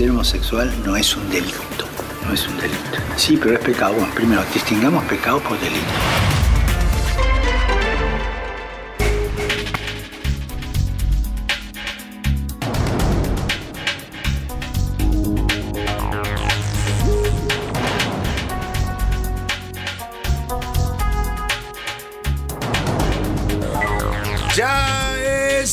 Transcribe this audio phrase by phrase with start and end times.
[0.00, 1.84] Ser homosexual no es un delito,
[2.26, 2.78] no es un delito.
[3.16, 3.92] Sí, pero es pecado.
[3.92, 6.39] Bueno, primero, distingamos pecado por delito.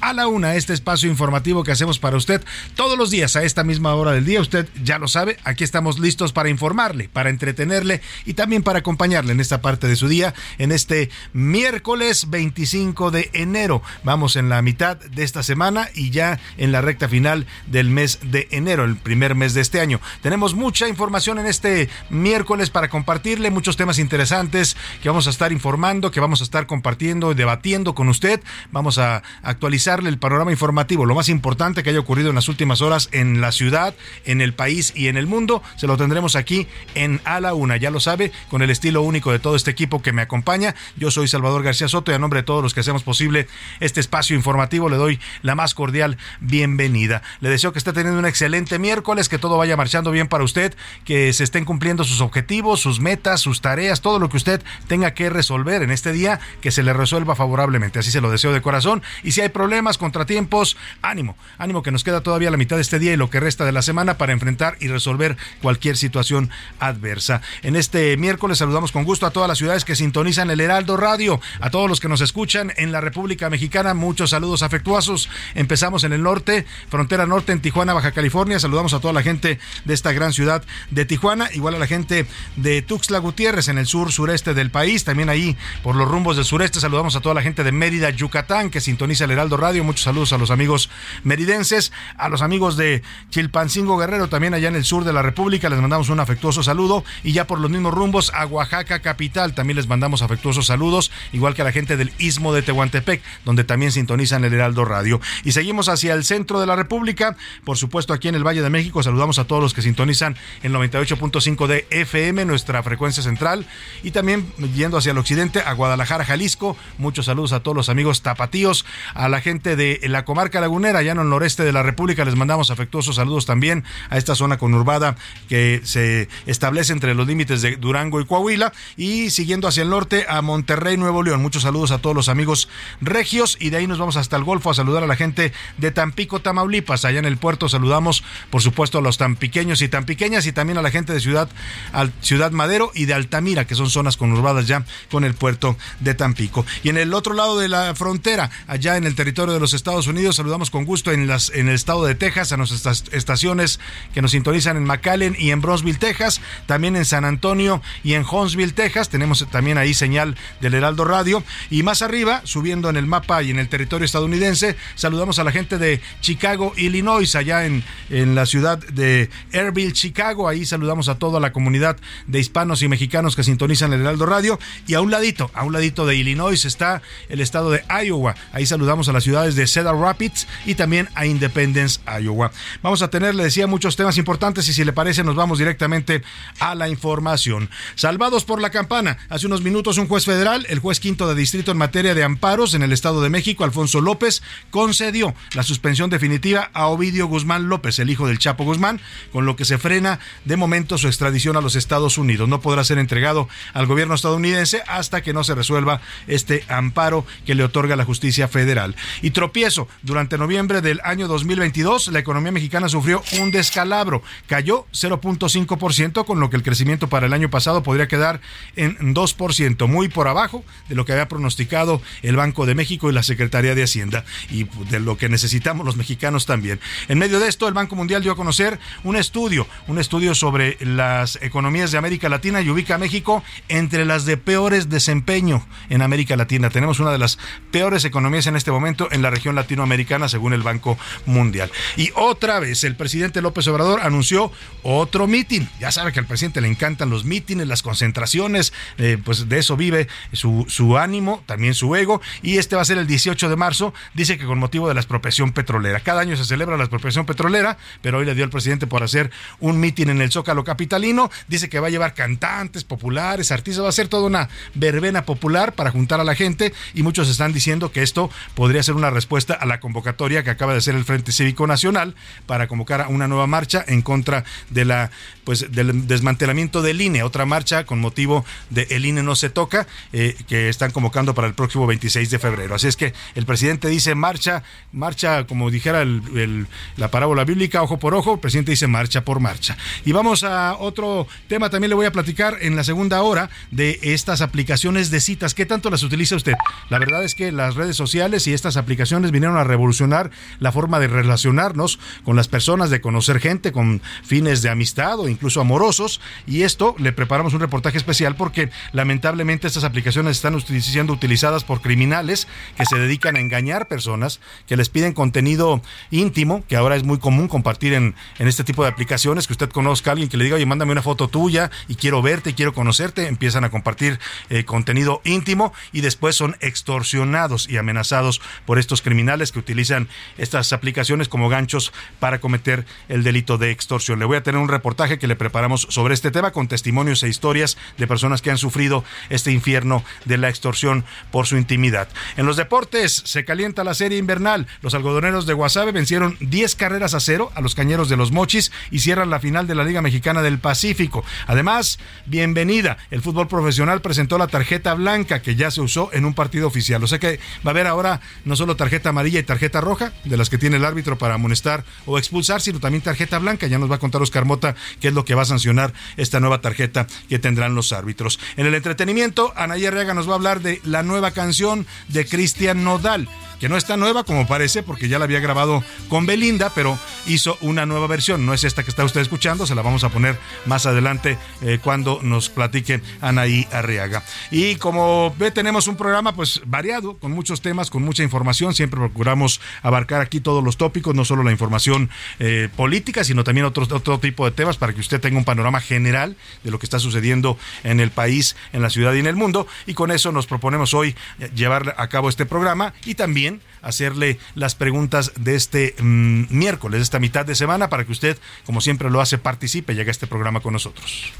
[0.00, 2.42] a la una este espacio informativo que hacemos para usted
[2.74, 4.40] todos los días a esta misma hora del día.
[4.40, 9.32] Usted ya lo sabe, aquí estamos listos para informarle, para entretenerle y también para acompañarle
[9.32, 13.82] en esta parte de su día, en este miércoles 25 de enero.
[14.04, 18.18] Vamos en la mitad de esta semana y ya en la recta final del mes
[18.22, 20.00] de enero, el primer mes de este año.
[20.22, 25.52] Tenemos mucha información en este miércoles para compartirle, muchos temas interesantes que vamos a estar
[25.52, 28.40] informando, que vamos a estar compartiendo y debatiendo con usted.
[28.70, 32.82] Vamos a actualizar el panorama informativo, lo más importante que haya ocurrido en las últimas
[32.82, 33.94] horas en la ciudad,
[34.24, 37.76] en el país y en el mundo, se lo tendremos aquí en A la Una,
[37.78, 40.74] ya lo sabe, con el estilo único de todo este equipo que me acompaña.
[40.96, 43.48] Yo soy Salvador García Soto y a nombre de todos los que hacemos posible
[43.80, 47.22] este espacio informativo le doy la más cordial bienvenida.
[47.40, 50.74] Le deseo que esté teniendo un excelente miércoles, que todo vaya marchando bien para usted,
[51.04, 55.14] que se estén cumpliendo sus objetivos, sus metas, sus tareas, todo lo que usted tenga
[55.14, 58.00] que resolver en este día, que se le resuelva favorablemente.
[58.00, 59.02] Así se lo deseo de corazón.
[59.22, 62.98] Y si hay problemas, contratiempos, ánimo, ánimo que nos queda todavía la mitad de este
[62.98, 66.50] día y lo que resta de la semana para enfrentar y resolver cualquier situación
[66.80, 67.42] adversa.
[67.62, 71.40] En este miércoles saludamos con gusto a todas las ciudades que sintonizan el Heraldo Radio,
[71.60, 75.28] a todos los que nos escuchan en la República Mexicana, muchos saludos afectuosos.
[75.54, 78.58] Empezamos en el norte, frontera norte en Tijuana, Baja California.
[78.58, 82.26] Saludamos a toda la gente de esta gran ciudad de Tijuana, igual a la gente
[82.56, 86.44] de Tuxtla Gutiérrez en el sur sureste del país, también ahí por los rumbos del
[86.44, 86.80] sureste.
[86.80, 89.67] Saludamos a toda la gente de Mérida, Yucatán, que sintoniza el Heraldo Radio.
[89.68, 90.88] Muchos saludos a los amigos
[91.24, 95.68] meridenses, a los amigos de Chilpancingo Guerrero, también allá en el sur de la República.
[95.68, 97.04] Les mandamos un afectuoso saludo.
[97.22, 101.54] Y ya por los mismos rumbos a Oaxaca capital, también les mandamos afectuosos saludos, igual
[101.54, 105.20] que a la gente del Istmo de Tehuantepec, donde también sintonizan el Heraldo Radio.
[105.44, 108.70] Y seguimos hacia el centro de la República, por supuesto aquí en el Valle de
[108.70, 109.02] México.
[109.02, 113.66] Saludamos a todos los que sintonizan el 98.5 de FM, nuestra frecuencia central.
[114.02, 116.76] Y también yendo hacia el occidente, a Guadalajara, Jalisco.
[116.96, 121.12] Muchos saludos a todos los amigos tapatíos, a la gente de la comarca lagunera, allá
[121.12, 122.24] en el noreste de la República.
[122.24, 125.16] Les mandamos afectuosos saludos también a esta zona conurbada
[125.48, 128.72] que se establece entre los límites de Durango y Coahuila.
[128.96, 131.42] Y siguiendo hacia el norte, a Monterrey, Nuevo León.
[131.42, 132.68] Muchos saludos a todos los amigos
[133.00, 133.56] regios.
[133.60, 136.40] Y de ahí nos vamos hasta el Golfo a saludar a la gente de Tampico,
[136.40, 137.04] Tamaulipas.
[137.04, 140.52] Allá en el puerto saludamos, por supuesto, a los tan pequeños y tan pequeñas y
[140.52, 141.48] también a la gente de Ciudad,
[141.92, 146.14] al, Ciudad Madero y de Altamira, que son zonas conurbadas ya con el puerto de
[146.14, 146.64] Tampico.
[146.82, 150.06] Y en el otro lado de la frontera, allá en el territorio de los Estados
[150.06, 153.80] Unidos, saludamos con gusto en, las, en el estado de Texas a nuestras estaciones
[154.12, 158.24] que nos sintonizan en McAllen y en Brownsville, Texas, también en San Antonio y en
[158.30, 159.08] Huntsville, Texas.
[159.08, 161.42] Tenemos también ahí señal del Heraldo Radio.
[161.70, 165.52] Y más arriba, subiendo en el mapa y en el territorio estadounidense, saludamos a la
[165.52, 170.48] gente de Chicago, Illinois, allá en, en la ciudad de Airville, Chicago.
[170.48, 171.96] Ahí saludamos a toda la comunidad
[172.26, 174.58] de venezolanos y mexicanos que sintonizan el Heraldo Radio.
[174.86, 178.34] Y a un ladito, a un ladito de Illinois está el estado de Iowa.
[178.52, 182.50] Ahí saludamos a las ciudades de Cedar Rapids y también a Independence, Iowa.
[182.82, 186.22] Vamos a tener, le decía, muchos temas importantes y si le parece nos vamos directamente
[186.58, 187.70] a la información.
[187.94, 189.18] Salvados por la campana.
[189.28, 192.74] Hace unos minutos un juez federal, el juez quinto de distrito en materia de amparos
[192.74, 197.98] en el Estado de México, Alfonso López, concedió la suspensión definitiva a Ovidio Guzmán López,
[198.00, 199.00] el hijo del Chapo Guzmán,
[199.32, 202.48] con lo que se frena de momento su extradición a los Estados Unidos.
[202.48, 207.54] No podrá ser entregado al gobierno estadounidense hasta que no se resuelva este amparo que
[207.54, 208.96] le otorga la justicia federal.
[209.30, 216.40] Tropiezo, durante noviembre del año 2022, la economía mexicana sufrió un descalabro, cayó 0.5%, con
[216.40, 218.40] lo que el crecimiento para el año pasado podría quedar
[218.76, 223.12] en 2%, muy por abajo de lo que había pronosticado el Banco de México y
[223.12, 226.80] la Secretaría de Hacienda y de lo que necesitamos los mexicanos también.
[227.08, 230.76] En medio de esto, el Banco Mundial dio a conocer un estudio, un estudio sobre
[230.80, 236.02] las economías de América Latina y ubica a México entre las de peores desempeño en
[236.02, 236.70] América Latina.
[236.70, 237.38] Tenemos una de las
[237.70, 241.70] peores economías en este momento en la región latinoamericana, según el Banco Mundial.
[241.96, 244.52] Y otra vez, el presidente López Obrador anunció
[244.82, 245.68] otro mitin.
[245.80, 249.76] Ya sabe que al presidente le encantan los mítines, las concentraciones, eh, pues de eso
[249.76, 252.20] vive su, su ánimo, también su ego.
[252.42, 253.94] Y este va a ser el 18 de marzo.
[254.14, 256.00] Dice que con motivo de la expropiación petrolera.
[256.00, 259.30] Cada año se celebra la expropiación petrolera, pero hoy le dio el presidente por hacer
[259.60, 261.30] un mitin en el Zócalo Capitalino.
[261.48, 265.72] Dice que va a llevar cantantes populares, artistas, va a ser toda una verbena popular
[265.72, 266.72] para juntar a la gente.
[266.94, 270.72] Y muchos están diciendo que esto podría ser una respuesta a la convocatoria que acaba
[270.72, 272.14] de hacer el Frente Cívico Nacional
[272.46, 275.10] para convocar a una nueva marcha en contra de la
[275.44, 279.86] pues del desmantelamiento del INE, otra marcha con motivo de el INE no se toca,
[280.12, 282.74] eh, que están convocando para el próximo 26 de febrero.
[282.74, 284.62] Así es que el presidente dice marcha,
[284.92, 289.78] marcha, como dijera la parábola bíblica, ojo por ojo, el presidente dice marcha por marcha.
[290.04, 293.98] Y vamos a otro tema, también le voy a platicar en la segunda hora de
[294.02, 295.54] estas aplicaciones de citas.
[295.54, 296.54] ¿Qué tanto las utiliza usted?
[296.90, 298.87] La verdad es que las redes sociales y estas aplicaciones
[299.30, 304.62] vinieron a revolucionar la forma de relacionarnos con las personas, de conocer gente con fines
[304.62, 306.20] de amistad o incluso amorosos.
[306.46, 311.80] Y esto le preparamos un reportaje especial porque lamentablemente estas aplicaciones están siendo utilizadas por
[311.80, 317.04] criminales que se dedican a engañar personas, que les piden contenido íntimo, que ahora es
[317.04, 320.36] muy común compartir en, en este tipo de aplicaciones, que usted conozca a alguien que
[320.36, 324.18] le diga, oye, mándame una foto tuya y quiero verte, quiero conocerte, empiezan a compartir
[324.50, 330.72] eh, contenido íntimo y después son extorsionados y amenazados por estos criminales que utilizan estas
[330.72, 334.18] aplicaciones como ganchos para cometer el delito de extorsión.
[334.18, 337.28] Le voy a tener un reportaje que le preparamos sobre este tema con testimonios e
[337.28, 342.08] historias de personas que han sufrido este infierno de la extorsión por su intimidad.
[342.36, 344.66] En los deportes se calienta la serie invernal.
[344.82, 348.72] Los algodoneros de Guasave vencieron 10 carreras a cero a los cañeros de los Mochis
[348.90, 351.24] y cierran la final de la Liga Mexicana del Pacífico.
[351.46, 352.98] Además, bienvenida.
[353.10, 357.02] El fútbol profesional presentó la tarjeta blanca que ya se usó en un partido oficial.
[357.02, 360.36] O sea que va a haber ahora no solo tarjeta amarilla y tarjeta roja, de
[360.36, 363.66] las que tiene el árbitro para amonestar o expulsar, sino también tarjeta blanca.
[363.66, 366.40] Ya nos va a contar Oscar Mota qué es lo que va a sancionar esta
[366.40, 368.38] nueva tarjeta que tendrán los árbitros.
[368.56, 372.84] En el entretenimiento, Anaya Arriaga nos va a hablar de la nueva canción de Cristian
[372.84, 373.28] Nodal
[373.58, 377.58] que no está nueva como parece, porque ya la había grabado con Belinda, pero hizo
[377.60, 378.46] una nueva versión.
[378.46, 381.78] No es esta que está usted escuchando, se la vamos a poner más adelante eh,
[381.82, 384.22] cuando nos platique Anaí Arriaga.
[384.50, 388.57] Y como ve, tenemos un programa pues variado, con muchos temas, con mucha información.
[388.58, 393.66] Siempre procuramos abarcar aquí todos los tópicos, no solo la información eh, política, sino también
[393.66, 396.86] otro, otro tipo de temas para que usted tenga un panorama general de lo que
[396.86, 399.66] está sucediendo en el país, en la ciudad y en el mundo.
[399.86, 401.14] Y con eso nos proponemos hoy
[401.54, 407.02] llevar a cabo este programa y también hacerle las preguntas de este mm, miércoles, de
[407.04, 410.12] esta mitad de semana, para que usted, como siempre lo hace, participe y llegue a
[410.12, 411.32] este programa con nosotros.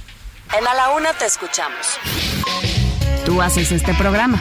[0.58, 1.98] En A la Una te escuchamos.
[3.24, 4.40] Tú haces este programa.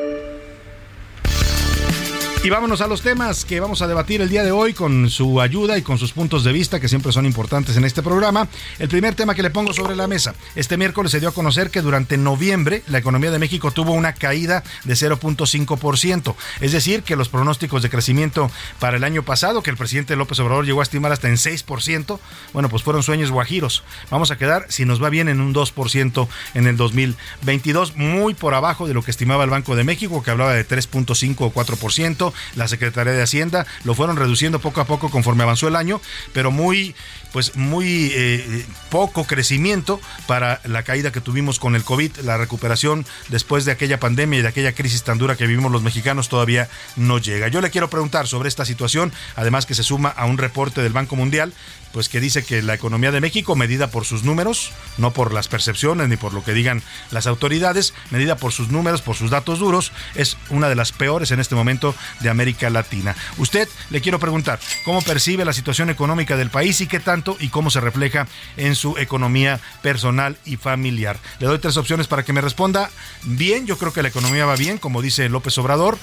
[2.43, 5.39] Y vámonos a los temas que vamos a debatir el día de hoy con su
[5.41, 8.47] ayuda y con sus puntos de vista que siempre son importantes en este programa.
[8.79, 10.33] El primer tema que le pongo sobre la mesa.
[10.55, 14.13] Este miércoles se dio a conocer que durante noviembre la economía de México tuvo una
[14.13, 16.33] caída de 0.5%.
[16.61, 20.39] Es decir, que los pronósticos de crecimiento para el año pasado, que el presidente López
[20.39, 22.19] Obrador llegó a estimar hasta en 6%,
[22.53, 23.83] bueno, pues fueron sueños guajiros.
[24.09, 28.55] Vamos a quedar, si nos va bien, en un 2% en el 2022, muy por
[28.55, 32.30] abajo de lo que estimaba el Banco de México, que hablaba de 3.5 o 4%.
[32.55, 36.01] La Secretaría de Hacienda, lo fueron reduciendo poco a poco conforme avanzó el año,
[36.33, 36.95] pero muy
[37.31, 43.05] pues muy eh, poco crecimiento para la caída que tuvimos con el COVID, la recuperación
[43.29, 46.69] después de aquella pandemia y de aquella crisis tan dura que vivimos los mexicanos todavía
[46.97, 47.47] no llega.
[47.47, 50.93] Yo le quiero preguntar sobre esta situación, además que se suma a un reporte del
[50.93, 51.53] Banco Mundial
[51.91, 55.47] pues que dice que la economía de México, medida por sus números, no por las
[55.47, 59.59] percepciones ni por lo que digan las autoridades, medida por sus números, por sus datos
[59.59, 63.15] duros, es una de las peores en este momento de América Latina.
[63.37, 67.49] Usted le quiero preguntar, ¿cómo percibe la situación económica del país y qué tanto y
[67.49, 71.17] cómo se refleja en su economía personal y familiar?
[71.39, 72.89] Le doy tres opciones para que me responda.
[73.23, 75.97] Bien, yo creo que la economía va bien, como dice López Obrador.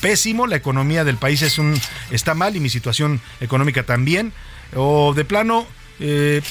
[0.00, 4.32] pésimo, la economía del país es un está mal y mi situación económica también
[4.74, 5.66] o de plano
[6.00, 6.42] eh,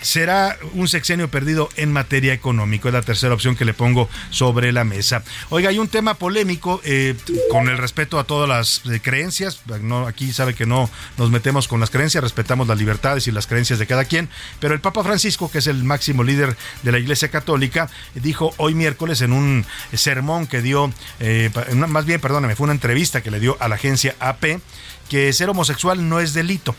[0.00, 2.88] será un sexenio perdido en materia económica.
[2.88, 5.22] Es la tercera opción que le pongo sobre la mesa.
[5.50, 7.14] Oiga, hay un tema polémico eh,
[7.50, 9.60] con el respeto a todas las eh, creencias.
[9.82, 13.46] No, aquí sabe que no nos metemos con las creencias, respetamos las libertades y las
[13.46, 14.28] creencias de cada quien.
[14.58, 18.74] Pero el Papa Francisco, que es el máximo líder de la Iglesia Católica, dijo hoy
[18.74, 20.92] miércoles en un sermón que dio,
[21.74, 24.60] más bien, perdóname, fue una entrevista que le dio a la agencia AP,
[25.08, 26.74] que ser homosexual no es delito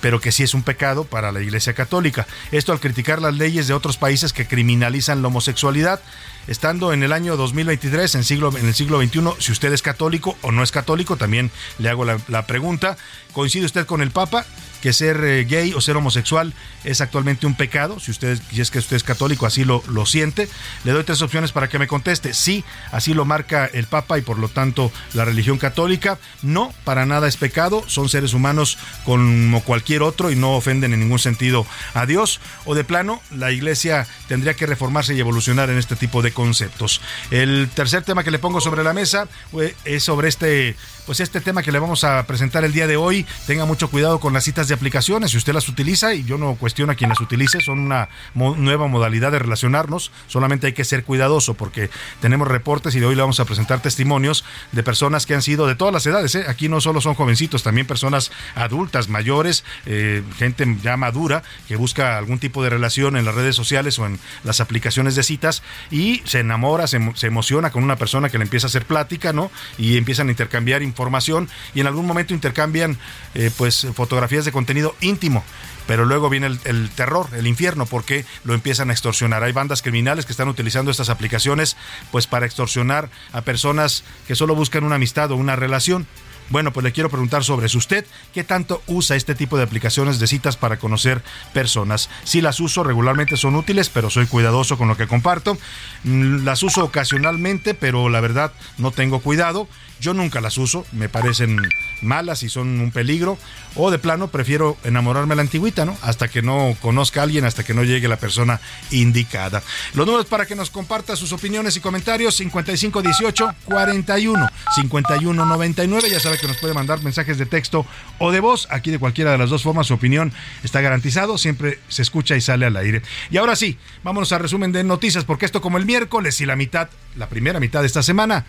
[0.00, 2.26] pero que sí es un pecado para la Iglesia Católica.
[2.52, 6.00] Esto al criticar las leyes de otros países que criminalizan la homosexualidad.
[6.46, 10.36] Estando en el año 2023, en, siglo, en el siglo XXI, si usted es católico
[10.42, 12.96] o no es católico, también le hago la, la pregunta,
[13.32, 14.46] ¿coincide usted con el Papa?
[14.76, 16.54] Que ser eh, gay o ser homosexual
[16.84, 18.00] es actualmente un pecado.
[18.00, 20.48] Si usted, si es que usted es católico, así lo, lo siente.
[20.84, 22.34] Le doy tres opciones para que me conteste.
[22.34, 26.18] Sí, así lo marca el Papa y por lo tanto la religión católica.
[26.42, 27.84] No, para nada es pecado.
[27.86, 32.40] Son seres humanos como cualquier otro y no ofenden en ningún sentido a Dios.
[32.64, 37.00] O de plano, la iglesia tendría que reformarse y evolucionar en este tipo de conceptos.
[37.30, 39.28] El tercer tema que le pongo sobre la mesa
[39.60, 42.96] eh, es sobre este pues este tema que le vamos a presentar el día de
[42.96, 43.24] hoy.
[43.46, 45.30] Tenga mucho cuidado con las citas de aplicaciones.
[45.30, 48.88] Si usted las utiliza, y yo no cuestiono a quien las utilice, son una nueva
[48.88, 50.10] modalidad de relacionarnos.
[50.26, 53.80] Solamente hay que ser cuidadoso porque tenemos reportes y de hoy le vamos a presentar
[53.80, 56.34] testimonios de personas que han sido de todas las edades.
[56.34, 56.44] ¿eh?
[56.48, 62.18] Aquí no solo son jovencitos, también personas adultas, mayores, eh, gente ya madura que busca
[62.18, 66.22] algún tipo de relación en las redes sociales o en las aplicaciones de citas y
[66.24, 69.52] se enamora, se, se emociona con una persona que le empieza a hacer plática, ¿no?
[69.78, 72.98] Y empiezan a intercambiar información y en algún momento intercambian
[73.34, 75.44] eh, pues fotografías de contenido íntimo
[75.86, 79.44] pero luego viene el, terror, el infierno, porque lo empiezan a extorsionar.
[79.44, 81.76] Hay bandas criminales que están utilizando estas aplicaciones
[82.10, 86.06] pues para extorsionar a personas que solo buscan una amistad o una relación.
[86.48, 90.28] Bueno, pues le quiero preguntar sobre usted, ¿qué tanto usa este tipo de aplicaciones de
[90.28, 91.22] citas para conocer
[91.52, 92.08] personas?
[92.22, 95.58] Si las uso regularmente son útiles, pero soy cuidadoso con lo que comparto.
[96.04, 99.68] Mm, las uso ocasionalmente, pero la verdad no tengo cuidado.
[100.00, 101.58] Yo nunca las uso, me parecen
[102.02, 103.38] malas y son un peligro.
[103.74, 105.96] O de plano prefiero enamorarme a la antigüita, ¿no?
[106.02, 108.60] Hasta que no conozca a alguien, hasta que no llegue la persona
[108.90, 109.62] indicada.
[109.94, 116.10] Los números para que nos comparta sus opiniones y comentarios: 5518 41 5199.
[116.10, 117.86] Ya sabe que nos puede mandar mensajes de texto
[118.18, 118.68] o de voz.
[118.70, 121.38] Aquí de cualquiera de las dos formas su opinión está garantizado.
[121.38, 123.02] Siempre se escucha y sale al aire.
[123.30, 126.56] Y ahora sí, vámonos a resumen de noticias, porque esto como el miércoles y la
[126.56, 128.44] mitad, la primera mitad de esta semana,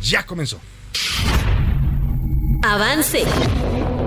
[0.00, 0.60] ya comenzó.
[2.62, 3.24] Avance.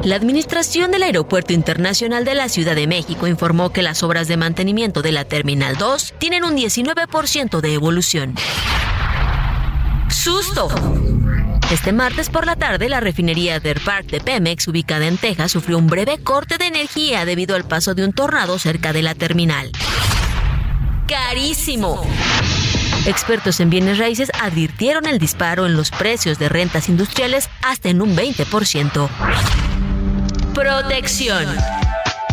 [0.04, 4.38] La Administración del Aeropuerto Internacional de la Ciudad de México informó que las obras de
[4.38, 8.36] mantenimiento de la Terminal 2 tienen un 19% de evolución.
[10.10, 10.70] ¡Susto!
[11.72, 15.80] Este martes por la tarde, la refinería Deer Park de Pemex, ubicada en Texas, sufrió
[15.80, 19.72] un breve corte de energía debido al paso de un tornado cerca de la terminal.
[21.08, 22.06] ¡Carísimo!
[23.06, 28.02] Expertos en bienes raíces advirtieron el disparo en los precios de rentas industriales hasta en
[28.02, 29.10] un 20%.
[30.56, 31.56] Protección.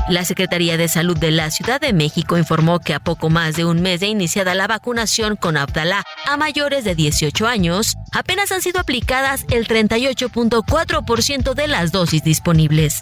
[0.09, 3.65] La Secretaría de Salud de la Ciudad de México informó que a poco más de
[3.65, 8.63] un mes de iniciada la vacunación con Abdalá a mayores de 18 años, apenas han
[8.63, 12.99] sido aplicadas el 38.4% de las dosis disponibles.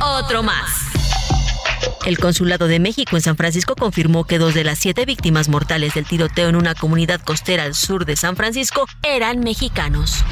[0.00, 0.99] Otro más.
[2.06, 5.94] El Consulado de México en San Francisco confirmó que dos de las siete víctimas mortales
[5.94, 10.24] del tiroteo en una comunidad costera al sur de San Francisco eran mexicanos.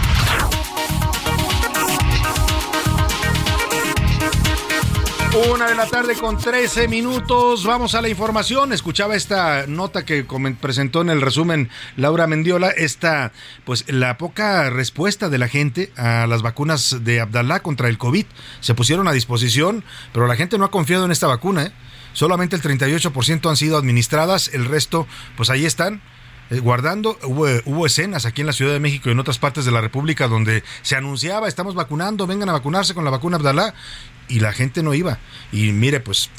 [5.46, 7.64] Una de la tarde con 13 minutos.
[7.64, 8.72] Vamos a la información.
[8.72, 10.26] Escuchaba esta nota que
[10.60, 12.70] presentó en el resumen Laura Mendiola.
[12.70, 13.30] Esta,
[13.64, 18.26] pues, la poca respuesta de la gente a las vacunas de Abdalá contra el COVID.
[18.58, 21.66] Se pusieron a disposición, pero la gente no ha confiado en esta vacuna.
[21.66, 21.72] ¿eh?
[22.14, 24.48] Solamente el 38% han sido administradas.
[24.52, 26.02] El resto, pues ahí están
[26.50, 29.70] eh, guardando, hubo, escenas aquí en la Ciudad de México y en otras partes de
[29.70, 33.74] la República donde se anunciaba, estamos vacunando, vengan a vacunarse con la vacuna Abdalá,
[34.28, 35.18] y la gente no iba.
[35.52, 36.30] Y mire, pues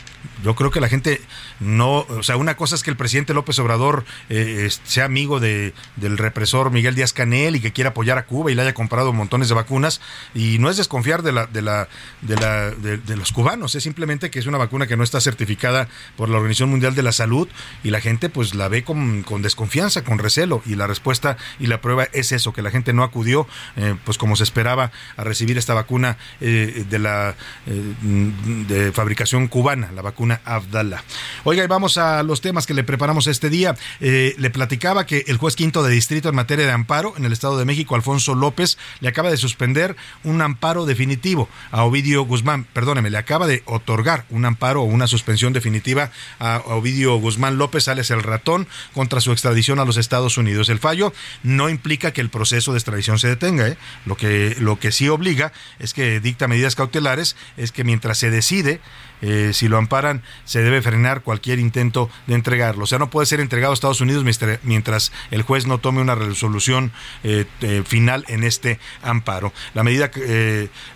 [0.43, 1.21] yo creo que la gente
[1.59, 5.73] no, o sea, una cosa es que el presidente López Obrador eh, sea amigo de,
[5.97, 9.11] del represor Miguel Díaz Canel y que quiera apoyar a Cuba y le haya comprado
[9.11, 10.01] montones de vacunas
[10.33, 11.87] y no es desconfiar de la de la
[12.21, 15.89] de la de, los cubanos, es simplemente que es una vacuna que no está certificada
[16.15, 17.49] por la Organización Mundial de la Salud
[17.83, 21.67] y la gente pues la ve con, con desconfianza, con recelo y la respuesta y
[21.67, 25.23] la prueba es eso, que la gente no acudió eh, pues como se esperaba a
[25.23, 27.35] recibir esta vacuna eh, de la
[27.65, 31.03] de fabricación cubana, la vacuna Abdala.
[31.43, 33.75] Oiga, y vamos a los temas que le preparamos este día.
[34.01, 37.31] Eh, le platicaba que el juez quinto de distrito en materia de amparo en el
[37.31, 42.65] Estado de México, Alfonso López, le acaba de suspender un amparo definitivo a Ovidio Guzmán.
[42.73, 47.83] Perdóneme, le acaba de otorgar un amparo o una suspensión definitiva a Ovidio Guzmán López,
[47.83, 50.69] Sales el ratón, contra su extradición a los Estados Unidos.
[50.69, 51.13] El fallo
[51.43, 53.67] no implica que el proceso de extradición se detenga.
[53.67, 53.77] ¿eh?
[54.05, 58.31] Lo, que, lo que sí obliga es que dicta medidas cautelares, es que mientras se
[58.31, 58.81] decide
[59.21, 62.83] eh, si lo amparan, se debe frenar cualquier intento de entregarlo.
[62.83, 64.23] O sea, no puede ser entregado a Estados Unidos
[64.63, 66.91] mientras el juez no tome una resolución
[67.23, 69.53] eh, eh, final en este amparo.
[69.73, 70.11] La medida,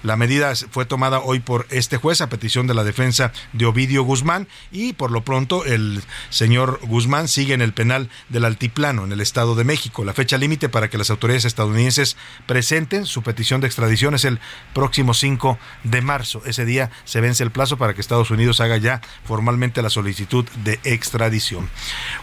[0.03, 4.03] la medida fue tomada hoy por este juez a petición de la defensa de Ovidio
[4.03, 9.11] Guzmán y por lo pronto el señor Guzmán sigue en el penal del Altiplano, en
[9.11, 10.03] el Estado de México.
[10.03, 14.39] La fecha límite para que las autoridades estadounidenses presenten su petición de extradición es el
[14.73, 16.41] próximo 5 de marzo.
[16.45, 20.45] Ese día se vence el plazo para que Estados Unidos haga ya formalmente la solicitud
[20.63, 21.69] de extradición.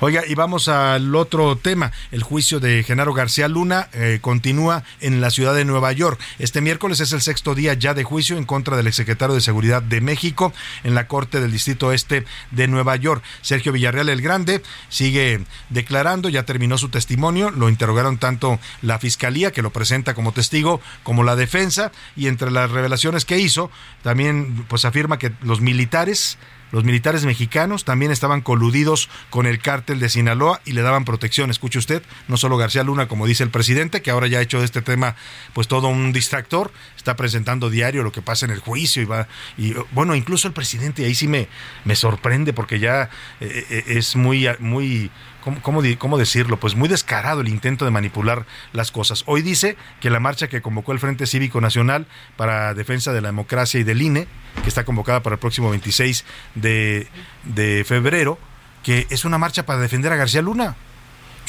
[0.00, 1.92] Oiga, y vamos al otro tema.
[2.10, 6.20] El juicio de Genaro García Luna eh, continúa en la ciudad de Nueva York.
[6.38, 9.82] Este miércoles es el sexto día ya de juicio en contra del exsecretario de Seguridad
[9.82, 10.52] de México
[10.84, 13.22] en la Corte del Distrito Este de Nueva York.
[13.42, 19.52] Sergio Villarreal el Grande sigue declarando, ya terminó su testimonio, lo interrogaron tanto la Fiscalía,
[19.52, 23.70] que lo presenta como testigo, como la defensa, y entre las revelaciones que hizo,
[24.02, 26.36] también pues afirma que los militares militares,
[26.72, 31.50] los militares mexicanos también estaban coludidos con el cártel de Sinaloa y le daban protección.
[31.50, 34.58] Escuche usted, no solo García Luna, como dice el presidente, que ahora ya ha hecho
[34.58, 35.16] de este tema
[35.54, 39.26] pues todo un distractor, está presentando diario lo que pasa en el juicio y va
[39.56, 41.48] y bueno, incluso el presidente ahí sí me
[41.86, 43.08] me sorprende porque ya
[43.40, 45.10] eh, eh, es muy muy
[45.42, 46.58] ¿cómo, cómo, decirlo?
[46.58, 49.24] Pues muy descarado el intento de manipular las cosas.
[49.26, 53.28] Hoy dice que la marcha que convocó el Frente Cívico Nacional para Defensa de la
[53.28, 54.26] Democracia y del INE,
[54.62, 57.08] que está convocada para el próximo 26 de,
[57.44, 58.38] de febrero,
[58.82, 60.76] que es una marcha para defender a García Luna.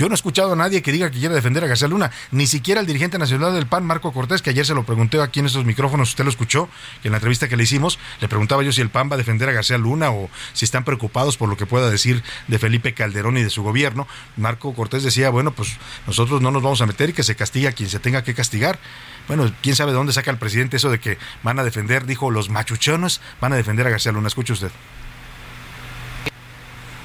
[0.02, 2.48] Yo no he escuchado a nadie que diga que quiere defender a García Luna, ni
[2.48, 5.46] siquiera el dirigente nacional del PAN, Marco Cortés, que ayer se lo pregunté aquí en
[5.46, 6.70] estos micrófonos, usted lo escuchó,
[7.04, 9.48] en la entrevista que le hicimos, le preguntaba yo si el PAN va a defender
[9.50, 13.38] a García Luna o si están preocupados por lo que pueda decir de Felipe Calderón
[13.38, 14.08] y de su gobierno.
[14.38, 17.70] Marco Cortés decía, bueno, pues nosotros no nos vamos a meter y que se castiga
[17.70, 18.80] a quien se tenga que castigar.
[19.28, 22.32] Bueno, quién sabe de dónde saca el presidente eso de que van a defender, dijo,
[22.32, 24.30] los machuchones van a defender a García Luna.
[24.30, 24.72] Escuche usted.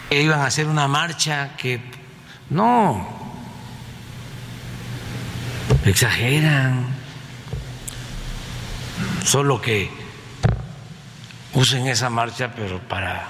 [0.09, 1.96] Iban a hacer una marcha que
[2.51, 3.07] no,
[5.85, 6.87] exageran,
[9.25, 9.91] solo que
[11.55, 13.29] usen esa marcha, pero para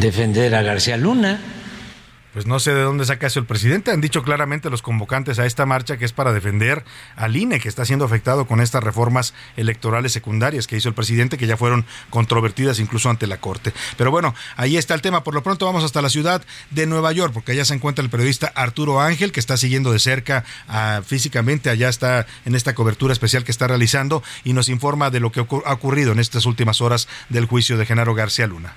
[0.00, 1.40] defender a García Luna
[2.34, 3.92] pues no sé de dónde saca eso el presidente.
[3.92, 7.68] Han dicho claramente los convocantes a esta marcha que es para defender al INE, que
[7.68, 11.86] está siendo afectado con estas reformas electorales secundarias que hizo el presidente, que ya fueron
[12.10, 13.72] controvertidas incluso ante la Corte.
[13.96, 15.22] Pero bueno, ahí está el tema.
[15.22, 18.10] Por lo pronto vamos hasta la ciudad de Nueva York, porque allá se encuentra el
[18.10, 23.12] periodista Arturo Ángel, que está siguiendo de cerca ah, físicamente, allá está en esta cobertura
[23.12, 26.80] especial que está realizando y nos informa de lo que ha ocurrido en estas últimas
[26.80, 28.74] horas del juicio de Genaro García Luna.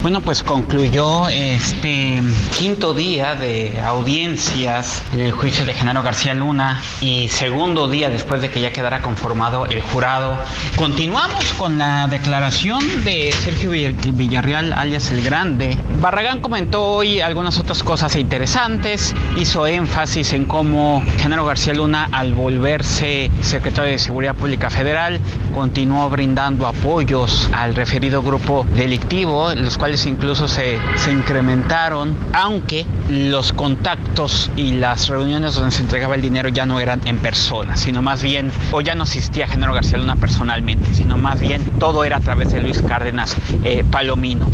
[0.00, 2.20] Bueno, pues concluyó este
[2.58, 8.50] quinto día de audiencias del juicio de Genaro García Luna y segundo día después de
[8.50, 10.36] que ya quedara conformado el jurado.
[10.76, 15.78] Continuamos con la declaración de Sergio Villarreal, alias El Grande.
[16.02, 22.34] Barragán comentó hoy algunas otras cosas interesantes, hizo énfasis en cómo Genaro García Luna, al
[22.34, 25.18] volverse secretario de Seguridad Pública Federal,
[25.54, 33.52] continuó brindando apoyos al referido grupo delictivo, los cuales incluso se, se incrementaron, aunque los
[33.52, 38.00] contactos y las reuniones donde se entregaba el dinero ya no eran en persona, sino
[38.00, 42.16] más bien, o ya no asistía Genaro García Luna personalmente, sino más bien todo era
[42.16, 44.46] a través de Luis Cárdenas eh, Palomino.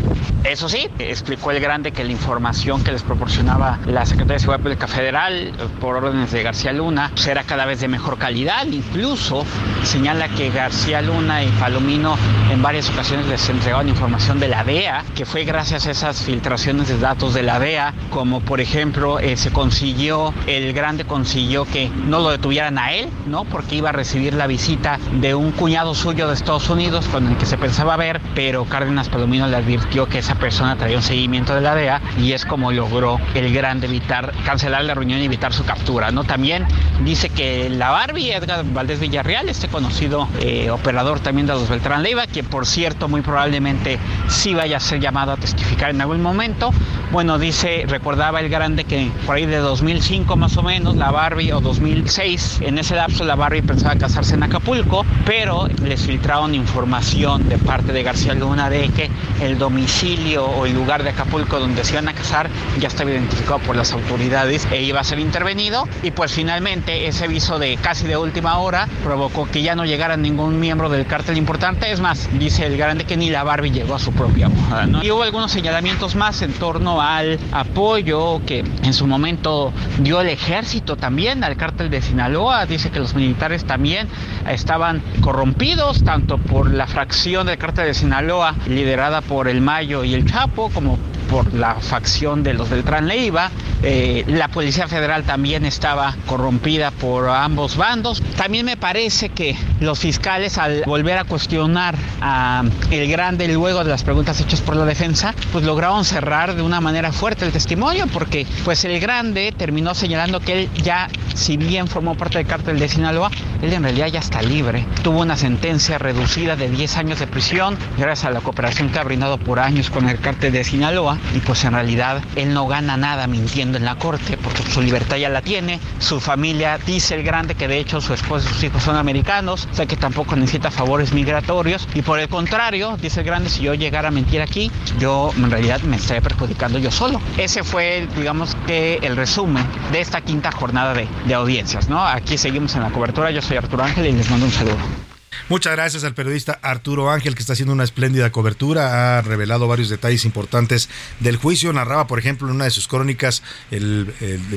[0.43, 4.63] Eso sí, explicó el grande que la información que les proporcionaba la Secretaría de Seguridad
[4.63, 8.67] Pública Federal eh, por órdenes de García Luna será cada vez de mejor calidad.
[8.67, 9.45] Incluso
[9.85, 12.17] señala que García Luna y Palomino
[12.51, 16.89] en varias ocasiones les entregaban información de la DEA que fue gracias a esas filtraciones
[16.89, 21.91] de datos de la DEA, como por ejemplo eh, se consiguió, el grande consiguió que
[21.91, 23.45] no lo detuvieran a él, ¿no?
[23.45, 27.37] Porque iba a recibir la visita de un cuñado suyo de Estados Unidos con el
[27.37, 31.55] que se pensaba ver, pero Cárdenas Palomino le advirtió que esa persona traía un seguimiento
[31.55, 35.53] de la DEA y es como logró el grande evitar, cancelar la reunión y evitar
[35.53, 36.25] su captura, ¿no?
[36.25, 36.67] También
[37.05, 42.03] dice que la Barbie, Edgar Valdés Villarreal, este conocido eh, operador también de los Beltrán
[42.03, 46.23] Leiva, que por cierto muy probablemente sí vaya a ser llamado a testificar en algún
[46.23, 46.71] momento,
[47.11, 51.53] bueno, dice, recordaba el grande que por ahí de 2005 más o menos, la Barbie,
[51.53, 57.49] o 2006, en ese lapso la Barbie pensaba casarse en Acapulco, pero les filtraron información
[57.49, 61.85] de parte de García Luna de que el domicilio o el lugar de Acapulco donde
[61.85, 65.89] se iban a casar ya estaba identificado por las autoridades e iba a ser intervenido.
[66.05, 70.17] Y pues finalmente ese aviso de casi de última hora provocó que ya no llegara
[70.17, 73.97] ningún miembro del cártel importante, es más, dice el grande que ni la Barbie llegó
[73.97, 78.93] a su propia hoja, Y hubo algunos señalamientos más en torno al apoyo que en
[78.93, 84.09] su momento dio el ejército también al cártel de Sinaloa, dice que los militares también
[84.47, 90.13] estaban corrompidos tanto por la fracción del cártel de Sinaloa liderada por el Mayo y
[90.13, 90.99] el Chapo como
[91.31, 93.51] por la facción de los Beltrán Leiva.
[93.83, 98.21] Eh, la Policía Federal también estaba corrompida por ambos bandos.
[98.37, 103.91] También me parece que los fiscales al volver a cuestionar a el grande luego de
[103.91, 108.07] las preguntas hechas por la defensa, pues lograron cerrar de una manera fuerte el testimonio
[108.13, 112.79] porque pues el grande terminó señalando que él ya, si bien formó parte del cártel
[112.79, 113.31] de Sinaloa,
[113.63, 114.85] él en realidad ya está libre.
[115.03, 119.05] Tuvo una sentencia reducida de 10 años de prisión gracias a la cooperación que ha
[119.05, 122.97] brindado por años con el cártel de Sinaloa y pues en realidad él no gana
[122.97, 127.23] nada mintiendo en la corte porque su libertad ya la tiene, su familia dice el
[127.23, 130.37] grande que de hecho su esposa y sus hijos son americanos, o sea que tampoco
[130.37, 134.41] necesita favores migratorios y por el contrario, dice el grande, si yo llegara a mentir
[134.41, 137.21] aquí, yo en realidad me estaría perjudicando yo solo.
[137.37, 142.05] Ese fue, digamos que el resumen de esta quinta jornada de, de audiencias, ¿no?
[142.07, 145.10] Aquí seguimos en la cobertura, yo soy Arturo Ángel y les mando un saludo.
[145.51, 149.19] Muchas gracias al periodista Arturo Ángel, que está haciendo una espléndida cobertura.
[149.19, 151.73] Ha revelado varios detalles importantes del juicio.
[151.73, 154.15] Narraba, por ejemplo, en una de sus crónicas el,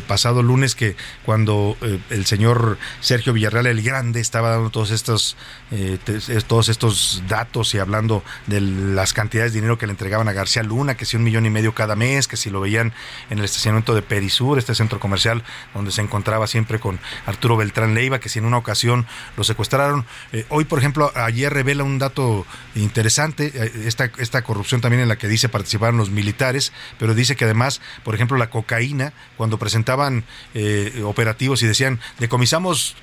[0.08, 5.36] pasado lunes que cuando eh, el señor Sergio Villarreal el Grande estaba dando todos estos,
[5.72, 5.98] eh,
[6.46, 10.62] todos estos datos y hablando de las cantidades de dinero que le entregaban a García
[10.62, 12.94] Luna, que si un millón y medio cada mes, que si lo veían
[13.32, 15.42] en el estacionamiento de Perisur, este centro comercial
[15.74, 20.06] donde se encontraba siempre con Arturo Beltrán Leiva, que si en una ocasión lo secuestraron.
[20.34, 25.08] Eh, hoy, por ejemplo, ayer revela un dato interesante, eh, esta, esta corrupción también en
[25.08, 29.58] la que dice participaron los militares, pero dice que además, por ejemplo, la cocaína, cuando
[29.58, 32.96] presentaban eh, operativos y decían, decomisamos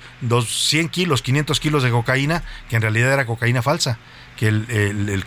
[0.47, 3.97] 100 kilos, 500 kilos de cocaína, que en realidad era cocaína falsa
[4.41, 4.65] que el,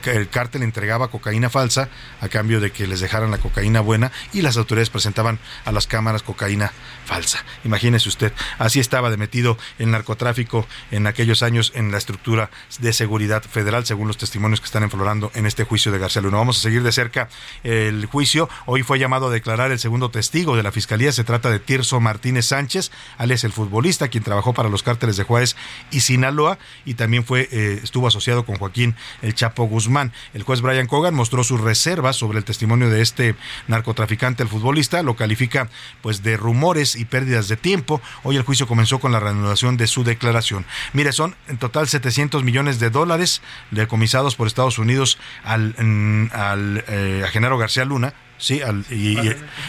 [0.05, 1.89] el, cártel entregaba cocaína falsa
[2.21, 5.87] a cambio de que les dejaran la cocaína buena y las autoridades presentaban a las
[5.87, 6.73] cámaras cocaína
[7.05, 7.45] falsa.
[7.65, 12.51] Imagínese usted, así estaba de metido el narcotráfico en aquellos años en la estructura
[12.81, 16.39] de seguridad federal, según los testimonios que están enflorando en este juicio de García Luna.
[16.39, 17.29] Vamos a seguir de cerca
[17.63, 18.49] el juicio.
[18.67, 21.13] Hoy fue llamado a declarar el segundo testigo de la fiscalía.
[21.13, 25.23] Se trata de Tirso Martínez Sánchez, alias el futbolista, quien trabajó para los cárteles de
[25.23, 25.55] Juárez
[25.93, 30.13] y Sinaloa y también fue eh, estuvo asociado con Joaquín el Chapo Guzmán.
[30.33, 33.35] El juez Brian Cogan mostró sus reservas sobre el testimonio de este
[33.69, 35.69] narcotraficante, el futbolista, lo califica
[36.03, 38.01] pues de rumores y pérdidas de tiempo.
[38.23, 40.67] Hoy el juicio comenzó con la reanudación de su declaración.
[40.93, 46.85] Mire, son en total 700 millones de dólares decomisados por Estados Unidos al, mm, al
[46.89, 49.17] eh, a Genaro García Luna, Sí, y,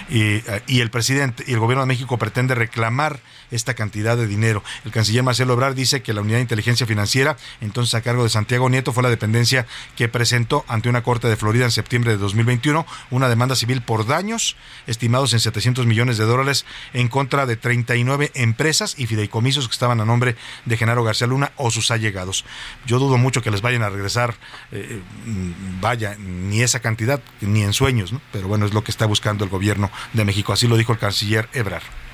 [0.10, 3.19] y, el presidente y el gobierno de México pretende reclamar
[3.56, 4.63] esta cantidad de dinero.
[4.84, 8.30] El canciller Marcelo Obrar dice que la unidad de inteligencia financiera, entonces a cargo de
[8.30, 9.65] Santiago Nieto, fue la dependencia
[9.96, 14.06] que presentó ante una corte de Florida en septiembre de 2021 una demanda civil por
[14.06, 14.56] daños
[14.88, 20.02] estimados en 700 millones de dólares en contra de 39 empresas y fideicomisos que estaban
[20.02, 22.46] a nombre de Genaro García Luna o sus allegados.
[22.86, 24.36] Yo dudo mucho que les vayan a regresar,
[24.72, 28.22] eh, mm, vaya, ni esa cantidad, ni en sueños, ¿no?
[28.32, 30.54] pero bueno, es lo que está buscando el gobierno de México.
[30.54, 32.05] Así lo dijo el canciller Ebrar.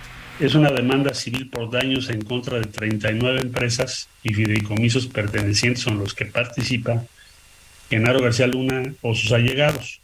[0.41, 5.91] Es una demanda civil por daños en contra de 39 empresas y fideicomisos pertenecientes a
[5.91, 7.05] los que participa
[7.91, 10.01] Genaro García Luna o sus allegados.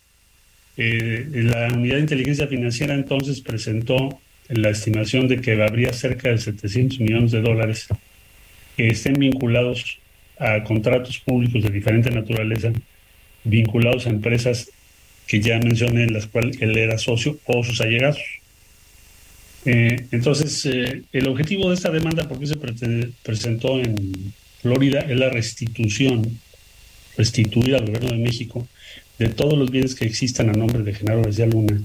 [0.77, 4.19] Eh, la unidad de inteligencia financiera entonces presentó
[4.49, 7.87] la estimación de que habría cerca de 700 millones de dólares
[8.75, 9.97] que estén vinculados
[10.37, 12.71] a contratos públicos de diferente naturaleza,
[13.43, 14.69] vinculados a empresas
[15.25, 18.19] que ya mencioné, en las cuales él era socio o sus allegados.
[19.69, 25.29] Eh, entonces, eh, el objetivo de esta demanda, porque se presentó en Florida, es la
[25.29, 26.39] restitución,
[27.17, 28.65] restituir al gobierno de México
[29.19, 31.81] de todos los bienes que existan a nombre de Genaro García Luna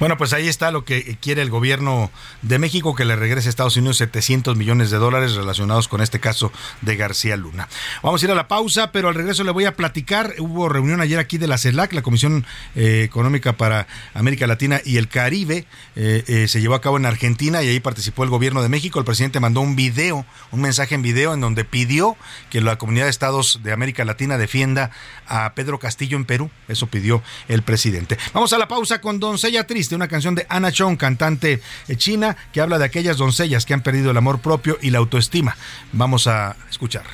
[0.00, 2.10] bueno, pues ahí está lo que quiere el gobierno
[2.42, 6.20] de México, que le regrese a Estados Unidos 700 millones de dólares relacionados con este
[6.20, 7.68] caso de García Luna.
[8.02, 10.34] Vamos a ir a la pausa, pero al regreso le voy a platicar.
[10.38, 14.96] Hubo reunión ayer aquí de la CELAC, la Comisión eh, Económica para América Latina y
[14.96, 15.66] el Caribe.
[15.96, 18.98] Eh, eh, se llevó a cabo en Argentina y ahí participó el gobierno de México.
[18.98, 22.16] El presidente mandó un video, un mensaje en video en donde pidió
[22.48, 24.90] que la comunidad de estados de América Latina defienda
[25.26, 26.50] a Pedro Castillo en Perú.
[26.68, 28.16] Eso pidió el presidente.
[28.32, 32.36] Vamos a la pausa con Doncella Triste, una canción de Anna Chong, cantante eh, china,
[32.52, 35.56] que habla de aquellas doncellas que han perdido el amor propio y la autoestima.
[35.92, 37.04] Vamos a escuchar.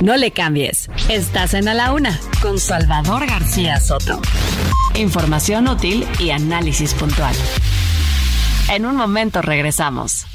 [0.00, 0.88] No le cambies.
[1.08, 4.20] Estás en A la Una con Salvador García Soto.
[4.94, 7.34] Información útil y análisis puntual.
[8.68, 10.26] En un momento regresamos.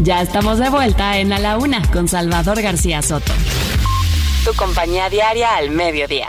[0.00, 3.32] Ya estamos de vuelta en A la Una con Salvador García Soto.
[4.44, 6.28] Tu compañía diaria al mediodía.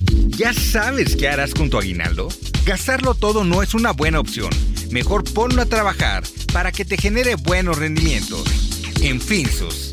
[0.00, 2.28] ¿Ya sabes qué harás con tu aguinaldo?
[2.64, 4.50] Gastarlo todo no es una buena opción.
[4.90, 8.44] Mejor ponlo a trabajar para que te genere buenos rendimientos.
[9.00, 9.92] En Finsus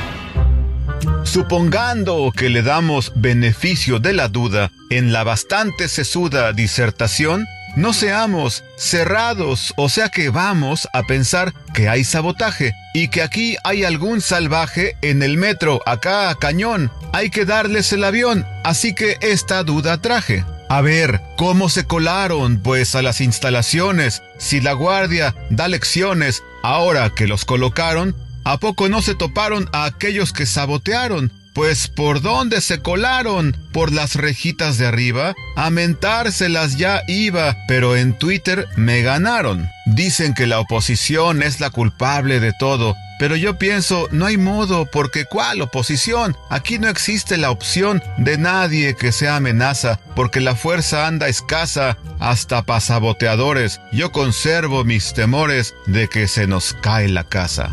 [1.23, 8.63] Supongando que le damos beneficio de la duda en la bastante sesuda disertación, no seamos
[8.75, 14.19] cerrados, o sea que vamos a pensar que hay sabotaje y que aquí hay algún
[14.19, 16.91] salvaje en el metro, acá cañón.
[17.13, 20.43] Hay que darles el avión, así que esta duda traje.
[20.69, 24.21] A ver, ¿cómo se colaron pues a las instalaciones?
[24.37, 29.85] Si la guardia da lecciones, ahora que los colocaron, ¿A poco no se toparon a
[29.85, 31.31] aquellos que sabotearon?
[31.53, 37.97] Pues por dónde se colaron, por las rejitas de arriba, a mentárselas ya iba, pero
[37.97, 39.69] en Twitter me ganaron.
[39.85, 44.87] Dicen que la oposición es la culpable de todo, pero yo pienso, no hay modo,
[44.87, 46.35] porque ¿cuál oposición?
[46.49, 51.97] Aquí no existe la opción de nadie que sea amenaza, porque la fuerza anda escasa,
[52.19, 53.81] hasta pasaboteadores.
[53.91, 57.69] Yo conservo mis temores de que se nos cae la casa.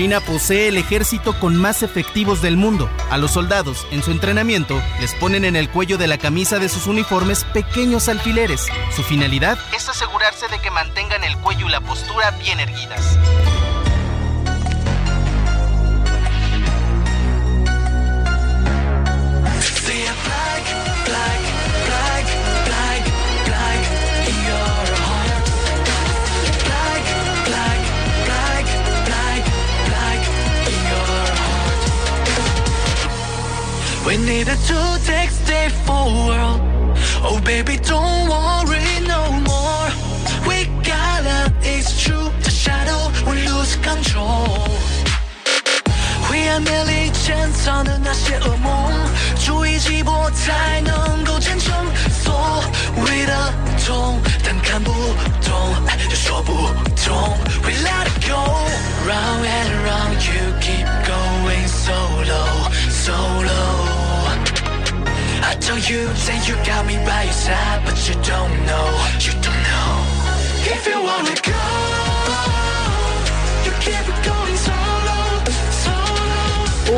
[0.00, 2.88] China posee el ejército con más efectivos del mundo.
[3.10, 6.70] A los soldados, en su entrenamiento, les ponen en el cuello de la camisa de
[6.70, 8.66] sus uniformes pequeños alfileres.
[8.96, 13.18] Su finalidad es asegurarse de que mantengan el cuello y la postura bien erguidas.
[34.10, 36.60] We need a two-take day for world.
[37.22, 39.86] Oh baby, don't worry no more.
[40.48, 42.28] We got it, it's true.
[42.42, 44.66] The shadow we lose control.
[46.28, 48.96] We are merely chance on the nash moon.
[49.38, 51.70] 주의지 못할能够 진정
[52.24, 53.54] 소위다
[54.42, 54.58] Then
[57.64, 58.42] We let it go
[59.06, 63.89] Round and round you keep going solo solo
[65.76, 66.08] you
[66.46, 68.88] you got me by your side, but you don't know,
[69.20, 70.20] you don't know.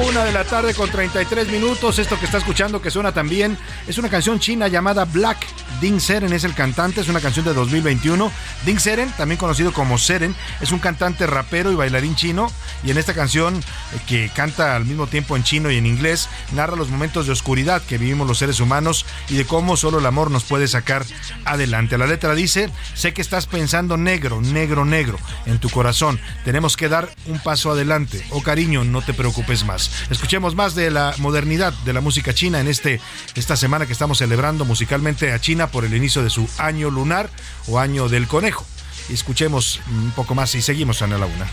[0.09, 1.99] Una de la tarde con 33 minutos.
[1.99, 5.47] Esto que está escuchando que suena también es una canción china llamada Black
[5.83, 8.31] Ding Seren es el cantante, es una canción de 2021.
[8.64, 12.53] Ding Seren, también conocido como Seren, es un cantante rapero y bailarín chino.
[12.85, 16.29] Y en esta canción, eh, que canta al mismo tiempo en chino y en inglés,
[16.53, 20.07] narra los momentos de oscuridad que vivimos los seres humanos y de cómo solo el
[20.07, 21.05] amor nos puede sacar
[21.45, 21.99] adelante.
[21.99, 26.21] La letra dice, sé que estás pensando negro, negro, negro en tu corazón.
[26.45, 28.25] Tenemos que dar un paso adelante.
[28.31, 29.90] Oh cariño, no te preocupes más.
[30.11, 33.01] Escuchemos más de la modernidad de la música china en este,
[33.35, 37.31] esta semana que estamos celebrando musicalmente a China por el inicio de su año lunar
[37.67, 38.65] o año del conejo.
[39.09, 41.49] Escuchemos un poco más y seguimos en la una.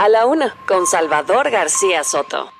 [0.00, 2.59] A la una, con Salvador García Soto.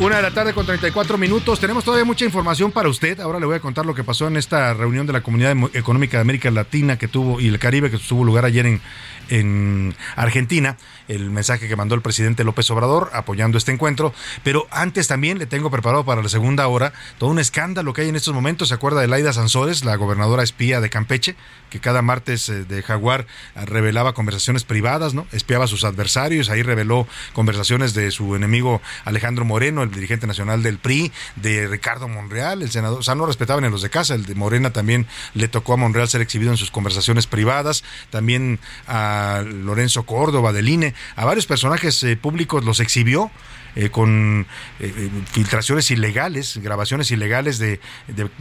[0.00, 1.60] Una de la tarde con 34 minutos.
[1.60, 3.20] Tenemos todavía mucha información para usted.
[3.20, 6.16] Ahora le voy a contar lo que pasó en esta reunión de la Comunidad Económica
[6.16, 8.80] de América Latina que tuvo y el Caribe que tuvo lugar ayer en,
[9.28, 10.76] en Argentina,
[11.08, 14.14] el mensaje que mandó el presidente López Obrador apoyando este encuentro.
[14.42, 18.08] Pero antes también le tengo preparado para la segunda hora todo un escándalo que hay
[18.08, 18.68] en estos momentos.
[18.68, 21.36] ¿Se acuerda de Laida Sansores, la gobernadora espía de Campeche,
[21.70, 25.26] que cada martes eh, de Jaguar eh, revelaba conversaciones privadas, ¿no?
[25.32, 30.62] Espiaba a sus adversarios, ahí reveló conversaciones de su enemigo Alejandro Moreno, el dirigente nacional
[30.62, 34.14] del PRI, de Ricardo Monreal, el senador, o sea, no respetaban en los de casa,
[34.14, 38.60] el de Morena también le tocó a Monreal ser exhibido en sus conversaciones privadas, también
[38.86, 43.30] a Lorenzo Córdoba del INE, a varios personajes eh, públicos los exhibió.
[43.76, 44.46] Eh, con
[44.78, 47.80] eh, filtraciones ilegales, grabaciones ilegales de,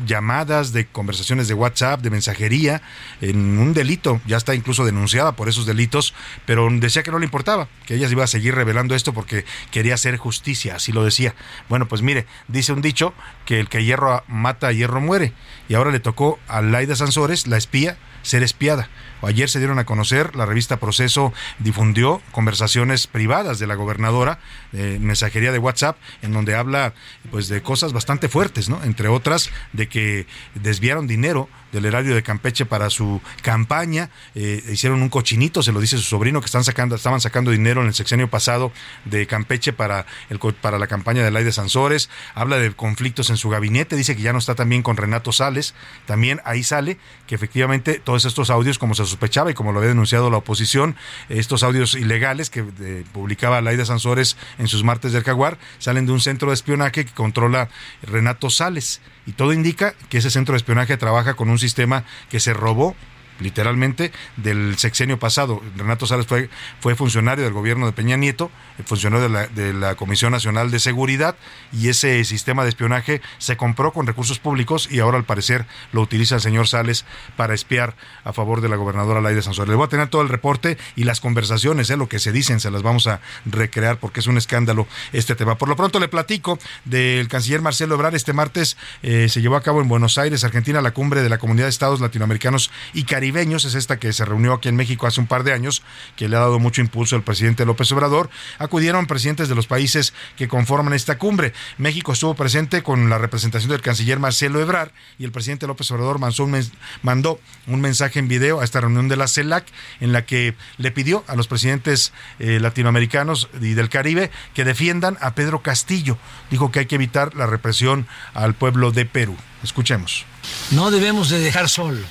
[0.05, 2.83] llamadas, de conversaciones de WhatsApp, de mensajería,
[3.19, 6.13] en un delito, ya está incluso denunciada por esos delitos,
[6.45, 9.95] pero decía que no le importaba, que ella iba a seguir revelando esto porque quería
[9.95, 11.33] hacer justicia, así lo decía.
[11.67, 13.15] Bueno, pues mire, dice un dicho
[13.47, 15.33] que el que hierro mata, hierro muere,
[15.67, 18.87] y ahora le tocó a Laida Sansores, la espía, ser espiada.
[19.25, 24.39] Ayer se dieron a conocer, la revista Proceso difundió conversaciones privadas de la gobernadora,
[24.71, 26.93] de mensajería de WhatsApp, en donde habla
[27.31, 28.83] pues de cosas bastante fuertes, ¿no?
[28.83, 35.01] Entre otras, de que desviaron dinero del erario de Campeche para su campaña, eh, hicieron
[35.01, 37.93] un cochinito, se lo dice su sobrino, que están sacando, estaban sacando dinero en el
[37.93, 38.71] sexenio pasado
[39.03, 43.37] de Campeche para, el, para la campaña de Ley de Sansores, habla de conflictos en
[43.37, 45.73] su gabinete, dice que ya no está también con Renato Sales,
[46.05, 49.89] también ahí sale que efectivamente todos estos audios, como se sospechaba y como lo había
[49.89, 50.95] denunciado la oposición,
[51.27, 52.63] estos audios ilegales que
[53.11, 57.11] publicaba Laida Sansores en sus martes del Jaguar, salen de un centro de espionaje que
[57.13, 57.69] controla
[58.03, 59.01] Renato Sales.
[59.25, 62.95] Y todo indica que ese centro de espionaje trabaja con un sistema que se robó
[63.39, 65.61] literalmente del sexenio pasado.
[65.75, 68.51] Renato Sales fue, funcionario del gobierno de Peña Nieto,
[68.85, 71.35] funcionario de la, Comisión Nacional de Seguridad
[71.71, 76.01] y ese sistema de espionaje se compró con recursos públicos y ahora al parecer lo
[76.01, 77.05] utiliza el señor Sales
[77.37, 79.69] para espiar a favor de la gobernadora Laida Sansores.
[79.69, 81.97] Le voy a tener todo el reporte y las conversaciones, ¿eh?
[81.97, 85.57] lo que se dicen, se las vamos a recrear porque es un escándalo este tema.
[85.57, 88.15] Por lo pronto le platico del canciller Marcelo Ebrard.
[88.15, 91.37] Este martes eh, se llevó a cabo en Buenos Aires, Argentina, la cumbre de la
[91.37, 95.21] Comunidad de Estados Latinoamericanos y Caribe es esta que se reunió aquí en México hace
[95.21, 95.81] un par de años,
[96.15, 100.13] que le ha dado mucho impulso al presidente López Obrador, acudieron presidentes de los países
[100.35, 101.53] que conforman esta cumbre.
[101.77, 106.19] México estuvo presente con la representación del canciller Marcelo Ebrard y el presidente López Obrador
[106.19, 109.65] mandó un mensaje en video a esta reunión de la CELAC
[109.99, 115.17] en la que le pidió a los presidentes eh, latinoamericanos y del Caribe que defiendan
[115.21, 116.17] a Pedro Castillo.
[116.51, 119.37] Dijo que hay que evitar la represión al pueblo de Perú.
[119.63, 120.25] Escuchemos.
[120.71, 122.01] No debemos de dejar solo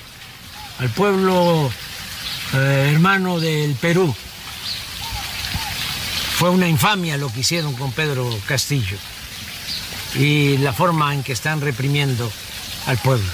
[0.82, 1.70] al pueblo
[2.54, 4.12] eh, hermano del Perú.
[6.38, 8.96] Fue una infamia lo que hicieron con Pedro Castillo
[10.16, 12.28] y la forma en que están reprimiendo
[12.86, 13.24] al pueblo.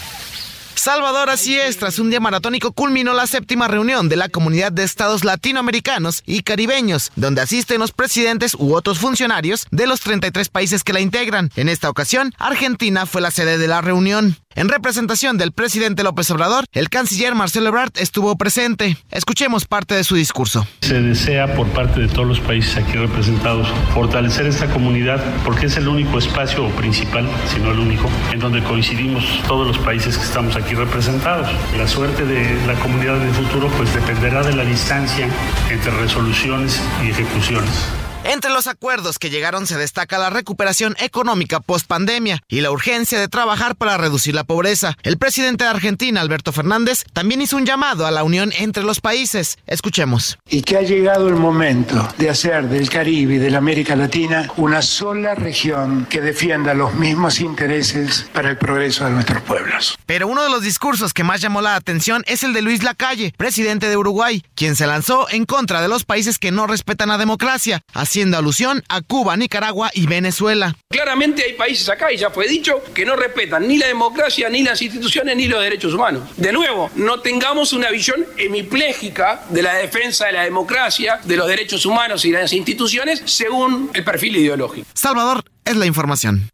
[0.75, 4.85] Salvador, así es, tras un día maratónico culminó la séptima reunión de la Comunidad de
[4.85, 10.85] Estados Latinoamericanos y Caribeños, donde asisten los presidentes u otros funcionarios de los 33 países
[10.85, 11.51] que la integran.
[11.57, 14.37] En esta ocasión, Argentina fue la sede de la reunión.
[14.59, 18.97] En representación del presidente López Obrador, el canciller Marcelo Ebrard estuvo presente.
[19.13, 20.67] Escuchemos parte de su discurso.
[20.81, 25.77] Se desea por parte de todos los países aquí representados fortalecer esta comunidad porque es
[25.77, 30.25] el único espacio principal, si no el único, en donde coincidimos todos los países que
[30.25, 31.49] estamos aquí representados.
[31.77, 35.29] La suerte de la comunidad del futuro pues dependerá de la distancia
[35.71, 37.87] entre resoluciones y ejecuciones.
[38.29, 43.19] Entre los acuerdos que llegaron se destaca la recuperación económica post pandemia y la urgencia
[43.19, 44.99] de trabajar para reducir la pobreza.
[45.03, 49.01] El presidente de Argentina, Alberto Fernández, también hizo un llamado a la unión entre los
[49.01, 49.57] países.
[49.67, 50.39] Escuchemos.
[50.47, 54.53] Y que ha llegado el momento de hacer del Caribe y de la América Latina
[54.59, 59.99] una sola región que defienda los mismos intereses para el progreso de nuestros pueblos.
[60.05, 63.33] Pero uno de los discursos que más llamó la atención es el de Luis Lacalle,
[63.39, 67.17] presidente de Uruguay, quien se lanzó en contra de los países que no respetan la
[67.17, 67.81] democracia
[68.19, 70.77] haciendo alusión a Cuba, Nicaragua y Venezuela.
[70.91, 74.65] Claramente hay países acá, y ya fue dicho, que no respetan ni la democracia, ni
[74.65, 76.25] las instituciones, ni los derechos humanos.
[76.37, 81.47] De nuevo, no tengamos una visión hemipléjica de la defensa de la democracia, de los
[81.47, 84.89] derechos humanos y las instituciones según el perfil ideológico.
[84.95, 86.51] Salvador, es la información.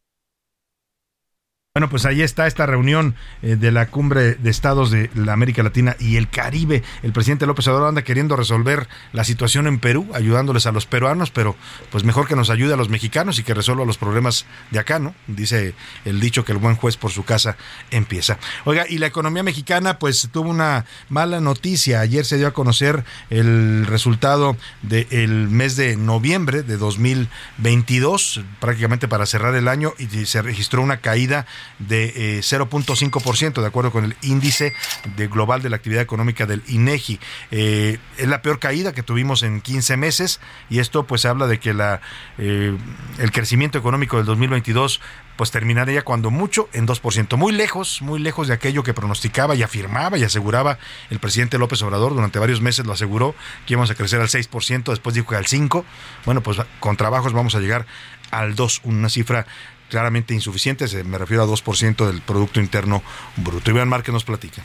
[1.77, 5.61] Bueno, pues ahí está esta reunión eh, de la cumbre de estados de la América
[5.65, 6.85] Latina y el Caribe.
[7.03, 11.33] El presidente López Obrador anda queriendo resolver la situación en Perú, ayudándoles a los peruanos,
[11.33, 11.57] pero
[11.91, 15.01] pues mejor que nos ayude a los mexicanos y que resuelva los problemas de acá,
[15.01, 15.17] ¿no?
[15.27, 17.57] Dice el dicho que el buen juez por su casa
[17.91, 18.39] empieza.
[18.67, 21.99] Oiga, y la economía mexicana pues tuvo una mala noticia.
[21.99, 29.27] Ayer se dio a conocer el resultado del mes de noviembre de 2022, prácticamente para
[29.27, 31.47] cerrar el año, y se registró una caída
[31.79, 34.75] de 0.5%, eh, de acuerdo con el índice
[35.17, 37.21] de global de la actividad económica del INEGI.
[37.51, 40.41] Eh, es la peor caída que tuvimos en 15 meses
[40.71, 42.01] y esto pues habla de que la,
[42.39, 42.77] eh,
[43.19, 45.01] el crecimiento económico del 2022
[45.37, 49.63] pues terminaría cuando mucho en 2%, muy lejos, muy lejos de aquello que pronosticaba y
[49.63, 50.79] afirmaba y aseguraba
[51.11, 52.15] el presidente López Obrador.
[52.15, 53.35] Durante varios meses lo aseguró
[53.67, 55.85] que íbamos a crecer al 6%, después dijo que al 5%,
[56.25, 57.87] bueno, pues con trabajos vamos a llegar
[58.31, 59.47] al 2, una cifra
[59.95, 63.01] claramente insuficiente, me refiero a 2% del Producto Interno
[63.37, 63.71] Bruto.
[63.71, 64.61] Iván Márquez nos platica.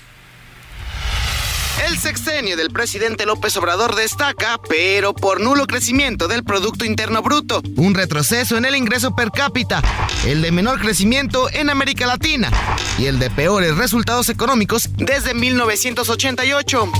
[1.85, 7.61] El sexenio del presidente López Obrador destaca, pero por nulo crecimiento del Producto Interno Bruto,
[7.75, 9.83] un retroceso en el ingreso per cápita,
[10.25, 12.49] el de menor crecimiento en América Latina
[12.97, 16.91] y el de peores resultados económicos desde 1988.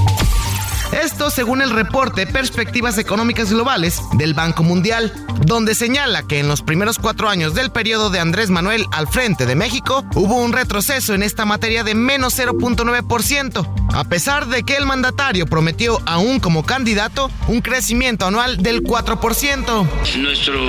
[0.92, 5.14] Esto según el reporte Perspectivas Económicas Globales del Banco Mundial,
[5.46, 9.46] donde señala que en los primeros cuatro años del periodo de Andrés Manuel al frente
[9.46, 14.78] de México hubo un retroceso en esta materia de menos 0.9%, a pesar de que
[14.78, 20.18] el mandatario prometió aún como candidato un crecimiento anual del 4%.
[20.18, 20.60] Nuestro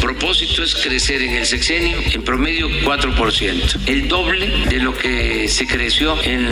[0.00, 5.66] propósito es crecer en el sexenio en promedio 4%, el doble de lo que se
[5.66, 6.44] creció en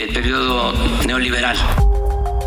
[0.00, 0.74] el periodo
[1.06, 1.56] neoliberal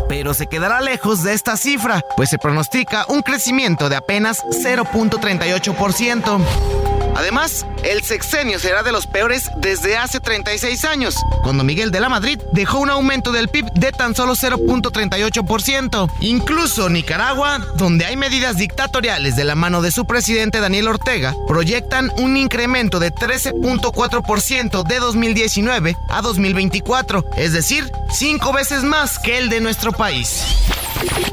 [0.08, 6.97] pero se quedará lejos de esta cifra, pues se pronostica un crecimiento de apenas 0.38%.
[7.14, 12.08] Además, el sexenio será de los peores desde hace 36 años, cuando Miguel de la
[12.08, 16.10] Madrid dejó un aumento del PIB de tan solo 0.38%.
[16.20, 22.10] Incluso Nicaragua, donde hay medidas dictatoriales de la mano de su presidente Daniel Ortega, proyectan
[22.18, 29.48] un incremento de 13.4% de 2019 a 2024, es decir, cinco veces más que el
[29.48, 30.44] de nuestro país.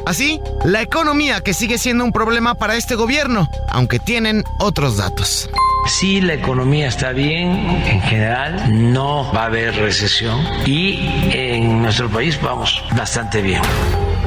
[0.06, 5.50] Así, la economía que sigue siendo un problema para este gobierno, aunque tienen otros datos.
[5.86, 10.98] Si la economía está bien en general, no va a haber recesión y
[11.32, 13.62] en nuestro país vamos bastante bien.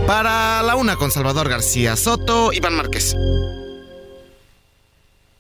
[0.07, 3.17] Para la una con Salvador García Soto, Iván Márquez.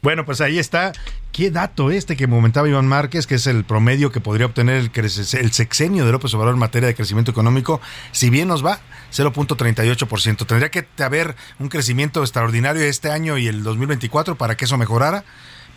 [0.02, 0.92] Bueno, pues ahí está.
[1.30, 4.90] Qué dato este que momentaba Iván Márquez, que es el promedio que podría obtener el,
[4.94, 7.80] el sexenio de López Obrador en materia de crecimiento económico.
[8.10, 8.80] Si bien nos va,
[9.12, 10.46] 0.38%.
[10.46, 15.24] Tendría que haber un crecimiento extraordinario este año y el 2024 para que eso mejorara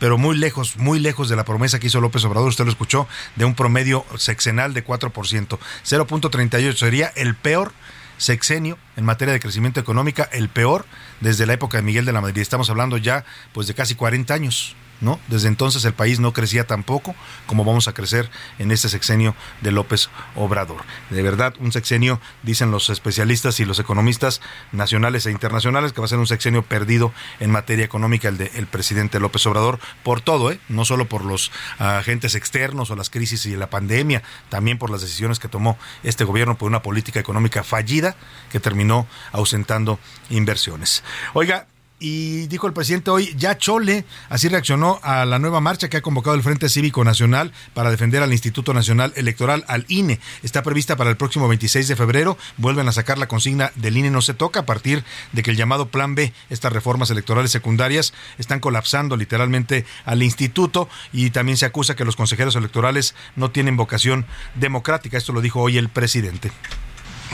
[0.02, 3.08] pero muy lejos, muy lejos de la promesa que hizo López Obrador, usted lo escuchó,
[3.36, 5.12] de un promedio sexenal de 4%.
[5.14, 7.72] 0.38 sería el peor
[8.18, 10.88] sexenio en materia de crecimiento económica, el peor
[11.20, 12.42] desde la época de Miguel de la Madrid.
[12.42, 14.76] Estamos hablando ya pues de casi 40 años.
[15.02, 15.20] ¿No?
[15.28, 17.16] Desde entonces el país no crecía tampoco
[17.48, 18.30] como vamos a crecer
[18.60, 20.84] en este sexenio de López Obrador.
[21.10, 24.42] De verdad, un sexenio, dicen los especialistas y los economistas
[24.72, 28.68] nacionales e internacionales, que va a ser un sexenio perdido en materia económica el del
[28.68, 30.60] presidente López Obrador, por todo, ¿eh?
[30.70, 35.02] no solo por los agentes externos o las crisis y la pandemia, también por las
[35.02, 38.16] decisiones que tomó este gobierno por una política económica fallida
[38.52, 40.00] que terminó ausentando
[40.30, 41.04] inversiones.
[41.34, 41.68] Oiga,
[42.02, 46.02] y dijo el presidente hoy, ya Chole, así reaccionó a la nueva marcha que ha
[46.02, 50.20] convocado el Frente Cívico Nacional para defender al Instituto Nacional Electoral, al INE.
[50.42, 52.40] Está prevista para el próximo 26 de febrero.
[52.58, 55.58] Vuelven a sacar la consigna del INE no se toca a partir de que el
[55.58, 61.68] llamado Plan B, estas reformas electorales secundarias, están colapsando literalmente al instituto y también se
[61.68, 64.26] acusa que los consejeros electorales no tienen vocación
[64.56, 65.20] democrática.
[65.20, 66.52] Esto lo dijo hoy el presidente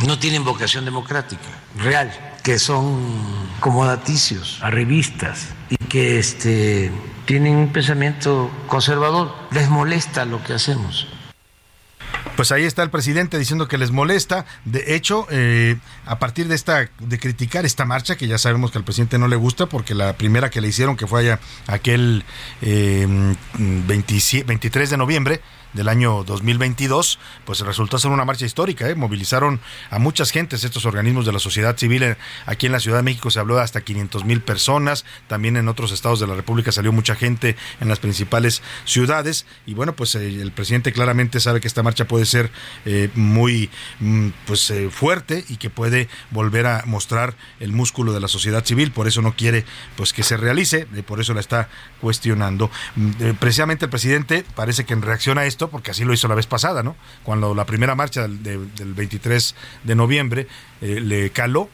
[0.05, 2.11] no tienen vocación democrática real,
[2.43, 3.01] que son
[3.59, 6.91] comodaticios, revistas y que este,
[7.25, 9.33] tienen un pensamiento conservador.
[9.51, 11.07] Les molesta lo que hacemos.
[12.35, 14.45] Pues ahí está el presidente diciendo que les molesta.
[14.63, 18.77] De hecho, eh, a partir de esta, de criticar esta marcha, que ya sabemos que
[18.77, 22.23] al presidente no le gusta, porque la primera que le hicieron, que fue allá aquel
[22.61, 23.07] eh,
[23.57, 25.41] 23 de noviembre,
[25.77, 28.89] del año 2022, pues resultó ser una marcha histórica.
[28.89, 28.95] ¿eh?
[28.95, 32.17] Movilizaron a muchas gentes estos organismos de la sociedad civil.
[32.45, 35.05] Aquí en la Ciudad de México se habló de hasta 500 mil personas.
[35.27, 39.45] También en otros estados de la República salió mucha gente en las principales ciudades.
[39.65, 42.51] Y bueno, pues eh, el presidente claramente sabe que esta marcha puede ser
[42.85, 43.69] eh, muy
[43.99, 48.91] mm, pues fuerte y que puede volver a mostrar el músculo de la sociedad civil,
[48.91, 49.65] por eso no quiere
[49.95, 51.69] pues que se realice, eh, por eso la está
[52.01, 52.71] cuestionando.
[52.95, 56.35] Mm, precisamente el presidente parece que en reacción a esto, porque así lo hizo la
[56.35, 56.95] vez pasada, ¿no?
[57.23, 60.47] Cuando la primera marcha del, de- del 23 de noviembre
[60.81, 61.69] eh, le caló,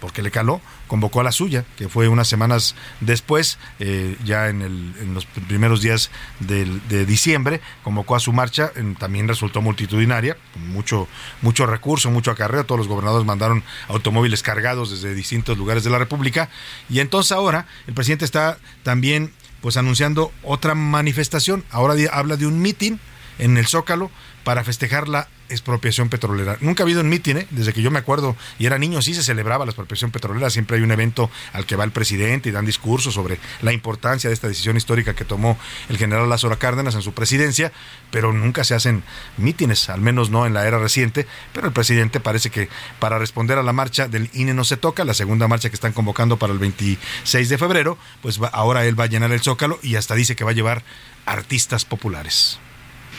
[0.00, 4.60] porque le caló, convocó a la suya, que fue unas semanas después, eh, ya en,
[4.60, 10.36] el- los primeros días del- de diciembre, convocó a su marcha, también resultó multitudinaria,
[10.68, 11.08] mucho,
[11.40, 15.98] mucho recurso, mucho acarreo, todos los gobernadores mandaron automóviles cargados desde distintos lugares de la
[15.98, 16.50] República,
[16.90, 19.32] y entonces ahora el presidente está también
[19.62, 23.00] pues anunciando otra manifestación, ahora habla de un mitin
[23.38, 24.10] en el Zócalo
[24.44, 26.56] para festejar la expropiación petrolera.
[26.60, 27.46] Nunca ha habido un mitin, ¿eh?
[27.50, 30.76] desde que yo me acuerdo y era niño, sí se celebraba la expropiación petrolera, siempre
[30.76, 34.34] hay un evento al que va el presidente y dan discursos sobre la importancia de
[34.34, 35.56] esta decisión histórica que tomó
[35.88, 37.72] el general Lázaro Cárdenas en su presidencia,
[38.10, 39.02] pero nunca se hacen
[39.36, 42.68] mítines, al menos no en la era reciente, pero el presidente parece que
[42.98, 45.92] para responder a la marcha del INE no se toca, la segunda marcha que están
[45.92, 49.78] convocando para el 26 de febrero, pues va- ahora él va a llenar el Zócalo
[49.82, 50.82] y hasta dice que va a llevar
[51.24, 52.58] artistas populares.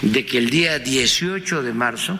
[0.01, 2.19] De que el día 18 de marzo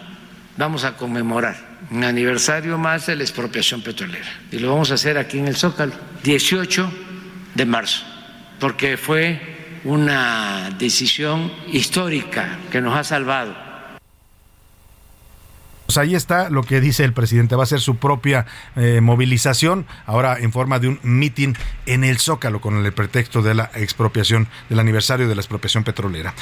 [0.58, 4.28] vamos a conmemorar un aniversario más de la expropiación petrolera.
[4.52, 6.92] Y lo vamos a hacer aquí en el Zócalo, 18
[7.56, 8.04] de marzo,
[8.60, 13.66] porque fue una decisión histórica que nos ha salvado.
[15.88, 17.56] Pues ahí está lo que dice el presidente.
[17.56, 22.20] Va a ser su propia eh, movilización, ahora en forma de un mitin en el
[22.20, 26.34] Zócalo, con el pretexto de la expropiación, del aniversario de la expropiación petrolera.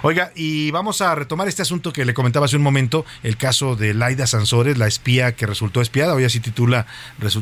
[0.00, 3.76] Oiga, y vamos a retomar este asunto que le comentaba hace un momento, el caso
[3.76, 6.14] de Laida Sansores, la espía que resultó espiada.
[6.14, 6.86] Hoy así titula,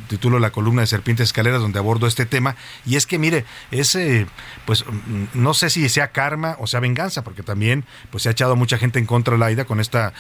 [0.09, 2.57] titulo la columna de Serpientes Escaleras, donde abordo este tema.
[2.85, 4.27] Y es que, mire, es, eh,
[4.67, 4.85] pues,
[5.33, 8.79] no sé si sea karma o sea venganza, porque también pues, se ha echado mucha
[8.79, 10.13] gente en contra de Laida con estas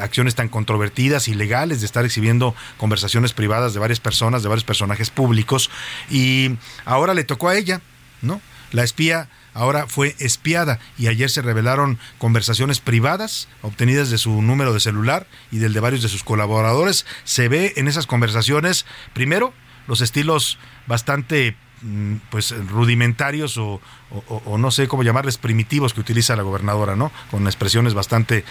[0.00, 0.48] acciones tan
[0.84, 5.70] controvertidas, ilegales, de estar exhibiendo conversaciones privadas de varias personas, de varios personajes públicos.
[6.10, 7.80] Y ahora le tocó a ella,
[8.20, 8.40] ¿no?
[8.70, 14.74] La espía ahora fue espiada y ayer se revelaron conversaciones privadas obtenidas de su número
[14.74, 17.06] de celular y del de varios de sus colaboradores.
[17.24, 19.54] Se ve en esas conversaciones, primero,
[19.86, 21.56] los estilos bastante
[22.30, 23.80] pues rudimentarios o
[24.58, 27.12] no sé cómo llamarles primitivos que utiliza la gobernadora, ¿no?
[27.30, 28.44] Con expresiones bastante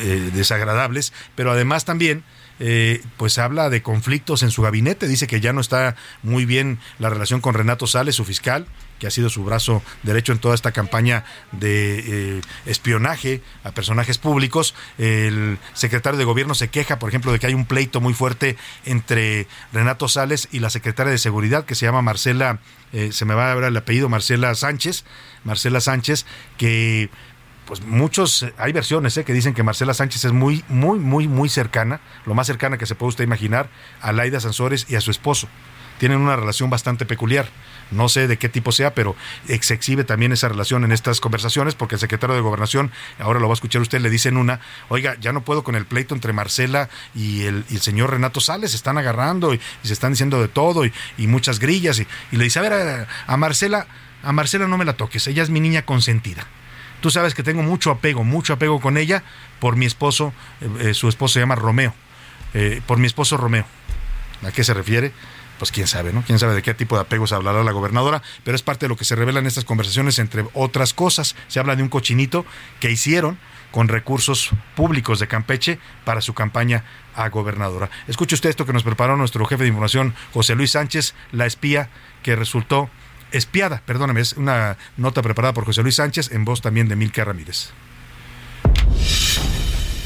[0.00, 2.24] eh, desagradables, pero además también
[2.60, 6.78] eh, pues habla de conflictos en su gabinete, dice que ya no está muy bien
[6.98, 8.66] la relación con Renato Sales, su fiscal,
[9.02, 14.16] que ha sido su brazo derecho en toda esta campaña de eh, espionaje a personajes
[14.16, 14.76] públicos.
[14.96, 18.56] El secretario de gobierno se queja, por ejemplo, de que hay un pleito muy fuerte
[18.84, 22.60] entre Renato Sales y la secretaria de seguridad, que se llama Marcela,
[22.92, 25.04] eh, se me va a ver el apellido, Marcela Sánchez,
[25.42, 26.24] Marcela Sánchez,
[26.56, 27.10] que
[27.66, 31.48] pues muchos, eh, hay versiones que dicen que Marcela Sánchez es muy, muy, muy, muy
[31.48, 33.68] cercana, lo más cercana que se puede usted imaginar,
[34.00, 35.48] a Laida Sansores y a su esposo.
[35.98, 37.48] Tienen una relación bastante peculiar.
[37.92, 39.14] No sé de qué tipo sea, pero
[39.60, 43.48] se exhibe también esa relación en estas conversaciones, porque el secretario de Gobernación, ahora lo
[43.48, 46.14] va a escuchar usted, le dice en una, oiga, ya no puedo con el pleito
[46.14, 50.48] entre Marcela y el, señor Renato Sales, se están agarrando y, se están diciendo de
[50.48, 52.00] todo y, y muchas grillas.
[52.00, 53.86] Y, le dice, a ver, a, a Marcela,
[54.22, 56.46] a Marcela no me la toques, ella es mi niña consentida.
[57.02, 59.24] Tú sabes que tengo mucho apego, mucho apego con ella
[59.58, 61.92] por mi esposo, eh, eh, su esposo se llama Romeo,
[62.54, 63.66] eh, por mi esposo Romeo.
[64.46, 65.12] ¿A qué se refiere?
[65.58, 66.22] Pues quién sabe, ¿no?
[66.22, 68.96] Quién sabe de qué tipo de apegos hablará la gobernadora, pero es parte de lo
[68.96, 71.36] que se revela en estas conversaciones, entre otras cosas.
[71.48, 72.44] Se habla de un cochinito
[72.80, 73.38] que hicieron
[73.70, 76.84] con recursos públicos de Campeche para su campaña
[77.16, 77.90] a gobernadora.
[78.06, 81.88] Escuche usted esto que nos preparó nuestro jefe de información, José Luis Sánchez, la espía
[82.22, 82.90] que resultó
[83.32, 87.24] espiada, perdóname, es una nota preparada por José Luis Sánchez en voz también de Milka
[87.24, 87.70] Ramírez.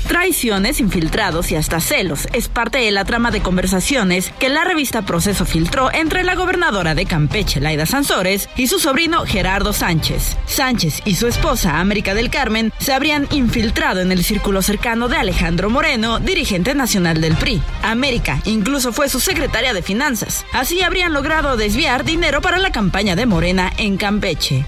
[0.09, 5.03] Traiciones, infiltrados y hasta celos es parte de la trama de conversaciones que la revista
[5.03, 10.37] Proceso filtró entre la gobernadora de Campeche, Laida Sansores, y su sobrino Gerardo Sánchez.
[10.47, 15.17] Sánchez y su esposa, América del Carmen, se habrían infiltrado en el círculo cercano de
[15.17, 17.61] Alejandro Moreno, dirigente nacional del PRI.
[17.83, 20.45] América incluso fue su secretaria de Finanzas.
[20.53, 24.65] Así habrían logrado desviar dinero para la campaña de Morena en Campeche.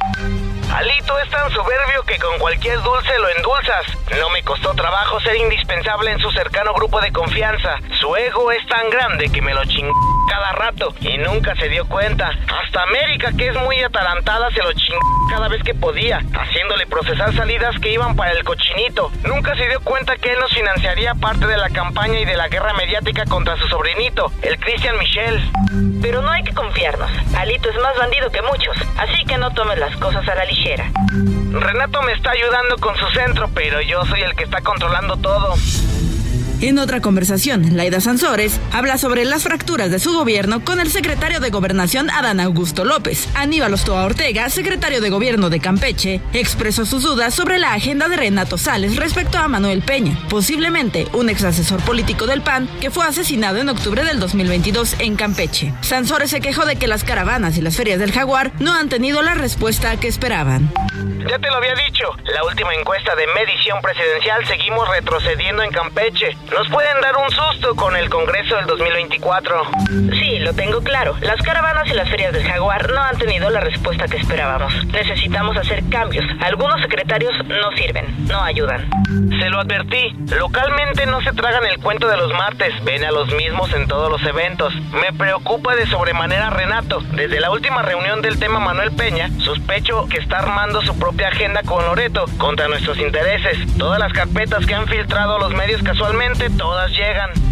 [0.75, 3.87] Alito es tan soberbio que con cualquier dulce lo endulzas.
[4.19, 7.77] No me costó trabajo ser indispensable en su cercano grupo de confianza.
[7.99, 9.95] Su ego es tan grande que me lo chingó
[10.29, 12.29] cada rato y nunca se dio cuenta.
[12.29, 15.01] Hasta América, que es muy atarantada, se lo chingó
[15.31, 19.11] cada vez que podía, haciéndole procesar salidas que iban para el cochinito.
[19.25, 22.49] Nunca se dio cuenta que él nos financiaría parte de la campaña y de la
[22.49, 25.51] guerra mediática contra su sobrinito, el Christian Michel.
[26.03, 27.11] Pero no hay que confiarnos.
[27.37, 30.58] Alito es más bandido que muchos, así que no tomes las cosas a la ligera.
[31.53, 35.55] Renato me está ayudando con su centro, pero yo soy el que está controlando todo.
[36.61, 41.39] En otra conversación, Laida Sansores habla sobre las fracturas de su gobierno con el secretario
[41.39, 43.29] de Gobernación Adán Augusto López.
[43.37, 48.17] Aníbal Ostoa Ortega, secretario de Gobierno de Campeche, expresó sus dudas sobre la agenda de
[48.17, 53.07] Renato Sales respecto a Manuel Peña, posiblemente un ex asesor político del PAN que fue
[53.07, 55.73] asesinado en octubre del 2022 en Campeche.
[55.83, 59.23] Sansores se quejó de que las caravanas y las ferias del jaguar no han tenido
[59.23, 60.73] la respuesta que esperaban.
[61.29, 66.37] Ya te lo había dicho, la última encuesta de medición presidencial seguimos retrocediendo en Campeche.
[66.51, 69.71] Nos pueden dar un susto con el Congreso del 2024.
[70.19, 71.15] Sí, lo tengo claro.
[71.21, 74.73] Las caravanas y las ferias del jaguar no han tenido la respuesta que esperábamos.
[74.87, 76.25] Necesitamos hacer cambios.
[76.41, 78.89] Algunos secretarios no sirven, no ayudan.
[79.39, 80.15] Se lo advertí.
[80.39, 82.73] Localmente no se tragan el cuento de los martes.
[82.83, 84.75] Ven a los mismos en todos los eventos.
[84.93, 87.01] Me preocupa de sobremanera Renato.
[87.13, 91.63] Desde la última reunión del tema Manuel Peña, sospecho que está armando su propia agenda
[91.63, 93.59] con Loreto contra nuestros intereses.
[93.77, 97.48] Todas las carpetas que han filtrado los medios casualmente todas llegan.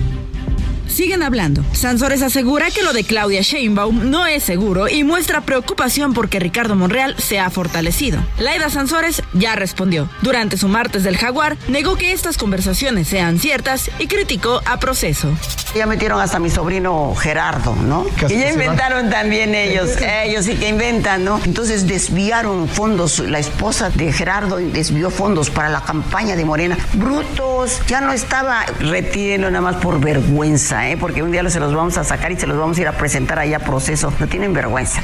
[0.89, 1.65] Siguen hablando.
[1.73, 6.77] Sansores asegura que lo de Claudia Sheinbaum no es seguro y muestra preocupación porque Ricardo
[6.77, 8.19] Monreal se ha fortalecido.
[8.39, 10.09] Laida Sansores ya respondió.
[10.23, 15.33] Durante su martes del Jaguar, negó que estas conversaciones sean ciertas y criticó a Proceso.
[15.75, 18.07] Ya metieron hasta mi sobrino Gerardo, ¿no?
[18.29, 19.91] Y ya inventaron también ellos.
[20.25, 21.41] Ellos sí que inventan, ¿no?
[21.45, 23.19] Entonces desviaron fondos.
[23.19, 26.79] La esposa de Gerardo desvió fondos para la campaña de Morena.
[26.95, 27.81] Brutos.
[27.89, 28.65] Ya no estaba.
[28.81, 30.76] Retírenlo nada más por vergüenza.
[30.85, 30.97] ¿Eh?
[30.99, 32.93] porque un día se los vamos a sacar y se los vamos a ir a
[32.93, 34.13] presentar allá a proceso.
[34.19, 35.01] No tienen vergüenza.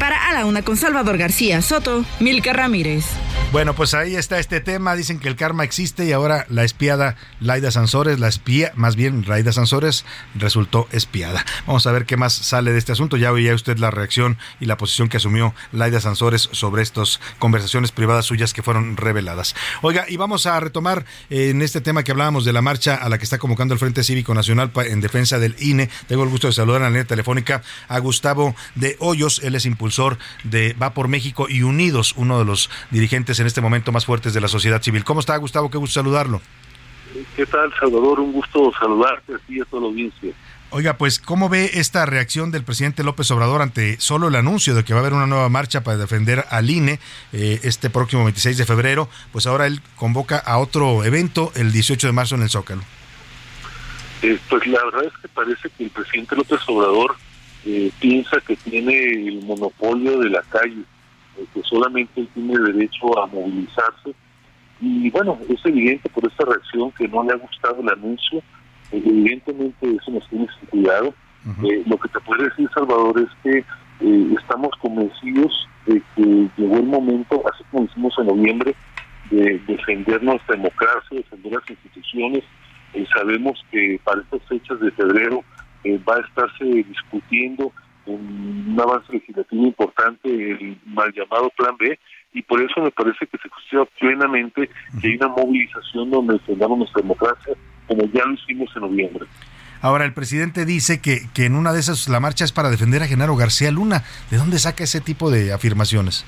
[0.00, 3.04] Para A la Una con Salvador García Soto, Milka Ramírez.
[3.52, 4.94] Bueno, pues ahí está este tema.
[4.96, 9.24] Dicen que el karma existe y ahora la espiada Laida Sansores, la espía, más bien
[9.26, 11.44] Laida Sansores, resultó espiada.
[11.66, 13.18] Vamos a ver qué más sale de este asunto.
[13.18, 17.92] Ya oía usted la reacción y la posición que asumió Laida Sansores sobre estas conversaciones
[17.92, 19.54] privadas suyas que fueron reveladas.
[19.82, 23.08] Oiga, y vamos a retomar eh, en este tema que hablábamos de la marcha a
[23.10, 25.90] la que está convocando el Frente Cívico Nacional en defensa del INE.
[26.06, 29.40] Tengo el gusto de saludar en la línea telefónica a Gustavo de Hoyos.
[29.42, 29.89] Él es impulsor
[30.44, 34.34] de Va por México y Unidos, uno de los dirigentes en este momento más fuertes
[34.34, 35.04] de la sociedad civil.
[35.04, 35.70] ¿Cómo está, Gustavo?
[35.70, 36.40] Qué gusto saludarlo.
[37.36, 38.20] ¿Qué tal, Salvador?
[38.20, 40.32] Un gusto saludarte y a toda la audiencia.
[40.72, 44.84] Oiga, pues, ¿cómo ve esta reacción del presidente López Obrador ante solo el anuncio de
[44.84, 47.00] que va a haber una nueva marcha para defender al INE
[47.32, 49.08] eh, este próximo 26 de febrero?
[49.32, 52.82] Pues ahora él convoca a otro evento el 18 de marzo en el Zócalo.
[54.22, 57.16] Eh, pues la verdad es que parece que el presidente López Obrador
[57.66, 60.82] eh, piensa que tiene el monopolio de la calle,
[61.38, 64.14] eh, que solamente él tiene derecho a movilizarse.
[64.80, 68.38] Y bueno, es evidente por esta reacción que no le ha gustado el anuncio,
[68.92, 71.14] eh, evidentemente eso nos tiene sin cuidado.
[71.86, 73.64] lo que te puede decir, Salvador, es que
[74.38, 78.74] estamos convencidos de que llegó el momento, así como hicimos en noviembre,
[79.30, 82.44] de defender nuestra democracia, defender las instituciones.
[83.14, 85.44] sabemos que para estas fechas de febrero
[85.84, 87.72] eh, va a estarse discutiendo
[88.06, 91.98] un, avance legislativo importante, el mal llamado Plan B,
[92.32, 94.70] y por eso me parece que se justifica plenamente
[95.00, 97.54] que hay una movilización donde defendamos nuestra democracia,
[97.86, 99.26] como ya lo hicimos en noviembre.
[99.82, 103.02] Ahora, el presidente dice que, que en una de esas la marcha es para defender
[103.02, 104.04] a Genaro García Luna.
[104.30, 106.26] ¿De dónde saca ese tipo de afirmaciones?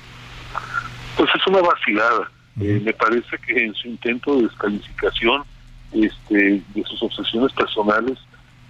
[1.15, 2.31] Pues es una vacilada.
[2.59, 5.43] Eh, me parece que en su intento de descalificación
[5.91, 8.17] este, de sus obsesiones personales,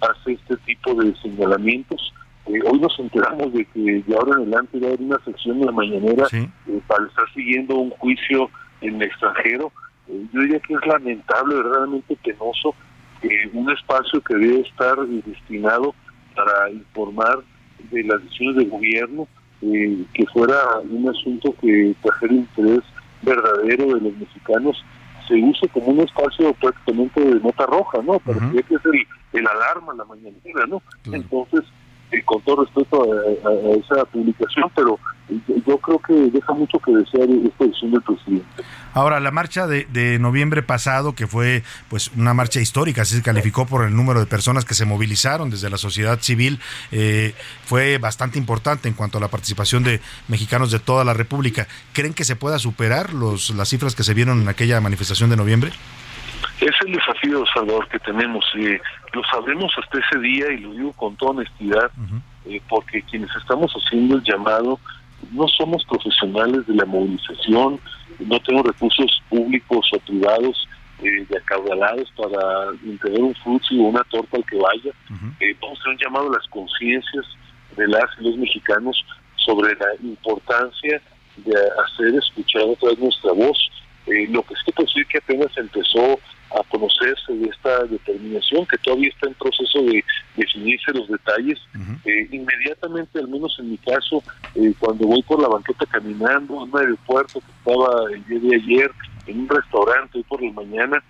[0.04, 2.12] hace este tipo de señalamientos.
[2.46, 5.60] Eh, hoy nos enteramos de que de ahora en adelante va a haber una sección
[5.60, 6.48] de la mañanera eh,
[6.86, 8.50] para estar siguiendo un juicio
[8.80, 9.72] en el extranjero.
[10.08, 12.74] Eh, yo diría que es lamentable, verdaderamente penoso,
[13.54, 15.94] un espacio que debe estar destinado
[16.36, 17.38] para informar
[17.90, 19.26] de las decisiones del gobierno,
[19.62, 20.58] que fuera
[20.90, 22.82] un asunto que trajera interés
[23.22, 24.84] verdadero de los mexicanos,
[25.26, 28.18] se use como un espacio prácticamente de nota roja, ¿no?
[28.18, 30.82] Parecía que es el, el alarma la mañanera, ¿no?
[31.04, 31.64] Entonces,
[32.10, 34.98] eh, con todo respeto a, esa publicación, pero
[35.66, 38.46] yo creo que deja mucho que desear esta decisión del presidente.
[38.92, 43.22] Ahora, la marcha de, de, noviembre pasado, que fue pues una marcha histórica, así se
[43.22, 46.60] calificó por el número de personas que se movilizaron desde la sociedad civil,
[46.92, 51.66] eh, fue bastante importante en cuanto a la participación de mexicanos de toda la República.
[51.92, 55.36] ¿Creen que se pueda superar los, las cifras que se vieron en aquella manifestación de
[55.36, 55.72] noviembre?
[56.60, 58.44] Es el desafío, Salvador, que tenemos.
[58.56, 58.80] Eh,
[59.12, 61.90] lo sabemos hasta ese día y lo digo con toda honestidad,
[62.46, 64.78] eh, porque quienes estamos haciendo el llamado
[65.32, 67.80] no somos profesionales de la movilización,
[68.20, 70.68] no tenemos recursos públicos o privados
[71.02, 74.92] eh, de acaudalados para entregar un fruto o una torta al que vaya.
[75.40, 77.26] Eh, vamos a hacer un llamado a las conciencias
[77.76, 79.04] de las y los mexicanos
[79.36, 81.02] sobre la importancia
[81.36, 83.58] de hacer escuchar otra vez nuestra voz.
[84.06, 86.18] Eh, lo que sí puedo decir que apenas empezó
[86.54, 90.04] a conocerse de esta determinación, que todavía está en proceso de
[90.36, 91.58] definirse los detalles.
[92.04, 94.22] Eh, inmediatamente, al menos en mi caso,
[94.54, 98.56] eh, cuando voy por la banqueta caminando, en un aeropuerto que estaba el día de
[98.56, 98.90] ayer,
[99.26, 101.02] en un restaurante hoy por la mañana,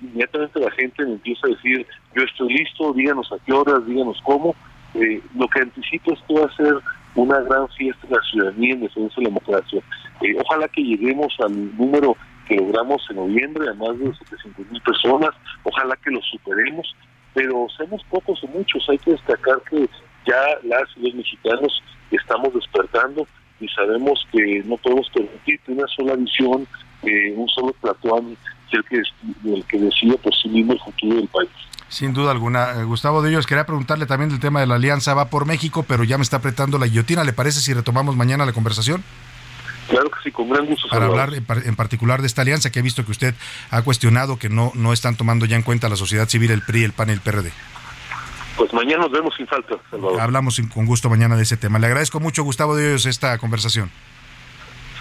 [0.00, 4.20] inmediatamente la gente me empieza a decir, yo estoy listo, díganos a qué horas, díganos
[4.24, 4.54] cómo.
[4.94, 6.74] Eh, lo que anticipo es que va a ser
[7.14, 9.82] una gran fiesta de la ciudadanía en defensa de la democracia.
[10.20, 12.16] Eh, ojalá que lleguemos al número
[12.48, 15.30] que logramos en noviembre, a más de 700 mil personas,
[15.64, 16.94] ojalá que lo superemos,
[17.34, 19.88] pero seamos pocos o muchos, hay que destacar que
[20.26, 23.26] ya las y los mexicanos estamos despertando
[23.60, 26.66] y sabemos que no podemos permitir que una sola visión,
[27.02, 28.36] eh, un solo platuán,
[28.70, 29.02] sea el que,
[29.50, 31.50] el que decida por sí mismo el futuro del país.
[31.88, 32.80] Sin duda alguna.
[32.80, 35.84] Eh, Gustavo de ellos quería preguntarle también del tema de la alianza Va por México,
[35.86, 37.22] pero ya me está apretando la guillotina.
[37.22, 39.04] ¿Le parece si retomamos mañana la conversación?
[39.88, 40.88] Claro que sí, con gran gusto.
[40.88, 43.34] Para hablar en par- en particular de esta alianza que he visto que usted
[43.70, 46.84] ha cuestionado que no, no están tomando ya en cuenta la sociedad civil, el PRI,
[46.84, 47.52] el PAN y el PRD.
[48.56, 50.20] Pues mañana nos vemos sin falta, Salvador.
[50.20, 51.78] Hablamos con gusto mañana de ese tema.
[51.78, 53.90] Le agradezco mucho, Gustavo de ellos, esta conversación.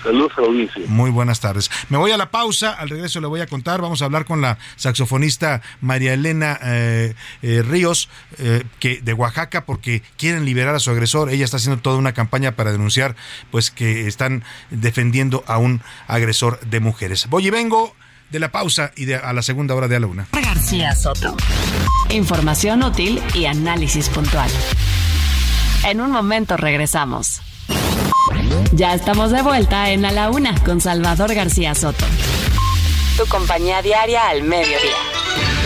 [0.04, 0.84] Saludos a la audiencia.
[0.88, 1.70] Muy buenas tardes.
[1.90, 4.42] Me voy a la pausa, al regreso le voy a contar, vamos a hablar con
[4.42, 10.80] la saxofonista María Elena eh, eh, Ríos, eh, que de Oaxaca, porque quieren liberar a
[10.80, 11.30] su agresor.
[11.30, 13.16] Ella está haciendo toda una campaña para denunciar,
[13.52, 17.28] pues que están defendiendo a un agresor de mujeres.
[17.30, 17.96] Voy y vengo
[18.32, 20.28] de la pausa y de, a la segunda hora de a la una.
[20.32, 21.36] García Soto.
[22.10, 24.50] Información útil y análisis puntual.
[25.84, 27.42] En un momento regresamos.
[28.74, 32.06] Ya estamos de vuelta en A la Una con Salvador García Soto.
[33.18, 34.98] Tu compañía diaria al mediodía.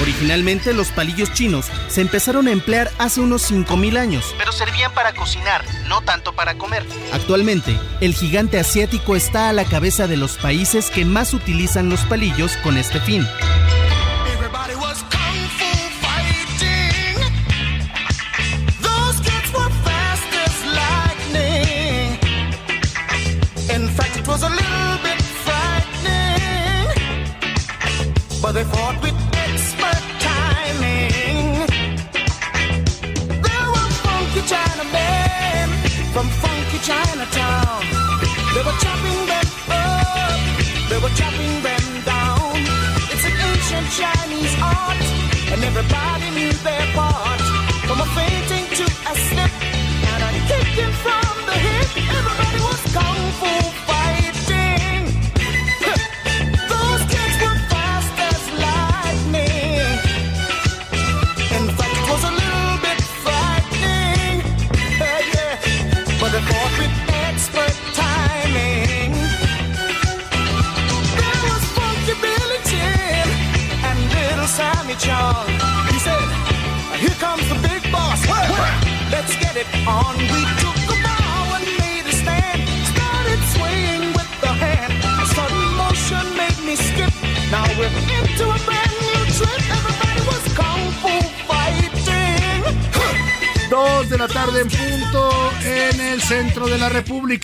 [0.02, 4.36] Originalmente los palillos chinos se empezaron a emplear hace unos 5.000 años.
[4.38, 6.86] Pero servían para cocinar, no tanto para comer.
[7.14, 12.02] Actualmente, el gigante asiático está a la cabeza de los países que más utilizan los
[12.02, 13.26] palillos con este fin.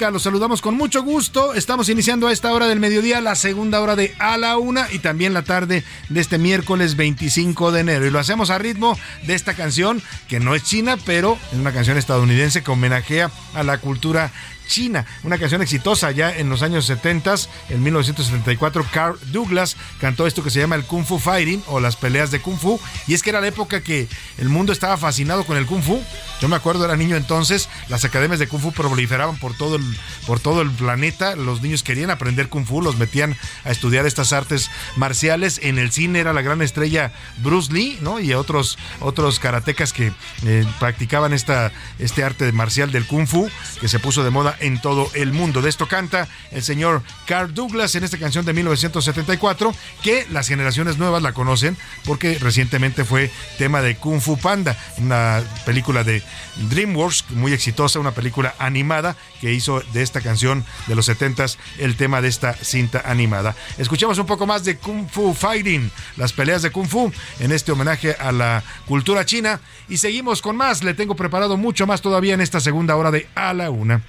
[0.01, 0.11] República.
[0.11, 1.53] Los saludamos con mucho gusto.
[1.53, 4.99] Estamos iniciando a esta hora del mediodía la segunda hora de a la una y
[4.99, 8.07] también la tarde de este miércoles 25 de enero.
[8.07, 8.97] Y lo hacemos a ritmo
[9.27, 13.63] de esta canción que no es china, pero es una canción estadounidense que homenajea a
[13.63, 14.31] la cultura
[14.67, 17.35] China, una canción exitosa ya en los años 70,
[17.69, 21.97] en 1974 Carl Douglas cantó esto que se llama el Kung Fu Fighting o las
[21.97, 25.43] peleas de Kung Fu y es que era la época que el mundo estaba fascinado
[25.45, 26.01] con el Kung Fu.
[26.41, 29.83] Yo me acuerdo era niño entonces, las academias de Kung Fu proliferaban por todo el
[30.25, 34.33] por todo el planeta, los niños querían aprender Kung Fu, los metían a estudiar estas
[34.33, 37.13] artes marciales, en el cine era la gran estrella
[37.43, 38.19] Bruce Lee, ¿no?
[38.19, 40.11] Y otros otros karatecas que
[40.43, 43.47] eh, practicaban esta este arte marcial del Kung Fu
[43.79, 45.61] que se puso de moda en todo el mundo.
[45.61, 50.97] De esto canta el señor Carl Douglas en esta canción de 1974, que las generaciones
[50.97, 56.23] nuevas la conocen porque recientemente fue tema de Kung Fu Panda, una película de
[56.69, 61.95] DreamWorks muy exitosa, una película animada que hizo de esta canción de los 70s el
[61.95, 63.55] tema de esta cinta animada.
[63.77, 67.71] Escuchemos un poco más de Kung Fu Fighting, las peleas de Kung Fu en este
[67.71, 69.59] homenaje a la cultura china
[69.89, 70.83] y seguimos con más.
[70.83, 74.01] Le tengo preparado mucho más todavía en esta segunda hora de A la Una.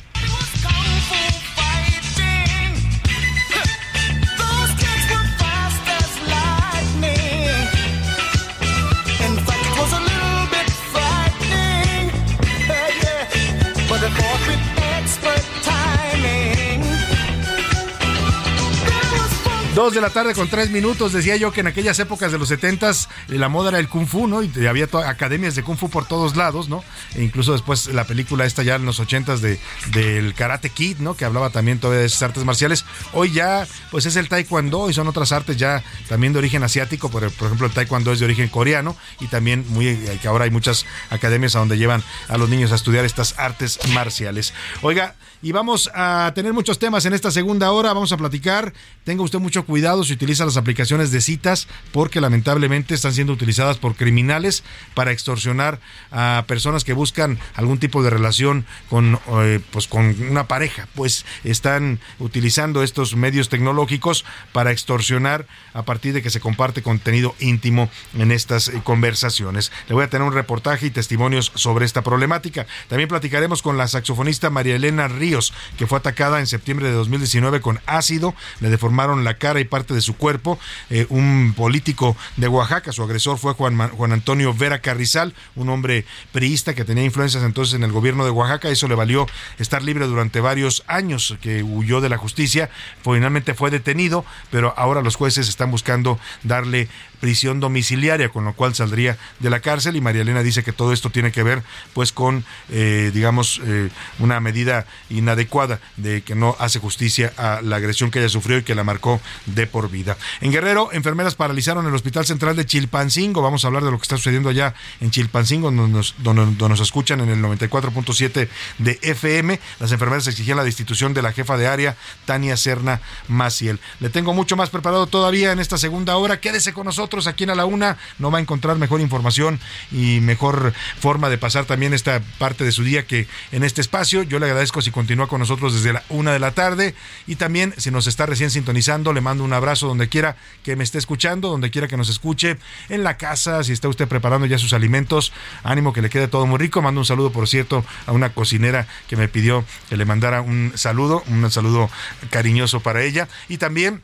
[19.74, 21.14] Dos de la tarde con tres minutos.
[21.14, 24.06] Decía yo que en aquellas épocas de los setentas eh, la moda era el kung
[24.06, 24.42] fu, ¿no?
[24.42, 26.84] Y había academias de kung fu por todos lados, ¿no?
[27.14, 29.58] E incluso después la película esta ya en los ochentas de,
[29.92, 31.14] del Karate Kid, ¿no?
[31.14, 32.84] Que hablaba también todavía de esas artes marciales.
[33.14, 37.10] Hoy ya, pues es el taekwondo y son otras artes ya también de origen asiático.
[37.10, 40.50] Por, ejemplo, el taekwondo es de origen coreano y también muy, eh, que ahora hay
[40.50, 44.52] muchas academias a donde llevan a los niños a estudiar estas artes marciales.
[44.82, 47.94] Oiga, y vamos a tener muchos temas en esta segunda hora.
[47.94, 48.74] Vamos a platicar.
[49.04, 49.71] Tenga usted mucho cuidado
[50.04, 54.64] si utiliza las aplicaciones de citas, porque lamentablemente están siendo utilizadas por criminales
[54.94, 60.46] para extorsionar a personas que buscan algún tipo de relación con, eh, pues, con una
[60.46, 60.88] pareja.
[60.94, 67.34] Pues están utilizando estos medios tecnológicos para extorsionar a partir de que se comparte contenido
[67.40, 69.72] íntimo en estas eh, conversaciones.
[69.88, 72.66] Le voy a tener un reportaje y testimonios sobre esta problemática.
[72.88, 77.60] También platicaremos con la saxofonista María Elena Ríos que fue atacada en septiembre de 2019
[77.60, 80.58] con ácido, le deformaron la cara y parte de su cuerpo.
[80.90, 86.04] Eh, un político de Oaxaca, su agresor fue Juan, Juan Antonio Vera Carrizal, un hombre
[86.32, 88.68] priista que tenía influencias entonces en el gobierno de Oaxaca.
[88.68, 89.26] Eso le valió
[89.58, 92.70] estar libre durante varios años, que huyó de la justicia.
[93.02, 96.88] Finalmente fue detenido, pero ahora los jueces están buscando darle
[97.22, 100.92] prisión domiciliaria, con lo cual saldría de la cárcel y María Elena dice que todo
[100.92, 101.62] esto tiene que ver
[101.94, 107.76] pues con, eh, digamos, eh, una medida inadecuada de que no hace justicia a la
[107.76, 110.16] agresión que ella sufrió y que la marcó de por vida.
[110.40, 113.40] En Guerrero, enfermeras paralizaron el Hospital Central de Chilpancingo.
[113.40, 116.80] Vamos a hablar de lo que está sucediendo allá en Chilpancingo, donde nos, donde nos
[116.80, 118.48] escuchan en el 94.7
[118.78, 119.60] de FM.
[119.78, 123.78] Las enfermeras exigían la destitución de la jefa de área, Tania Serna Maciel.
[124.00, 126.40] Le tengo mucho más preparado todavía en esta segunda hora.
[126.40, 129.60] Quédese con nosotros aquí en A la Una no va a encontrar mejor información
[129.90, 134.22] y mejor forma de pasar también esta parte de su día que en este espacio.
[134.22, 136.94] Yo le agradezco si continúa con nosotros desde la una de la tarde
[137.26, 140.84] y también si nos está recién sintonizando, le mando un abrazo donde quiera que me
[140.84, 142.56] esté escuchando, donde quiera que nos escuche,
[142.88, 145.32] en la casa, si está usted preparando ya sus alimentos,
[145.62, 146.82] ánimo que le quede todo muy rico.
[146.82, 150.72] Mando un saludo, por cierto, a una cocinera que me pidió que le mandara un
[150.76, 151.90] saludo, un saludo
[152.30, 154.00] cariñoso para ella y también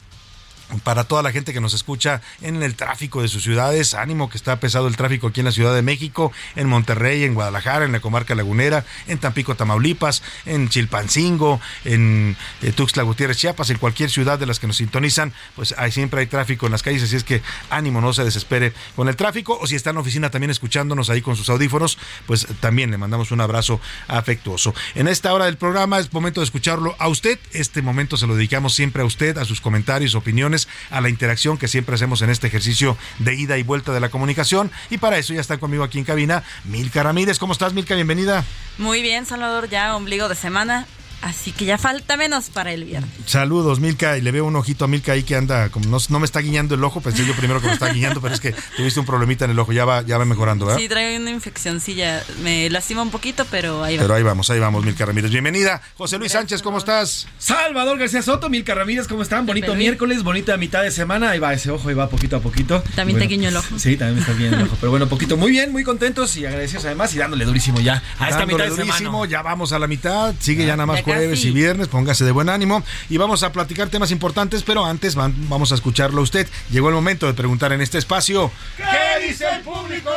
[0.84, 4.36] para toda la gente que nos escucha en el tráfico de sus ciudades, ánimo que
[4.36, 7.92] está pesado el tráfico aquí en la Ciudad de México, en Monterrey, en Guadalajara, en
[7.92, 14.10] la comarca lagunera, en Tampico, Tamaulipas, en Chilpancingo, en eh, Tuxtla Gutiérrez, Chiapas, en cualquier
[14.10, 17.16] ciudad de las que nos sintonizan, pues hay, siempre hay tráfico en las calles, así
[17.16, 20.30] es que ánimo, no se desespere con el tráfico, o si está en la oficina
[20.30, 24.74] también escuchándonos ahí con sus audífonos, pues también le mandamos un abrazo afectuoso.
[24.94, 28.34] En esta hora del programa es momento de escucharlo a usted, este momento se lo
[28.34, 30.57] dedicamos siempre a usted, a sus comentarios, opiniones,
[30.90, 34.08] a la interacción que siempre hacemos en este ejercicio de ida y vuelta de la
[34.08, 34.72] comunicación.
[34.90, 37.38] Y para eso ya está conmigo aquí en cabina Milka Ramírez.
[37.38, 37.94] ¿Cómo estás, Milka?
[37.94, 38.44] Bienvenida.
[38.78, 40.86] Muy bien, Salvador, ya ombligo de semana.
[41.20, 43.10] Así que ya falta menos para el viernes.
[43.26, 44.16] Saludos, Milka.
[44.16, 46.76] Y le veo un ojito a Milka ahí que anda, como no, me está guiñando
[46.76, 47.00] el ojo.
[47.00, 49.58] Pensé yo primero que me está guiñando, pero es que tuviste un problemita en el
[49.58, 49.72] ojo.
[49.72, 50.80] Ya va, ya va mejorando, ¿verdad?
[50.80, 52.22] Sí, trae una infeccióncilla.
[52.42, 54.02] Me lastima un poquito, pero ahí va.
[54.02, 55.30] Pero ahí vamos, ahí vamos, Milka Ramírez.
[55.30, 55.82] Bienvenida.
[55.96, 57.26] José Luis Sánchez, ¿cómo estás?
[57.38, 59.44] Salvador García Soto, Milka Ramírez, ¿cómo están?
[59.44, 61.30] Bonito miércoles, bonita mitad de semana.
[61.30, 62.82] Ahí va ese ojo, ahí va poquito a poquito.
[62.94, 63.78] También te guiño el ojo.
[63.78, 64.76] Sí, también me está guiñando el ojo.
[64.80, 65.36] Pero bueno, poquito.
[65.36, 68.70] Muy bien, muy contentos y agradecidos además y dándole durísimo ya a esta mitad de
[68.70, 70.34] durísimo, Ya vamos a la mitad.
[70.38, 73.88] Sigue ya, nada más jueves y viernes póngase de buen ánimo y vamos a platicar
[73.88, 76.46] temas importantes, pero antes vamos a escucharlo a usted.
[76.70, 78.50] Llegó el momento de preguntar en este espacio.
[78.76, 80.10] ¿Qué dice el público?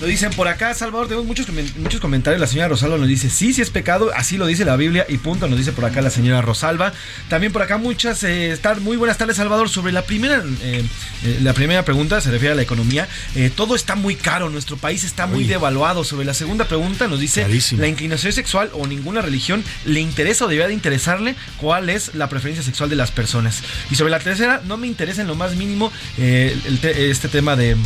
[0.00, 1.46] Lo dicen por acá, Salvador, tenemos muchos,
[1.78, 2.38] muchos comentarios.
[2.38, 5.16] La señora Rosalba nos dice, sí, sí es pecado, así lo dice la Biblia y
[5.16, 6.92] punto, nos dice por acá la señora Rosalba.
[7.30, 9.70] También por acá muchas, eh, muy buenas tardes, Salvador.
[9.70, 10.84] Sobre la primera, eh,
[11.24, 13.08] eh, la primera pregunta se refiere a la economía.
[13.34, 16.04] Eh, todo está muy caro, nuestro país está muy devaluado.
[16.04, 17.46] Sobre la segunda pregunta nos dice,
[17.78, 21.16] la inclinación sexual o ninguna religión le interesa o debería de interesar
[21.56, 23.62] cuál es la preferencia sexual de las personas.
[23.90, 27.76] Y sobre la tercera, no me interesa en lo más mínimo este tema de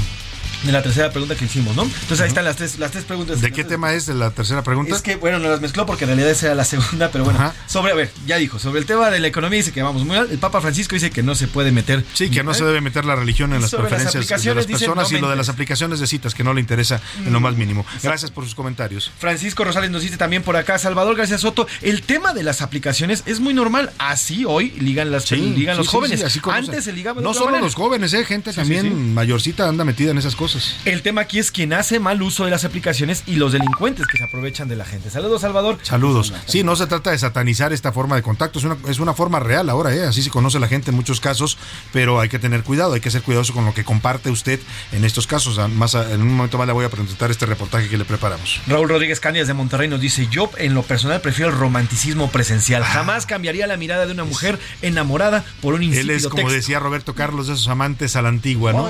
[0.63, 1.83] de la tercera pregunta que hicimos, ¿no?
[1.83, 3.41] Entonces ahí están las tres, las tres preguntas.
[3.41, 4.95] ¿De qué tema es la tercera pregunta?
[4.95, 7.53] Es que, bueno, no las mezcló porque en realidad esa era la segunda, pero bueno,
[7.67, 10.17] sobre, a ver, ya dijo, sobre el tema de la economía dice que vamos muy
[10.17, 10.29] mal.
[10.31, 12.05] El Papa Francisco dice que no se puede meter.
[12.15, 15.19] Sí, que no se debe meter la religión en las preferencias de las personas y
[15.19, 17.85] lo de las aplicaciones de citas, que no le interesa en lo más mínimo.
[18.03, 19.11] Gracias por sus comentarios.
[19.19, 23.23] Francisco Rosales nos dice también por acá, Salvador García Soto, el tema de las aplicaciones
[23.27, 23.91] es muy normal.
[23.99, 26.23] Así hoy ligan las ligan los jóvenes.
[26.45, 30.37] Antes se ligaba No solo los jóvenes, eh, gente también mayorcita anda metida en esas
[30.37, 30.50] cosas.
[30.55, 30.77] Cosas.
[30.85, 34.19] El tema aquí es quien hace mal uso de las aplicaciones y los delincuentes que
[34.19, 35.11] se aprovechan de la gente.
[35.11, 35.79] Saludos, Salvador.
[35.83, 36.33] Saludos.
[36.47, 39.41] Sí, no se trata de satanizar esta forma de contacto, es una, es una forma
[39.41, 40.05] real ahora, ¿eh?
[40.05, 41.59] así se conoce la gente en muchos casos,
[41.93, 44.61] pero hay que tener cuidado, hay que ser cuidadoso con lo que comparte usted
[44.93, 45.59] en estos casos.
[45.59, 48.05] Ah, Más a- en un momento más le voy a presentar este reportaje que le
[48.05, 48.61] preparamos.
[48.67, 52.83] Raúl Rodríguez Cañas de Monterrey nos dice, yo en lo personal prefiero el romanticismo presencial.
[52.85, 56.53] Jamás cambiaría la mirada de una mujer enamorada por un Él es, como texto.
[56.53, 58.89] decía Roberto Carlos, de esos amantes a la antigua, ¿no?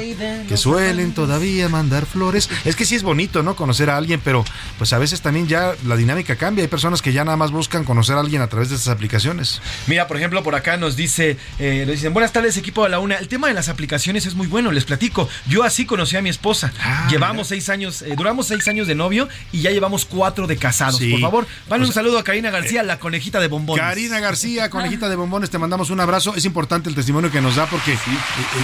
[0.48, 2.48] Que suelen todavía mandar flores.
[2.64, 3.56] Es que sí es bonito, ¿no?
[3.56, 4.44] Conocer a alguien, pero
[4.78, 6.62] pues a veces también ya la dinámica cambia.
[6.62, 9.60] Hay personas que ya nada más buscan conocer a alguien a través de estas aplicaciones.
[9.86, 12.98] Mira, por ejemplo, por acá nos dice, eh, nos dicen, buenas tardes equipo de la
[12.98, 13.16] una.
[13.16, 15.28] El tema de las aplicaciones es muy bueno, les platico.
[15.46, 16.72] Yo así conocí a mi esposa.
[16.82, 20.56] Ah, llevamos seis años, eh, duramos seis años de novio y ya llevamos cuatro de
[20.56, 20.98] casados.
[20.98, 21.10] Sí.
[21.10, 23.82] Por favor, vale O un saludo a Karina García, la conejita de bombones.
[23.82, 26.34] Karina García, conejita de bombones, te mandamos un abrazo.
[26.34, 27.98] Es importante el testimonio que nos da porque eh,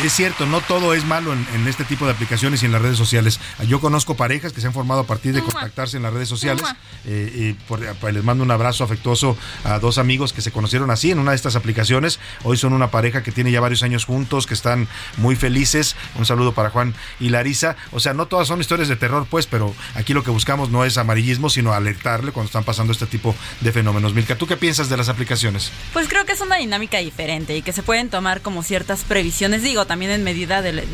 [0.05, 2.83] es cierto, no todo es malo en, en este tipo de aplicaciones y en las
[2.83, 3.41] redes sociales.
[3.67, 6.63] Yo conozco parejas que se han formado a partir de contactarse en las redes sociales.
[7.07, 10.91] Eh, y por- pues, les mando un abrazo afectuoso a dos amigos que se conocieron
[10.91, 12.19] así en una de estas aplicaciones.
[12.45, 15.97] Hoy son una pareja que tiene ya varios años juntos, que están muy felices.
[16.17, 17.77] Un saludo para Juan y Larisa.
[17.93, 20.85] O sea, no todas son historias de terror, pues, pero aquí lo que buscamos no
[20.85, 24.15] es amarillismo, sino alertarle cuando están pasando este tipo de fenómenos.
[24.15, 25.71] Milka, ¿tú qué piensas de las aplicaciones?
[25.93, 29.63] Pues creo que es una dinámica diferente y que se pueden tomar como ciertas previsiones,
[29.63, 30.87] digo, también en medida de, de-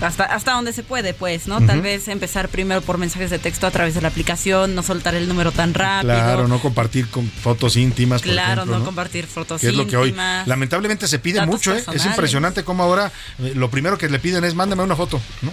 [0.00, 1.60] hasta, hasta donde se puede, pues, ¿no?
[1.64, 5.14] Tal vez empezar primero por mensajes de texto a través de la aplicación, no soltar
[5.14, 6.12] el número tan rápido.
[6.14, 9.86] Claro, no compartir con fotos íntimas, por Claro, ejemplo, no, compartir fotos que es lo
[9.86, 10.46] que hoy íntimas.
[10.46, 11.82] lamentablemente se pide mucho, ¿eh?
[11.92, 15.50] es impresionante cómo ahora eh, lo primero que le piden es mándame una foto, ¿no?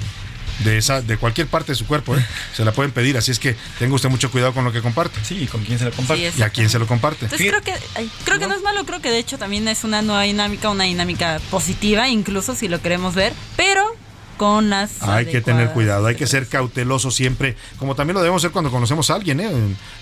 [0.63, 2.23] De esa, de cualquier parte de su cuerpo, ¿eh?
[2.55, 5.19] se la pueden pedir, así es que tenga usted mucho cuidado con lo que comparte.
[5.23, 6.31] Sí, con quién se lo comparte.
[6.31, 7.25] Sí, y a quién se lo comparte.
[7.25, 9.83] Entonces creo que ay, creo que no es malo, creo que de hecho también es
[9.83, 13.83] una nueva dinámica, una dinámica positiva, incluso si lo queremos ver, pero
[14.37, 18.41] con las Hay que tener cuidado, hay que ser cauteloso siempre, como también lo debemos
[18.41, 19.49] ser cuando conocemos a alguien, ¿eh?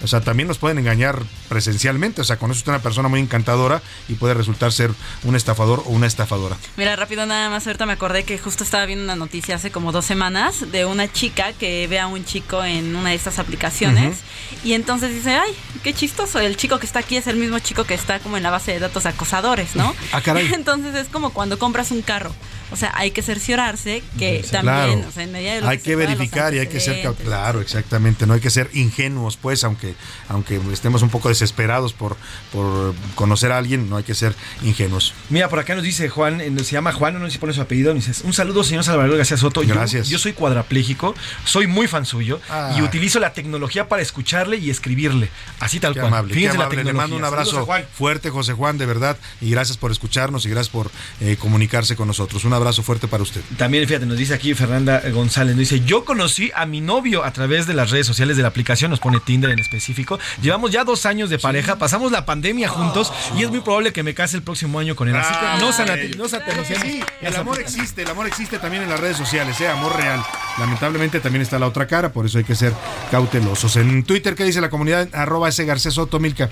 [0.04, 3.20] O sea, también nos pueden engañar presencialmente, o sea, conoce usted a una persona muy
[3.20, 4.92] encantadora y puede resultar ser
[5.24, 6.58] un estafador o una estafadora.
[6.78, 9.92] Mira, rápido nada más, ahorita me acordé que justo estaba viendo una noticia hace como
[9.92, 14.20] dos semanas de una chica que ve a un chico en una de estas aplicaciones
[14.64, 17.84] y entonces dice, ay, qué chistoso, el chico que está aquí es el mismo chico
[17.84, 19.94] que está como en la base de datos acosadores, ¿no?
[20.12, 20.52] Ah, caray.
[20.54, 22.34] Entonces es como cuando compras un carro,
[22.72, 25.06] o sea, hay que cerciorarse que también, Claro.
[25.08, 27.62] o sea, en medida de lo hay se que verificar y hay que ser claro
[27.62, 29.94] exactamente no hay que ser ingenuos pues aunque
[30.30, 32.18] aunque estemos un poco desesperados por
[32.52, 36.42] por conocer a alguien no hay que ser ingenuos Mira, por acá nos dice Juan,
[36.42, 38.84] eh, se llama Juan, no sé si pone su apellido, nos dice, un saludo señor
[38.84, 39.64] Salvador García Soto.
[39.64, 40.10] Yo- Gracias.
[40.10, 41.16] Yo, soy cuadrapléjico,
[41.46, 42.76] soy muy fan suyo Ah.
[42.78, 45.30] y utilizo la tecnología para escucharle y escribirle.
[45.60, 46.14] Así tal Qué cual.
[46.14, 46.84] amable, qué Fíjense la amable.
[46.84, 47.86] Le mando un abrazo Juan.
[47.94, 50.92] fuerte, José Juan, de verdad, y gracias por escucharnos y gracias por
[51.22, 52.44] eh, comunicarse con nosotros.
[52.46, 53.42] Un abrazo fuerte para usted.
[53.58, 57.32] También, fíjate, nos dice aquí Fernanda González, nos dice, yo conocí a mi novio a
[57.34, 60.20] través de las redes sociales de la aplicación, nos pone Tinder en específico.
[60.42, 64.04] Llevamos ya dos años de pareja, pasamos la pandemia juntos y es muy probable que
[64.04, 65.16] me case el próximo año con él.
[65.16, 68.90] Así que no, sanati- no satanicemos Sí, el amor existe, el amor existe también en
[68.90, 69.68] las redes sociales, ¿eh?
[69.68, 70.22] amor real.
[70.60, 72.74] Lamentablemente también está la otra cara, por eso hay que ser
[73.10, 73.76] cautelosos.
[73.76, 75.08] En Twitter, ¿qué dice la comunidad?
[75.14, 76.50] Arroba ese Garcés Soto, Milka.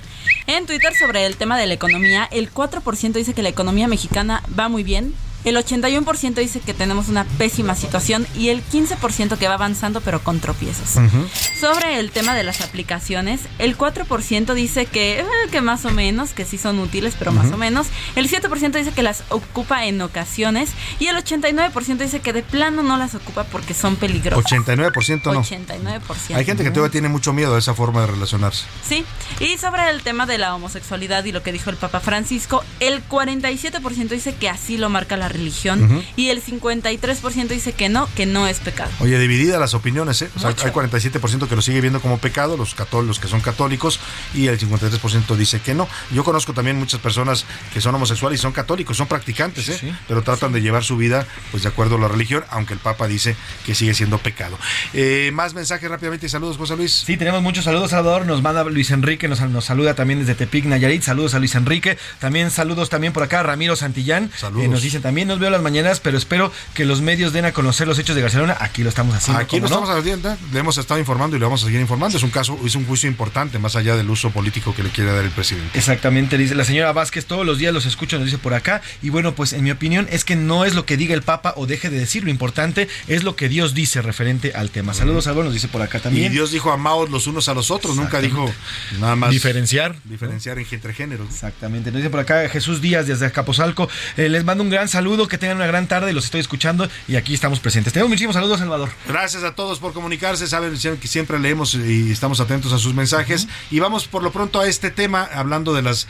[0.48, 4.44] En Twitter sobre el tema de la economía, el 4% dice que la economía mexicana
[4.58, 5.14] va muy bien,
[5.46, 10.22] el 81% dice que tenemos una pésima situación y el 15% que va avanzando pero
[10.22, 11.00] con tropiezos.
[11.60, 16.34] Sobre el tema de las aplicaciones, el 4% dice que, eh, que más o menos,
[16.34, 17.88] que sí son útiles, pero más o menos.
[18.16, 22.84] El 7% dice que las ocupa en ocasiones y el 89% dice que de plano
[22.84, 24.52] no las ocupa porque son peligrosas.
[24.52, 25.44] 89% no.
[25.44, 26.36] 89%.
[26.36, 28.66] Hay gente que todavía tiene mucho miedo de esa forma de relacionarse.
[28.88, 29.06] Sí,
[29.40, 33.08] y sobre el tema de la homosexualidad y lo que dijo el Papa Francisco, el
[33.08, 38.26] 47% dice que así lo marca la religión y el 53% dice que no, que
[38.26, 38.92] no es pecado.
[39.00, 40.30] Oye, divididas las opiniones, ¿eh?
[40.36, 44.00] O sea, hay 47% que lo sigue viendo como pecado, los católicos que son católicos,
[44.34, 45.88] y el 53% dice que no.
[46.12, 49.94] Yo conozco también muchas personas que son homosexuales y son católicos, son practicantes, ¿eh?
[50.08, 53.08] Pero tratan de llevar su vida pues de acuerdo a la religión, aunque el Papa
[53.08, 54.58] dice que sigue siendo pecado.
[54.94, 57.04] Eh, más mensajes rápidamente y saludos, José Luis.
[57.06, 58.26] Sí, tenemos muchos saludos, Salvador.
[58.26, 61.02] Nos manda Luis Enrique, nos, nos saluda también desde Tepic, Nayarit.
[61.02, 61.98] Saludos a Luis Enrique.
[62.20, 64.32] También saludos también por acá a Ramiro Santillán.
[64.36, 64.66] Saludos.
[64.66, 67.52] Eh, nos dice también, nos veo las mañanas, pero espero que los medios den a
[67.52, 68.58] conocer los hechos de Barcelona.
[68.60, 69.42] Aquí lo estamos haciendo.
[69.42, 70.38] Aquí lo estamos haciendo, ¿eh?
[70.54, 72.18] le hemos estado informando y le vamos a seguir informando.
[72.18, 75.12] Es un caso, es un juicio importante, más allá del uso político que le quiere
[75.12, 75.78] dar el presidente.
[75.78, 78.82] Exactamente, dice la señora Vázquez, todos los días los escucho, nos dice por acá.
[79.02, 81.54] Y bueno, pues en mi opinión es que no es lo que diga el Papa
[81.58, 84.94] o deje de decir, lo importante es lo que Dios dice referente al tema.
[84.94, 86.32] Saludos, Álvaro, nos dice por acá Y también.
[86.32, 88.50] Dios dijo amaos los unos a los otros, nunca dijo
[89.00, 89.96] nada más Diferenciar.
[90.06, 91.28] diferenciar entre géneros.
[91.30, 91.92] Exactamente.
[91.92, 93.90] Nos dice por acá Jesús Díaz desde Acapozalco.
[94.18, 96.88] Eh, les mando un gran saludo saludo, que tengan una gran tarde, los estoy escuchando
[97.08, 97.92] y aquí estamos presentes.
[97.92, 98.90] Tenemos muchísimos saludos, Salvador.
[99.08, 103.48] Gracias a todos por comunicarse, saben que siempre leemos y estamos atentos a sus mensajes.
[103.72, 106.08] Y vamos por lo pronto a este tema, hablando de las,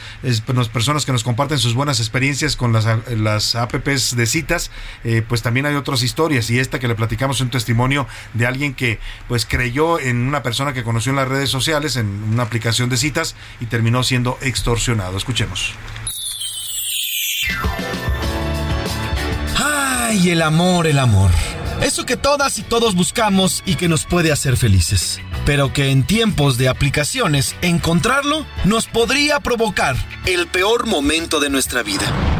[0.73, 4.69] personas que nos comparten sus buenas experiencias con las, las apps de citas,
[5.05, 8.73] eh, pues también hay otras historias y esta que le platicamos un testimonio de alguien
[8.73, 12.89] que pues creyó en una persona que conoció en las redes sociales, en una aplicación
[12.89, 15.15] de citas y terminó siendo extorsionado.
[15.17, 15.73] Escuchemos.
[20.09, 21.29] Ay, el amor, el amor.
[21.83, 25.21] Eso que todas y todos buscamos y que nos puede hacer felices.
[25.45, 29.95] Pero que en tiempos de aplicaciones, encontrarlo nos podría provocar
[30.25, 32.38] el peor momento de nuestra vida.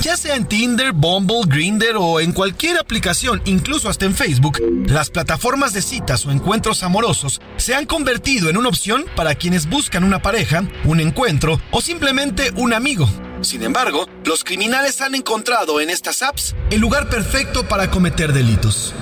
[0.00, 5.10] Ya sea en Tinder, Bumble, Grinder o en cualquier aplicación, incluso hasta en Facebook, las
[5.10, 10.04] plataformas de citas o encuentros amorosos se han convertido en una opción para quienes buscan
[10.04, 13.08] una pareja, un encuentro o simplemente un amigo.
[13.40, 18.94] Sin embargo, los criminales han encontrado en estas apps el lugar perfecto para cometer delitos.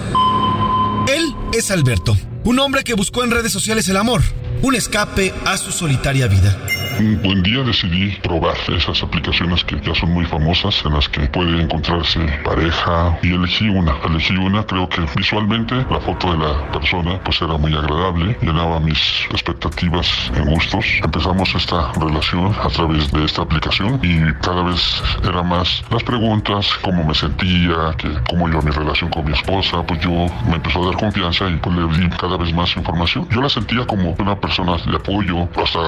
[1.09, 4.23] Él es Alberto, un hombre que buscó en redes sociales el amor,
[4.63, 6.57] un escape a su solitaria vida.
[6.99, 11.21] Un buen día decidí probar esas aplicaciones que ya son muy famosas en las que
[11.29, 13.95] puede encontrarse pareja y elegí una.
[14.05, 18.79] Elegí una, creo que visualmente la foto de la persona pues era muy agradable, llenaba
[18.81, 20.85] mis expectativas en gustos.
[21.03, 26.69] Empezamos esta relación a través de esta aplicación y cada vez era más las preguntas,
[26.83, 30.11] cómo me sentía, que, cómo iba mi relación con mi esposa, pues yo
[30.47, 33.27] me empezó a dar confianza y pues le di cada vez más información.
[33.31, 35.81] Yo la sentía como una persona de apoyo hasta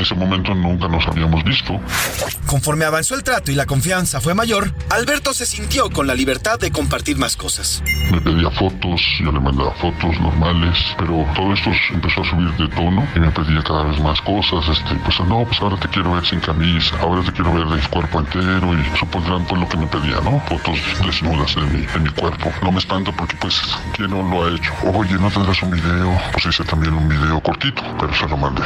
[0.00, 1.80] ese momento nunca nos habíamos visto.
[2.46, 6.58] Conforme avanzó el trato y la confianza fue mayor, Alberto se sintió con la libertad
[6.58, 7.82] de compartir más cosas.
[8.10, 12.68] Me pedía fotos, yo le mandaba fotos normales, pero todo esto empezó a subir de
[12.74, 14.68] tono y me pedía cada vez más cosas.
[14.68, 17.88] Este, pues no, pues ahora te quiero ver sin camisa, ahora te quiero ver de
[17.88, 20.40] cuerpo entero y supondrán pues lo que me pedía, ¿no?
[20.40, 22.52] Fotos desnudas de mi, de mi cuerpo.
[22.62, 23.60] No me espanta porque pues,
[23.96, 24.72] ¿quién no lo ha hecho?
[24.94, 26.20] Oye, ¿no tendrás un video?
[26.32, 28.62] Pues hice también un video cortito, pero se lo mandé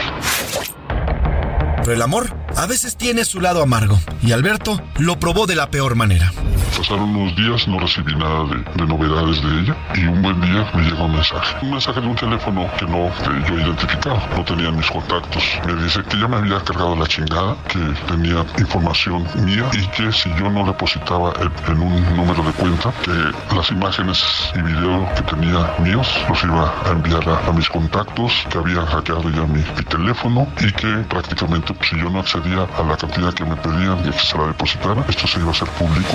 [1.87, 5.95] el amor a veces tiene su lado amargo y Alberto lo probó de la peor
[5.95, 6.33] manera.
[6.77, 10.83] Pasaron unos días, no recibí nada de, novedades de ella y un buen día me
[10.83, 11.57] llegó un mensaje.
[11.63, 13.11] Un mensaje de un teléfono que no
[13.49, 15.43] yo identificado, no tenía mis contactos.
[15.67, 20.13] Me dice que ya me había cargado la chingada, que tenía información mía y que
[20.13, 21.33] si yo no depositaba
[21.69, 26.73] en un número de cuenta, que las imágenes y video que tenía míos los iba
[26.87, 31.68] a enviar a, mis contactos, que había hackeado ya mi, mi teléfono y que prácticamente
[31.83, 35.05] si yo no accedía a la cantidad que me pedían de que se la depositara,
[35.09, 36.15] esto se iba a hacer público.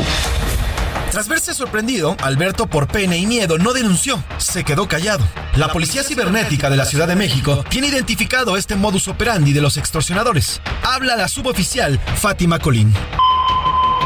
[1.12, 5.24] Tras verse sorprendido, Alberto por pena y miedo no denunció, se quedó callado.
[5.56, 9.78] La Policía Cibernética de la Ciudad de México tiene identificado este modus operandi de los
[9.78, 10.60] extorsionadores.
[10.82, 12.94] Habla la suboficial Fátima Colín.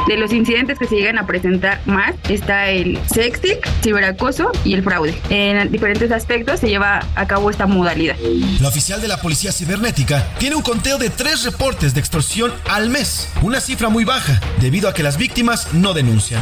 [0.08, 4.82] De los incidentes que se llegan a presentar más está el sexting, ciberacoso y el
[4.82, 5.14] fraude.
[5.30, 8.16] En diferentes aspectos se lleva a cabo esta modalidad.
[8.62, 12.90] La oficial de la Policía Cibernética tiene un conteo de tres reportes de extorsión al
[12.90, 16.42] mes, una cifra muy baja, debido a que las víctimas no denuncian.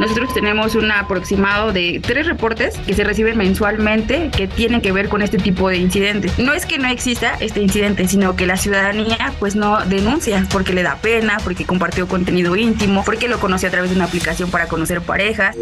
[0.00, 5.08] Nosotros tenemos un aproximado de tres reportes que se reciben mensualmente que tienen que ver
[5.08, 6.38] con este tipo de incidentes.
[6.38, 10.72] No es que no exista este incidente, sino que la ciudadanía pues no denuncia porque
[10.72, 14.50] le da pena, porque compartió contenido íntimo, porque lo conoce a través de una aplicación
[14.50, 15.56] para conocer parejas.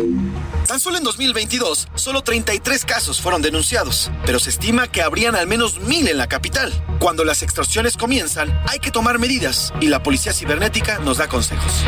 [0.67, 5.47] Tan solo en 2022, solo 33 casos fueron denunciados, pero se estima que habrían al
[5.47, 6.73] menos mil en la capital.
[6.99, 11.85] Cuando las extorsiones comienzan, hay que tomar medidas y la policía cibernética nos da consejos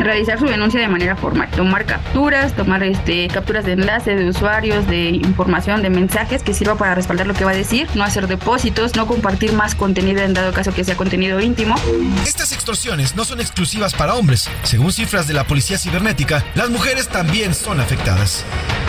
[0.00, 4.86] realizar su denuncia de manera formal, tomar capturas, tomar este, capturas de enlace de usuarios,
[4.86, 8.26] de información, de mensajes que sirva para respaldar lo que va a decir, no hacer
[8.26, 11.74] depósitos, no compartir más contenido en dado caso que sea contenido íntimo.
[12.26, 14.48] Estas extorsiones no son exclusivas para hombres.
[14.62, 18.44] Según cifras de la Policía Cibernética, las mujeres también son afectadas.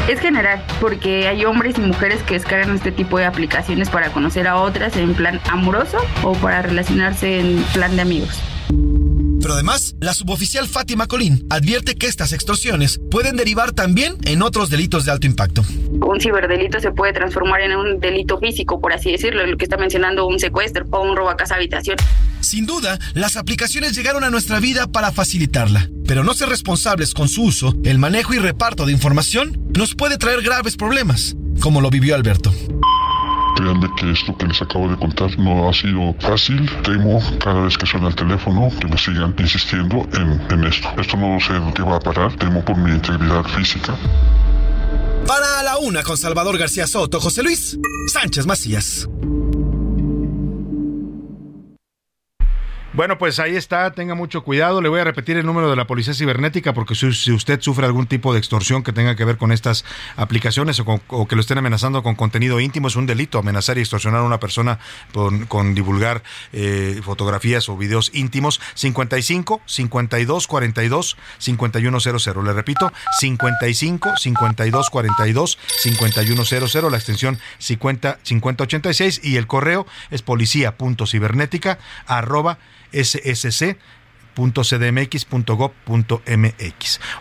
[0.07, 4.47] Es general, porque hay hombres y mujeres que descargan este tipo de aplicaciones para conocer
[4.47, 8.41] a otras en plan amoroso o para relacionarse en plan de amigos.
[9.45, 14.71] Pero además, la suboficial Fátima Colín advierte que estas extorsiones pueden derivar también en otros
[14.71, 15.63] delitos de alto impacto.
[16.01, 19.77] Un ciberdelito se puede transformar en un delito físico, por así decirlo, lo que está
[19.77, 21.95] mencionando un secuestro o un robo a casa habitación.
[22.39, 27.29] Sin duda, las aplicaciones llegaron a nuestra vida para facilitarla, pero no ser responsables con
[27.29, 31.91] su uso, el manejo y reparto de información nos puede traer graves problemas, como lo
[31.91, 32.51] vivió Alberto.
[33.55, 36.69] Créanme que esto que les acabo de contar no ha sido fácil.
[36.83, 40.89] Temo cada vez que suena el teléfono que me sigan insistiendo en, esto.
[40.97, 42.35] Esto no sé qué va a parar.
[42.35, 43.95] Temo por mi integridad física.
[45.27, 47.79] Para la una con Salvador García Soto, José Luis
[48.11, 49.07] Sánchez Macías.
[52.95, 54.81] Bueno, pues ahí está, tenga mucho cuidado.
[54.81, 58.07] Le voy a repetir el número de la Policía Cibernética porque si, usted sufre algún
[58.07, 59.83] tipo de extorsión que tenga que ver con estas
[60.15, 63.77] aplicaciones o, con- o que lo estén amenazando con contenido íntimo, es un delito amenazar
[63.77, 64.79] y extorsionar a una persona
[65.13, 66.23] con, con divulgar
[66.53, 68.61] eh, fotografías o videos íntimos.
[68.75, 72.45] 55 52 42 5100.
[72.45, 81.77] Le repito, 55 52 42 5100, la extensión 50 5086 y el correo es policía.cibernética
[82.07, 82.57] arroba
[83.03, 83.75] ssc
[84.35, 84.99] .cdmx.gov.mx.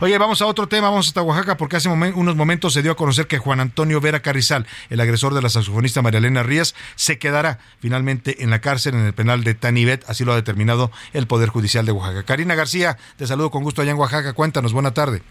[0.01, 2.97] Oye, vamos a otro tema, vamos hasta Oaxaca porque hace unos momentos se dio a
[2.97, 7.19] conocer que Juan Antonio Vera Carrizal, el agresor de la saxofonista María Elena Rías, se
[7.19, 11.27] quedará finalmente en la cárcel en el penal de Tanibet, así lo ha determinado el
[11.27, 12.25] Poder Judicial de Oaxaca.
[12.25, 15.23] Karina García, te saludo con gusto allá en Oaxaca, cuéntanos, buena tarde.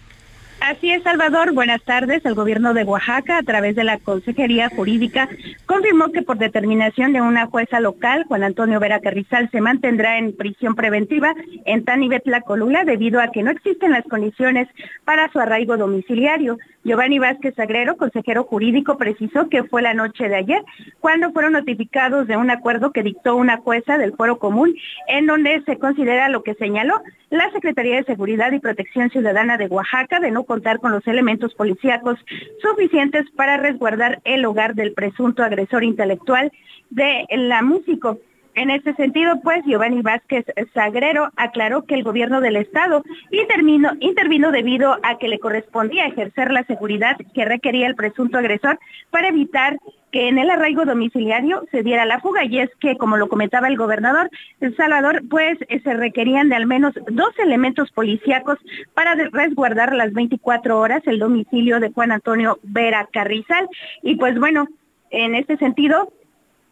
[0.65, 1.51] Así es, Salvador.
[1.51, 2.23] Buenas tardes.
[2.23, 5.27] El gobierno de Oaxaca, a través de la Consejería Jurídica,
[5.65, 10.33] confirmó que por determinación de una jueza local, Juan Antonio Vera Carrizal se mantendrá en
[10.33, 11.35] prisión preventiva
[11.65, 14.69] en Tanibet La Colula debido a que no existen las condiciones
[15.03, 16.57] para su arraigo domiciliario.
[16.85, 20.63] Giovanni Vázquez Agrero, consejero jurídico, precisó que fue la noche de ayer
[20.99, 24.75] cuando fueron notificados de un acuerdo que dictó una jueza del Foro Común
[25.07, 29.67] en donde se considera lo que señaló la Secretaría de Seguridad y Protección Ciudadana de
[29.67, 32.19] Oaxaca de no contar con los elementos policíacos
[32.61, 36.51] suficientes para resguardar el hogar del presunto agresor intelectual
[36.91, 38.19] de la músico.
[38.53, 44.51] En este sentido, pues, Giovanni Vázquez Sagrero aclaró que el gobierno del Estado intervino, intervino
[44.51, 48.77] debido a que le correspondía ejercer la seguridad que requería el presunto agresor
[49.09, 49.79] para evitar
[50.13, 53.67] que en el arraigo domiciliario se diera la fuga y es que, como lo comentaba
[53.67, 54.29] el gobernador
[54.61, 58.59] El Salvador, pues eh, se requerían de al menos dos elementos policíacos
[58.93, 63.67] para resguardar las 24 horas el domicilio de Juan Antonio Vera Carrizal.
[64.03, 64.67] Y pues bueno,
[65.09, 66.13] en este sentido,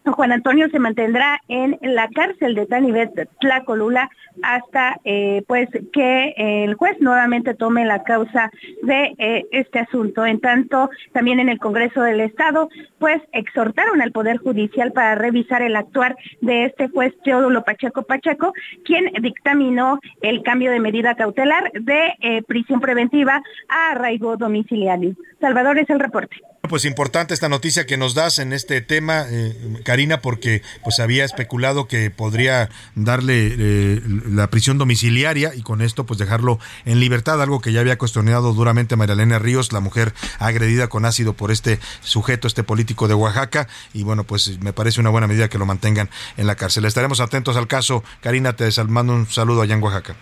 [0.06, 4.10] Juan Antonio se mantendrá en la cárcel de Tanibet Tlacolula
[4.42, 8.50] hasta eh, pues que el juez nuevamente tome la causa
[8.82, 10.26] de eh, este asunto.
[10.26, 15.62] En tanto, también en el Congreso del Estado, pues exhortaron al Poder Judicial para revisar
[15.62, 18.54] el actuar de este juez Teodulo Pacheco Pacheco,
[18.84, 25.16] quien dictaminó el cambio de medida cautelar de eh, prisión preventiva a arraigo domiciliario.
[25.40, 26.38] Salvador es el reporte.
[26.70, 31.26] Pues importante esta noticia que nos das en este tema, eh, Karina, porque pues había
[31.26, 37.42] especulado que podría darle eh, la prisión domiciliaria y con esto pues dejarlo en libertad,
[37.42, 41.50] algo que ya había cuestionado duramente María Elena Ríos, la mujer agredida con ácido por
[41.50, 45.58] este sujeto, este político de Oaxaca, y bueno, pues me parece una buena medida que
[45.58, 46.86] lo mantengan en la cárcel.
[46.86, 48.04] Estaremos atentos al caso.
[48.22, 50.16] Karina, te mando un saludo allá en Oaxaca.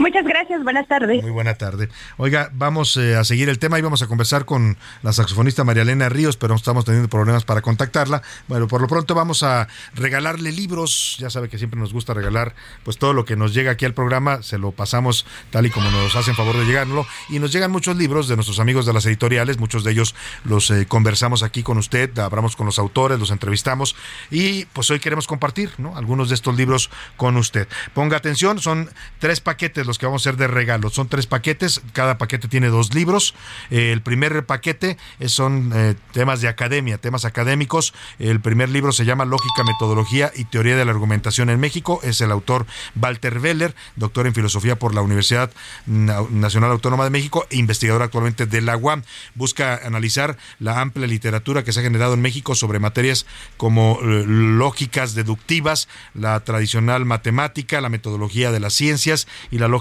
[0.00, 1.20] Muchas gracias, buenas tardes.
[1.20, 1.90] Muy buena tarde.
[2.16, 5.82] Oiga, vamos eh, a seguir el tema y vamos a conversar con la saxofonista María
[5.82, 8.22] Elena Ríos, pero estamos teniendo problemas para contactarla.
[8.48, 11.16] Bueno, por lo pronto vamos a regalarle libros.
[11.18, 13.92] Ya sabe que siempre nos gusta regalar pues todo lo que nos llega aquí al
[13.92, 17.06] programa, se lo pasamos tal y como nos hacen favor de llegarlo.
[17.28, 20.14] Y nos llegan muchos libros de nuestros amigos de las editoriales, muchos de ellos
[20.44, 23.94] los eh, conversamos aquí con usted, hablamos con los autores, los entrevistamos
[24.30, 25.94] y pues hoy queremos compartir ¿no?
[25.94, 27.68] algunos de estos libros con usted.
[27.92, 30.88] Ponga atención, son tres paquetes los que vamos a hacer de regalo.
[30.88, 33.34] Son tres paquetes, cada paquete tiene dos libros.
[33.70, 34.96] Eh, el primer paquete
[35.26, 37.92] son eh, temas de academia, temas académicos.
[38.20, 41.98] El primer libro se llama Lógica, Metodología y Teoría de la Argumentación en México.
[42.04, 45.50] Es el autor Walter Weller, doctor en filosofía por la Universidad
[45.86, 49.02] Na- Nacional Autónoma de México e investigador actualmente de la UAM.
[49.34, 53.26] Busca analizar la amplia literatura que se ha generado en México sobre materias
[53.56, 59.79] como eh, lógicas deductivas, la tradicional matemática, la metodología de las ciencias y la lógica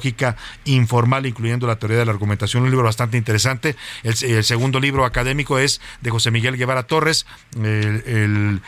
[0.66, 2.64] informal, incluyendo la teoría de la argumentación.
[2.64, 3.76] Un libro bastante interesante.
[4.04, 7.26] El, el segundo libro académico es de José Miguel Guevara Torres.
[7.56, 8.62] El,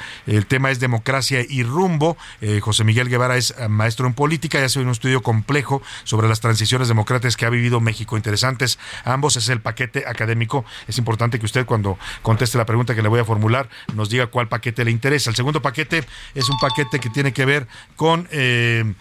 [0.47, 2.17] tema es democracia y rumbo.
[2.41, 6.27] Eh, José Miguel Guevara es eh, maestro en política y hace un estudio complejo sobre
[6.27, 8.17] las transiciones democráticas que ha vivido México.
[8.17, 9.37] Interesantes ambos.
[9.37, 10.65] Es el paquete académico.
[10.87, 14.27] Es importante que usted cuando conteste la pregunta que le voy a formular nos diga
[14.27, 15.29] cuál paquete le interesa.
[15.29, 16.03] El segundo paquete
[16.35, 18.93] es un paquete que tiene que ver con eh,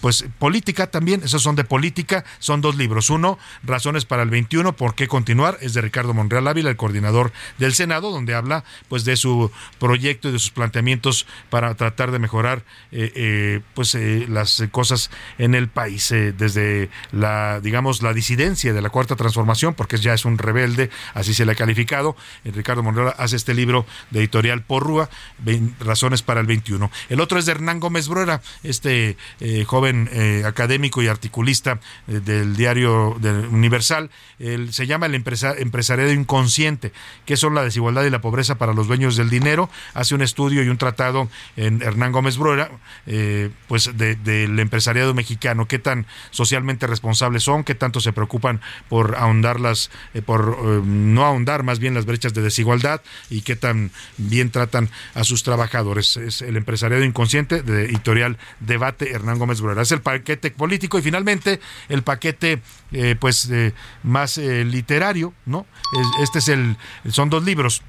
[0.00, 1.22] pues política también.
[1.24, 2.24] Esos son de política.
[2.38, 3.10] Son dos libros.
[3.10, 5.58] Uno, Razones para el 21, ¿por qué continuar?
[5.60, 10.30] Es de Ricardo Monreal Ávila, el coordinador del Senado, donde habla pues de su proyecto
[10.30, 15.54] y de sus planteamientos para tratar de mejorar eh, eh, pues eh, las cosas en
[15.54, 20.38] el país desde la digamos la disidencia de la cuarta transformación porque ya es un
[20.38, 25.10] rebelde así se le ha calificado Ricardo Monreal hace este libro de editorial Porrúa
[25.80, 29.16] razones para el 21 el otro es de Hernán Gómez Bruera este
[29.66, 30.08] joven
[30.44, 34.10] académico y articulista articulista eh, del diario del Universal.
[34.70, 36.92] se llama el empresariado inconsciente,
[37.26, 39.68] que son la desigualdad y la pobreza para los dueños del dinero.
[39.94, 42.70] Hace un estudio y un tratado en Hernán Gómez Bruera,
[43.06, 49.16] eh, pues del empresariado mexicano, qué tan socialmente responsables son, qué tanto se preocupan por
[49.16, 53.00] ahondar las, eh, por no ahondar más bien las brechas de desigualdad
[53.30, 56.16] y qué tan bien tratan a sus trabajadores.
[56.16, 59.82] Es el empresariado inconsciente de editorial Debate Hernán Gómez Bruera.
[59.82, 61.37] Es el paquete político y finalmente
[61.88, 62.60] el paquete
[62.92, 65.66] eh, pues eh, más eh, literario, ¿no?
[66.22, 66.76] Este es el
[67.10, 67.82] son dos libros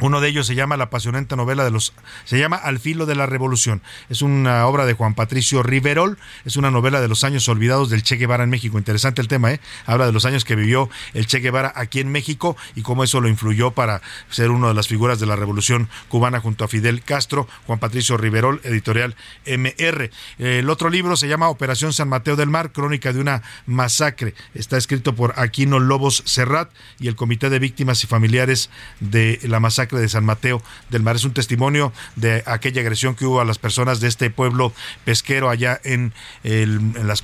[0.00, 1.92] uno de ellos se llama la apasionante novela de los
[2.24, 3.82] se llama Al filo de la revolución.
[4.08, 8.02] Es una obra de Juan Patricio Riverol, es una novela de los años olvidados del
[8.02, 8.78] Che Guevara en México.
[8.78, 9.60] Interesante el tema, ¿eh?
[9.86, 13.20] Habla de los años que vivió el Che Guevara aquí en México y cómo eso
[13.20, 17.02] lo influyó para ser una de las figuras de la revolución cubana junto a Fidel
[17.02, 17.48] Castro.
[17.66, 19.16] Juan Patricio Riverol, editorial
[19.46, 20.10] MR.
[20.38, 24.34] El otro libro se llama Operación San Mateo del Mar, crónica de una masacre.
[24.54, 26.70] Está escrito por Aquino Lobos Serrat
[27.00, 28.70] y el Comité de Víctimas y Familiares
[29.00, 31.16] de la masacre de San Mateo del Mar.
[31.16, 34.72] Es un testimonio de aquella agresión que hubo a las personas de este pueblo
[35.04, 36.12] pesquero allá en,
[36.42, 37.22] las,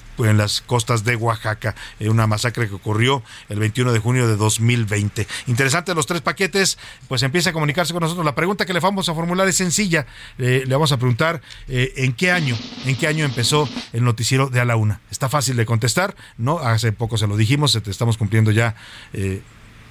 [0.66, 1.74] costas de Oaxaca.
[2.00, 5.26] Eh, una masacre que ocurrió el 21 de junio de 2020.
[5.46, 6.78] Interesante los tres paquetes,
[7.08, 8.24] pues empieza a comunicarse con nosotros.
[8.24, 10.06] La pregunta que le vamos a formular es sencilla.
[10.36, 14.60] le vamos a preguntar eh, en qué año, en qué año empezó el noticiero de
[14.60, 15.00] a la una.
[15.10, 16.58] Está fácil de contestar, ¿no?
[16.58, 18.76] Hace poco se lo dijimos, estamos cumpliendo ya
[19.12, 19.42] eh,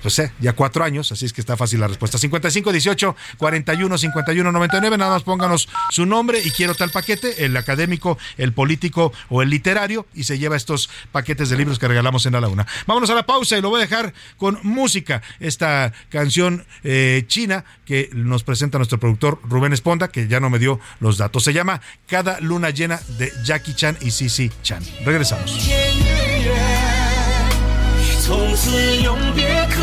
[0.04, 2.18] pues sé, ya cuatro años, así es que está fácil la respuesta.
[2.18, 7.56] 55 18 41 51 99, nada más pónganos su nombre y quiero tal paquete, el
[7.56, 12.26] académico, el político o el literario, y se lleva estos paquetes de libros que regalamos
[12.26, 12.68] en la una.
[12.86, 17.64] Vámonos a la pausa y lo voy a dejar con música, esta canción eh, china
[17.86, 21.46] que nos presenta nuestro productor Rubén Esponda, que ya no me dio los datos.
[21.46, 24.84] Se llama Cada luna llena de Jackie Chan y Sisi Chan.
[25.06, 25.70] Regresamos.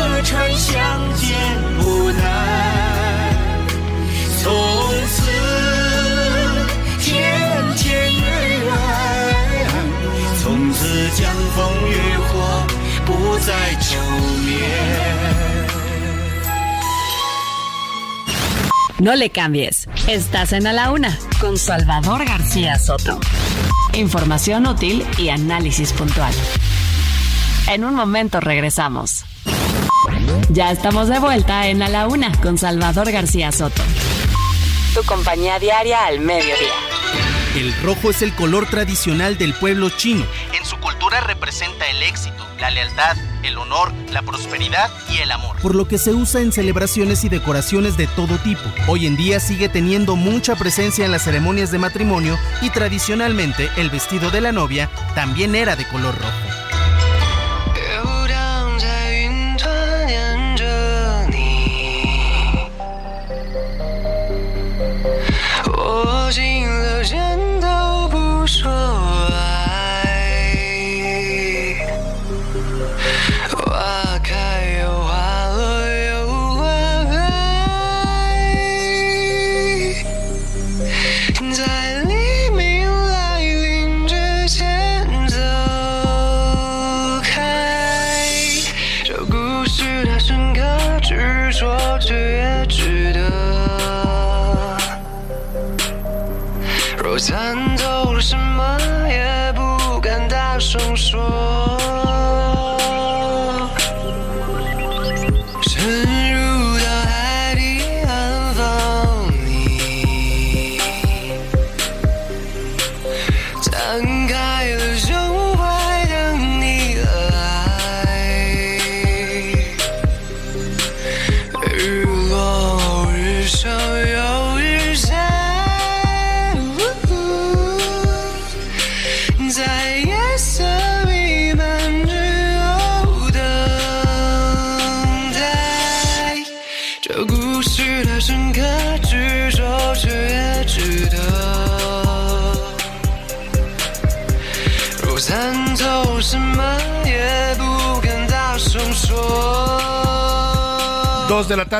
[0.00, 1.36] 客船相见
[1.78, 2.22] 不难，
[4.42, 4.52] 从
[5.08, 5.22] 此
[7.00, 7.12] 天
[7.76, 8.20] 天月
[8.64, 8.72] 圆，
[10.42, 11.58] 从此江枫
[11.90, 12.66] 渔火
[13.04, 13.96] 不再愁
[14.44, 14.56] 眠。
[18.98, 19.86] No le cambies.
[20.08, 23.20] Estás en A la Una con Salvador García Soto.
[23.92, 26.32] Información útil y análisis puntual.
[27.68, 29.26] En un momento regresamos.
[30.49, 33.81] Ya estamos de vuelta en A la Una con Salvador García Soto.
[34.93, 36.73] Tu compañía diaria al mediodía.
[37.55, 40.25] El rojo es el color tradicional del pueblo chino.
[40.57, 45.57] En su cultura representa el éxito, la lealtad, el honor, la prosperidad y el amor.
[45.61, 48.61] Por lo que se usa en celebraciones y decoraciones de todo tipo.
[48.87, 53.89] Hoy en día sigue teniendo mucha presencia en las ceremonias de matrimonio y tradicionalmente el
[53.89, 56.61] vestido de la novia también era de color rojo.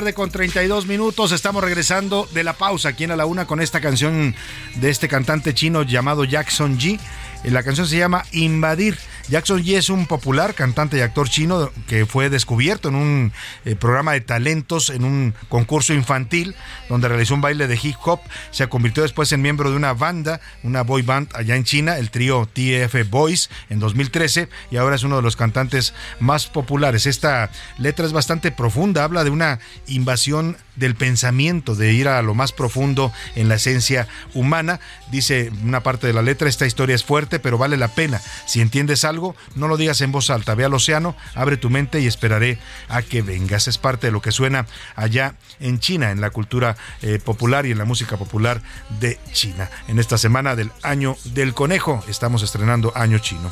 [0.02, 1.32] Tarde con 32 minutos.
[1.32, 4.34] Estamos regresando de la pausa aquí en A la Una con esta canción
[4.78, 6.99] de este cantante chino llamado Jackson G.
[7.44, 8.98] La canción se llama Invadir.
[9.30, 13.34] Jackson Yi es un popular cantante y actor chino que fue descubierto en un
[13.65, 16.56] eh, programa de talentos, en un concurso infantil,
[16.89, 18.19] donde realizó un baile de hip hop.
[18.52, 22.10] Se convirtió después en miembro de una banda, una boy band allá en China, el
[22.10, 27.06] trío TF Boys, en 2013, y ahora es uno de los cantantes más populares.
[27.06, 32.34] Esta letra es bastante profunda, habla de una invasión del pensamiento, de ir a lo
[32.34, 34.80] más profundo en la esencia humana.
[35.11, 38.22] Dice una parte de la letra, esta historia es fuerte, pero vale la pena.
[38.45, 41.99] Si entiendes algo, no lo digas en voz alta, ve al océano, abre tu mente
[41.99, 42.57] y esperaré
[42.89, 43.68] a que vengas.
[43.68, 44.65] Es parte de lo que suena
[44.95, 48.61] allá en China, en la cultura eh, popular y en la música popular
[48.99, 49.69] de China.
[49.88, 53.52] En esta semana del año del conejo, estamos estrenando Año Chino.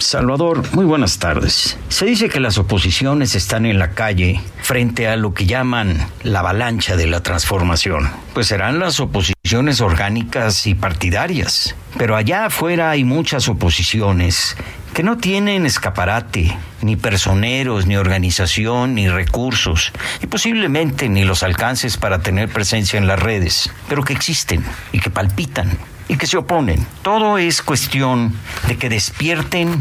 [0.00, 1.78] Salvador, muy buenas tardes.
[1.88, 6.40] Se dice que las oposiciones están en la calle frente a lo que llaman la
[6.40, 8.10] avalancha de la transformación.
[8.32, 11.74] Pues serán las oposiciones orgánicas y partidarias.
[11.98, 14.56] Pero allá afuera hay muchas oposiciones
[14.94, 21.96] que no tienen escaparate, ni personeros, ni organización, ni recursos, y posiblemente ni los alcances
[21.96, 25.78] para tener presencia en las redes, pero que existen y que palpitan
[26.10, 26.84] y que se oponen.
[27.02, 29.80] Todo es cuestión de que despierten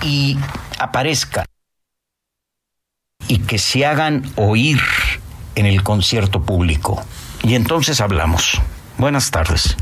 [0.00, 0.38] y
[0.78, 1.44] aparezcan
[3.28, 4.80] y que se hagan oír
[5.54, 7.04] en el concierto público.
[7.42, 8.58] Y entonces hablamos.
[8.96, 9.76] Buenas tardes.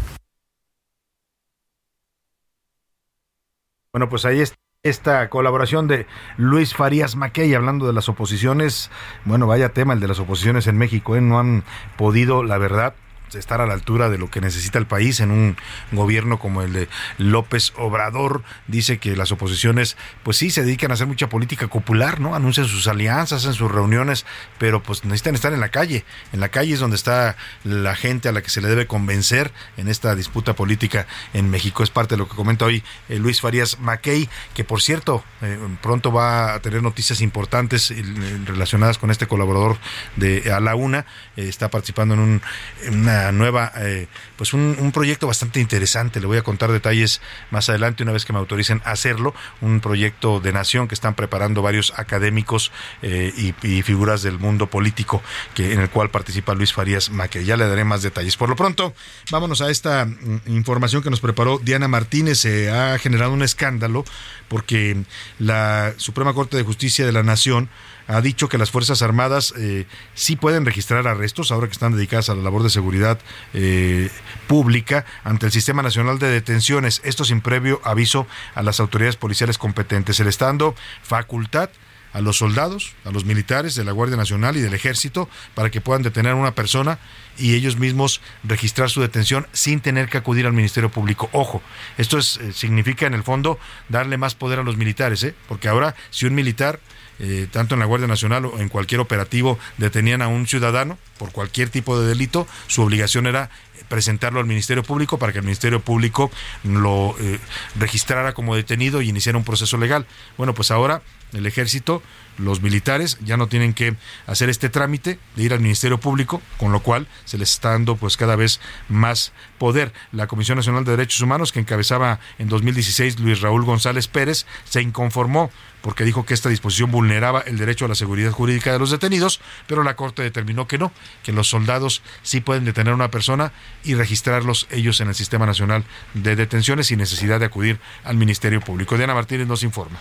[3.92, 6.06] Bueno, pues ahí está esta colaboración de
[6.36, 8.90] Luis Farías Mackey hablando de las oposiciones.
[9.24, 11.22] Bueno, vaya tema el de las oposiciones en México, ¿eh?
[11.22, 11.64] no han
[11.96, 12.94] podido, la verdad,
[13.34, 15.56] estar a la altura de lo que necesita el país en un
[15.92, 16.88] gobierno como el de
[17.18, 18.42] López Obrador.
[18.66, 22.34] Dice que las oposiciones, pues sí, se dedican a hacer mucha política popular, ¿no?
[22.34, 24.24] Anuncian sus alianzas, en sus reuniones,
[24.58, 26.04] pero pues necesitan estar en la calle.
[26.32, 29.52] En la calle es donde está la gente a la que se le debe convencer
[29.76, 31.82] en esta disputa política en México.
[31.82, 35.58] Es parte de lo que comenta hoy eh, Luis Farías Mackey, que por cierto, eh,
[35.82, 38.02] pronto va a tener noticias importantes eh,
[38.44, 39.78] relacionadas con este colaborador
[40.16, 41.06] de A la Una.
[41.36, 42.42] está participando en, un,
[42.90, 46.20] una nueva, eh, pues un, proyecto bastante interesante.
[46.20, 47.20] Le voy a contar detalles
[47.50, 49.34] más adelante una vez que me autoricen a hacerlo.
[49.60, 52.72] Un proyecto de nación que están preparando varios académicos
[53.02, 53.32] eh,
[53.62, 55.22] y, figuras del mundo político
[55.54, 57.44] que en el cual participa Luis Farías Maque.
[57.44, 58.36] Ya le daré más detalles.
[58.36, 58.94] Por lo pronto,
[59.30, 62.38] vámonos a esta mm, información que nos preparó Diana Martínez.
[62.38, 64.04] Se ha generado un escándalo
[64.48, 65.02] porque
[65.38, 67.68] la Suprema Corte de Justicia de la Nación
[68.06, 72.28] ha dicho que las Fuerzas Armadas eh, sí pueden registrar arrestos ahora que están dedicadas
[72.28, 73.18] a la labor de seguridad
[73.52, 74.10] eh,
[74.46, 79.58] pública ante el Sistema Nacional de Detenciones, esto sin previo aviso a las autoridades policiales
[79.58, 80.20] competentes.
[80.20, 81.70] Está dando facultad
[82.14, 85.80] a los soldados, a los militares de la Guardia Nacional y del Ejército para que
[85.80, 86.98] puedan detener a una persona
[87.36, 91.28] y ellos mismos registrar su detención sin tener que acudir al Ministerio Público.
[91.32, 91.60] Ojo,
[91.98, 93.58] esto es, eh, significa en el fondo
[93.88, 96.78] darle más poder a los militares, porque ahora si un militar
[97.20, 101.32] eh, tanto en la Guardia Nacional o en cualquier operativo, detenían a un ciudadano por
[101.32, 103.50] cualquier tipo de delito, su obligación era
[103.88, 106.30] presentarlo al Ministerio Público para que el Ministerio Público
[106.64, 107.38] lo eh,
[107.76, 110.06] registrara como detenido y iniciara un proceso legal.
[110.36, 112.02] Bueno, pues ahora el ejército,
[112.38, 113.96] los militares ya no tienen que
[114.26, 117.96] hacer este trámite de ir al Ministerio Público, con lo cual se les está dando
[117.96, 119.92] pues cada vez más poder.
[120.12, 124.82] La Comisión Nacional de Derechos Humanos que encabezaba en 2016 Luis Raúl González Pérez se
[124.82, 128.90] inconformó porque dijo que esta disposición vulneraba el derecho a la seguridad jurídica de los
[128.90, 130.92] detenidos, pero la Corte determinó que no,
[131.22, 133.52] que los soldados sí pueden detener a una persona
[133.84, 135.84] y registrarlos ellos en el Sistema Nacional
[136.14, 138.96] de Detenciones sin necesidad de acudir al Ministerio Público.
[138.96, 140.00] Diana Martínez nos informa.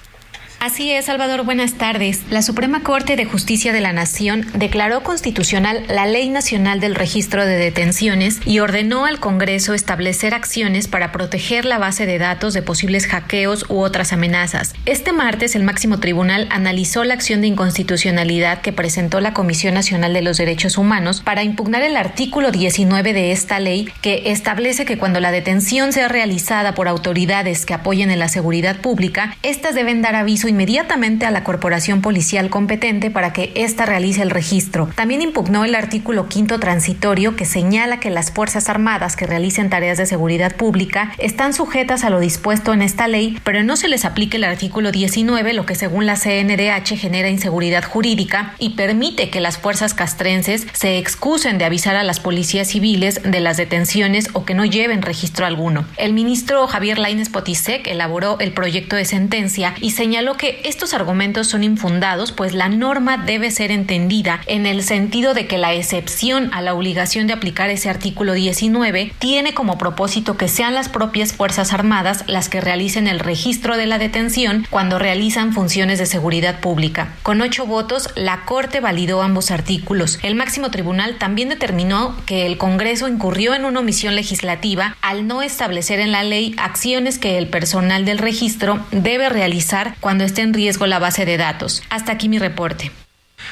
[0.63, 2.21] Así es, Salvador, buenas tardes.
[2.29, 7.45] La Suprema Corte de Justicia de la Nación declaró constitucional la Ley Nacional del Registro
[7.45, 12.61] de Detenciones y ordenó al Congreso establecer acciones para proteger la base de datos de
[12.61, 14.73] posibles hackeos u otras amenazas.
[14.85, 20.13] Este martes, el máximo tribunal analizó la acción de inconstitucionalidad que presentó la Comisión Nacional
[20.13, 24.97] de los Derechos Humanos para impugnar el artículo 19 de esta ley que establece que
[24.97, 30.01] cuando la detención sea realizada por autoridades que apoyen en la seguridad pública, éstas deben
[30.01, 34.87] dar aviso inmediatamente a la corporación policial competente para que ésta realice el registro.
[34.95, 39.97] También impugnó el artículo quinto transitorio que señala que las Fuerzas Armadas que realicen tareas
[39.97, 44.05] de seguridad pública están sujetas a lo dispuesto en esta ley, pero no se les
[44.05, 49.41] aplique el artículo 19, lo que según la CNDH genera inseguridad jurídica y permite que
[49.41, 54.45] las fuerzas castrenses se excusen de avisar a las policías civiles de las detenciones o
[54.45, 55.85] que no lleven registro alguno.
[55.97, 61.47] El ministro Javier Lainez Potisek elaboró el proyecto de sentencia y señaló que estos argumentos
[61.47, 66.49] son infundados, pues la norma debe ser entendida en el sentido de que la excepción
[66.53, 71.33] a la obligación de aplicar ese artículo 19 tiene como propósito que sean las propias
[71.33, 76.59] Fuerzas Armadas las que realicen el registro de la detención cuando realizan funciones de seguridad
[76.59, 77.13] pública.
[77.23, 80.19] Con ocho votos, la Corte validó ambos artículos.
[80.23, 85.41] El máximo tribunal también determinó que el Congreso incurrió en una omisión legislativa al no
[85.41, 90.53] establecer en la ley acciones que el personal del registro debe realizar cuando esté en
[90.53, 91.83] riesgo la base de datos.
[91.91, 92.91] Hasta aquí mi reporte.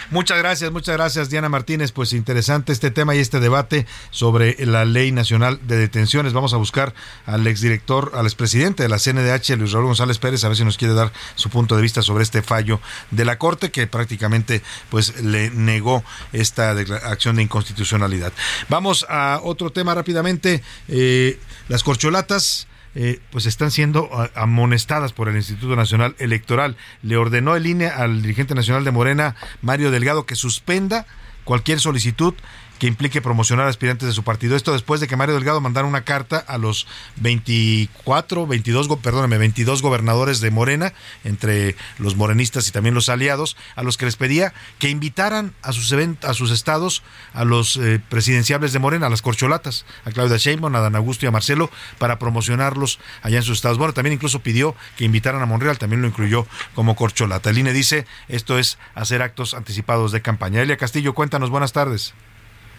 [0.09, 1.91] Muchas gracias, muchas gracias Diana Martínez.
[1.91, 6.33] Pues interesante este tema y este debate sobre la Ley Nacional de Detenciones.
[6.33, 6.95] Vamos a buscar
[7.25, 10.77] al exdirector, al expresidente de la CNDH, Luis Raúl González Pérez, a ver si nos
[10.77, 12.79] quiere dar su punto de vista sobre este fallo
[13.11, 18.33] de la Corte que prácticamente pues le negó esta acción de inconstitucionalidad.
[18.69, 20.63] Vamos a otro tema rápidamente.
[20.87, 21.37] Eh,
[21.67, 26.75] las corcholatas eh, pues están siendo amonestadas por el Instituto Nacional Electoral.
[27.01, 31.05] Le ordenó el INE al dirigente nacional de Morena, Mario Delgado, que suspenda
[31.43, 32.33] cualquier solicitud
[32.81, 34.55] que implique promocionar aspirantes de su partido.
[34.55, 36.87] Esto después de que Mario Delgado mandara una carta a los
[37.17, 40.91] 24, 22, perdóneme, 22 gobernadores de Morena,
[41.23, 45.73] entre los morenistas y también los aliados, a los que les pedía que invitaran a
[45.73, 47.03] sus eventos, a sus estados
[47.35, 51.27] a los eh, presidenciables de Morena, a las corcholatas, a Claudia Sheinbaum, a Dan Augusto
[51.27, 53.77] y a Marcelo para promocionarlos allá en sus estados.
[53.77, 57.51] Bueno, también incluso pidió que invitaran a Monreal, también lo incluyó como corcholata.
[57.51, 60.63] El INE dice, esto es hacer actos anticipados de campaña.
[60.63, 62.15] Elia Castillo, cuéntanos, buenas tardes.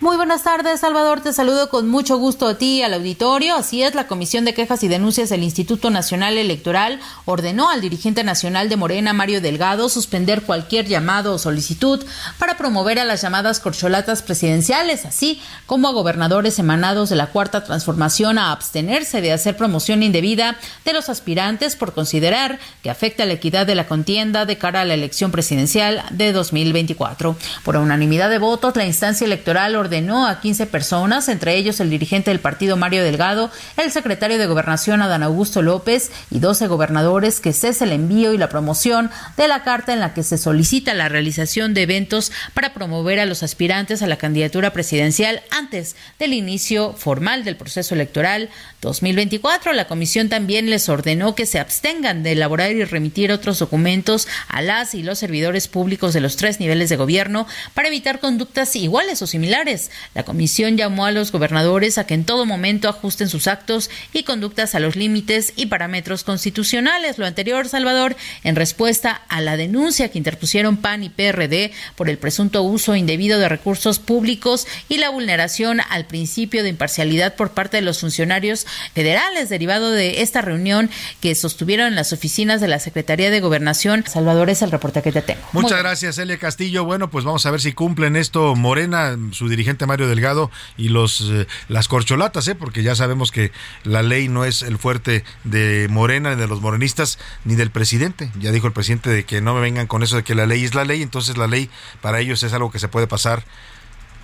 [0.03, 1.21] Muy buenas tardes, Salvador.
[1.21, 3.55] Te saludo con mucho gusto a ti y al auditorio.
[3.55, 8.25] Así es, la Comisión de Quejas y Denuncias del Instituto Nacional Electoral ordenó al dirigente
[8.25, 12.05] nacional de Morena, Mario Delgado, suspender cualquier llamado o solicitud
[12.41, 17.63] para promover a las llamadas corcholatas presidenciales, así como a gobernadores emanados de la Cuarta
[17.63, 23.35] Transformación a abstenerse de hacer promoción indebida de los aspirantes por considerar que afecta la
[23.35, 27.37] equidad de la contienda de cara a la elección presidencial de 2024.
[27.63, 31.91] Por unanimidad de votos, la instancia electoral ordenó ordenó a 15 personas, entre ellos el
[31.91, 37.41] dirigente del partido Mario Delgado, el secretario de Gobernación Adán Augusto López y 12 gobernadores
[37.41, 40.95] que cese el envío y la promoción de la carta en la que se solicita
[40.95, 46.33] la realización de eventos para promover a los aspirantes a la candidatura presidencial antes del
[46.33, 48.49] inicio formal del proceso electoral
[48.81, 49.75] 2024.
[49.75, 54.63] La comisión también les ordenó que se abstengan de elaborar y remitir otros documentos a
[54.63, 59.21] las y los servidores públicos de los tres niveles de gobierno para evitar conductas iguales
[59.21, 59.82] o similares
[60.15, 64.23] la comisión llamó a los gobernadores a que en todo momento ajusten sus actos y
[64.25, 67.19] conductas a los límites y parámetros constitucionales.
[67.19, 72.19] Lo anterior, Salvador, en respuesta a la denuncia que interpusieron PAN y PRD por el
[72.19, 77.79] presunto uso indebido de recursos públicos y la vulneración al principio de imparcialidad por parte
[77.79, 80.91] de los funcionarios federales derivado de esta reunión
[81.21, 84.05] que sostuvieron en las oficinas de la Secretaría de Gobernación.
[84.07, 85.41] Salvador, es el reporte que te tengo.
[85.53, 86.85] Muchas gracias, Elia Castillo.
[86.85, 91.21] Bueno, pues vamos a ver si cumplen esto Morena, su dirigente Mario Delgado y los
[91.23, 92.55] eh, las corcholatas, ¿eh?
[92.55, 93.53] porque ya sabemos que
[93.85, 98.31] la ley no es el fuerte de Morena, ni de los morenistas, ni del presidente.
[98.39, 100.65] Ya dijo el presidente de que no me vengan con eso de que la ley
[100.65, 101.71] es la ley, entonces la ley
[102.01, 103.45] para ellos es algo que se puede pasar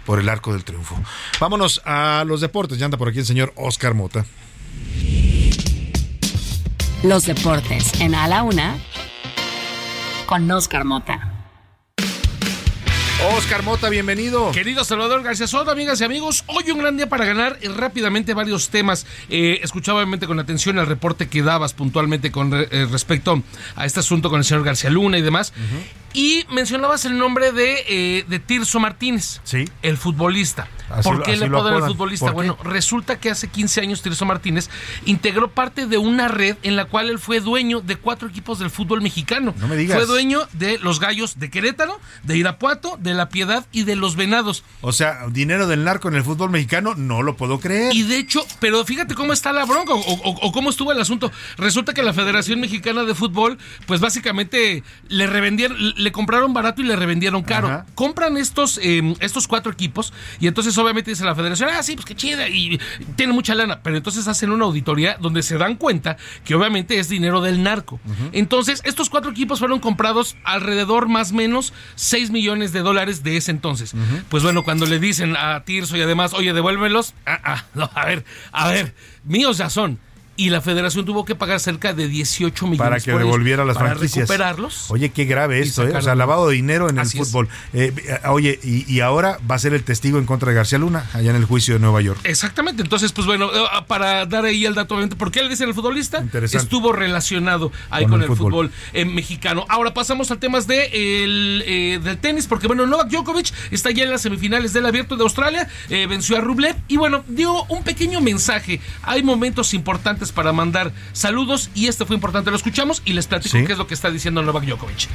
[0.04, 0.96] por el arco del triunfo.
[1.38, 2.78] Vámonos a los deportes.
[2.78, 4.24] Ya anda por aquí el señor Oscar Mota.
[7.02, 8.76] Los deportes en A la Una
[10.26, 11.37] con Oscar Mota.
[13.20, 14.52] Oscar Mota, bienvenido.
[14.52, 18.68] Querido Salvador García Soto, amigas y amigos, hoy un gran día para ganar rápidamente varios
[18.68, 19.06] temas.
[19.28, 23.42] Eh, escuchaba obviamente con atención el reporte que dabas puntualmente con eh, respecto
[23.74, 25.52] a este asunto con el señor García Luna y demás.
[26.14, 29.64] Y mencionabas el nombre de, eh, de Tirso Martínez, Sí.
[29.82, 30.68] el futbolista.
[30.90, 32.30] Así ¿Por qué le apodan el futbolista?
[32.30, 34.70] Bueno, resulta que hace 15 años Tirso Martínez
[35.04, 38.70] integró parte de una red en la cual él fue dueño de cuatro equipos del
[38.70, 39.54] fútbol mexicano.
[39.58, 39.98] No me digas.
[39.98, 44.16] Fue dueño de los Gallos de Querétaro, de Irapuato, de La Piedad y de los
[44.16, 44.64] Venados.
[44.80, 47.94] O sea, dinero del narco en el fútbol mexicano, no lo puedo creer.
[47.94, 51.00] Y de hecho, pero fíjate cómo está la bronca o, o- o cómo estuvo el
[51.00, 51.30] asunto.
[51.58, 56.84] Resulta que la Federación Mexicana de Fútbol, pues básicamente le revendieron, le compraron barato y
[56.84, 57.68] le revendieron caro.
[57.68, 57.86] Ajá.
[57.94, 62.06] Compran estos, eh, estos cuatro equipos y entonces obviamente dice la Federación, ah, sí, pues
[62.06, 62.80] qué chida y
[63.16, 63.80] tiene mucha lana.
[63.82, 68.00] Pero entonces hacen una auditoría donde se dan cuenta que obviamente es dinero del narco.
[68.32, 73.36] Entonces, estos cuatro equipos fueron comprados alrededor más o menos 6 millones de dólares de
[73.36, 73.92] ese entonces.
[74.28, 78.06] Pues bueno, cuando le dicen a Tirso y además, oye, devuélvelos, ah, ah, no, a
[78.06, 78.94] ver, a ver,
[79.24, 79.98] míos ya son.
[80.40, 83.64] Y la federación tuvo que pagar cerca de 18 millones para que por ellos, devolviera
[83.64, 84.28] las para franquicias.
[84.28, 84.88] recuperarlos.
[84.88, 85.92] Oye, qué grave esto, ¿eh?
[85.96, 87.48] O sea, lavado de dinero en el Así fútbol.
[87.72, 87.92] Eh,
[88.28, 91.30] oye, y, y ahora va a ser el testigo en contra de García Luna, allá
[91.30, 92.20] en el juicio de Nueva York.
[92.22, 95.68] Exactamente, entonces pues bueno, eh, para dar ahí el dato, obviamente, ¿por qué le dicen
[95.68, 96.20] el futbolista?
[96.20, 96.62] Interesante.
[96.62, 98.70] Estuvo relacionado ahí Con con, el el, fútbol.
[98.92, 99.66] eh, mexicano.
[99.68, 104.10] Ahora pasamos al temas de el, del tenis, porque bueno, Novak Djokovic está ya en
[104.10, 108.80] las semifinales del Abierto de Australia, venció a Rublev y bueno, dio un pequeño mensaje.
[109.02, 113.56] Hay momentos importantes para mandar saludos y este fue importante, lo escuchamos y les platico
[113.58, 113.64] Sí.
[113.64, 115.08] qué es lo que está diciendo Novak Djokovic.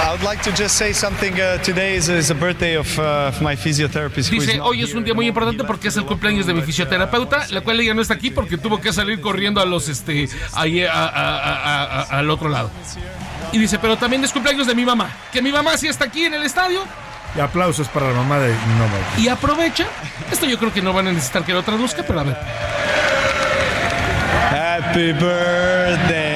[0.00, 1.32] I would like to just say something.
[1.64, 4.30] Today is, is a birthday of, of my physiotherapist.
[4.30, 6.62] who is Dice, hoy es un día muy importante porque es el cumpleaños de mi
[6.62, 10.28] fisioterapeuta, la cual ella no está aquí porque tuvo que salir corriendo a los, este,
[10.52, 12.70] ahí a- a- a- a- al otro lado.
[13.50, 16.24] Y dice, pero también es cumpleaños de mi mamá, que mi mamá sí está aquí
[16.26, 16.84] en el estadio
[17.36, 19.18] Y aplausos para la mamá de Novak.
[19.18, 19.88] y aprovecha.
[20.30, 22.36] Esto yo creo que no van a necesitar que lo traduzca, pero a ver.
[24.80, 26.27] Happy birthday,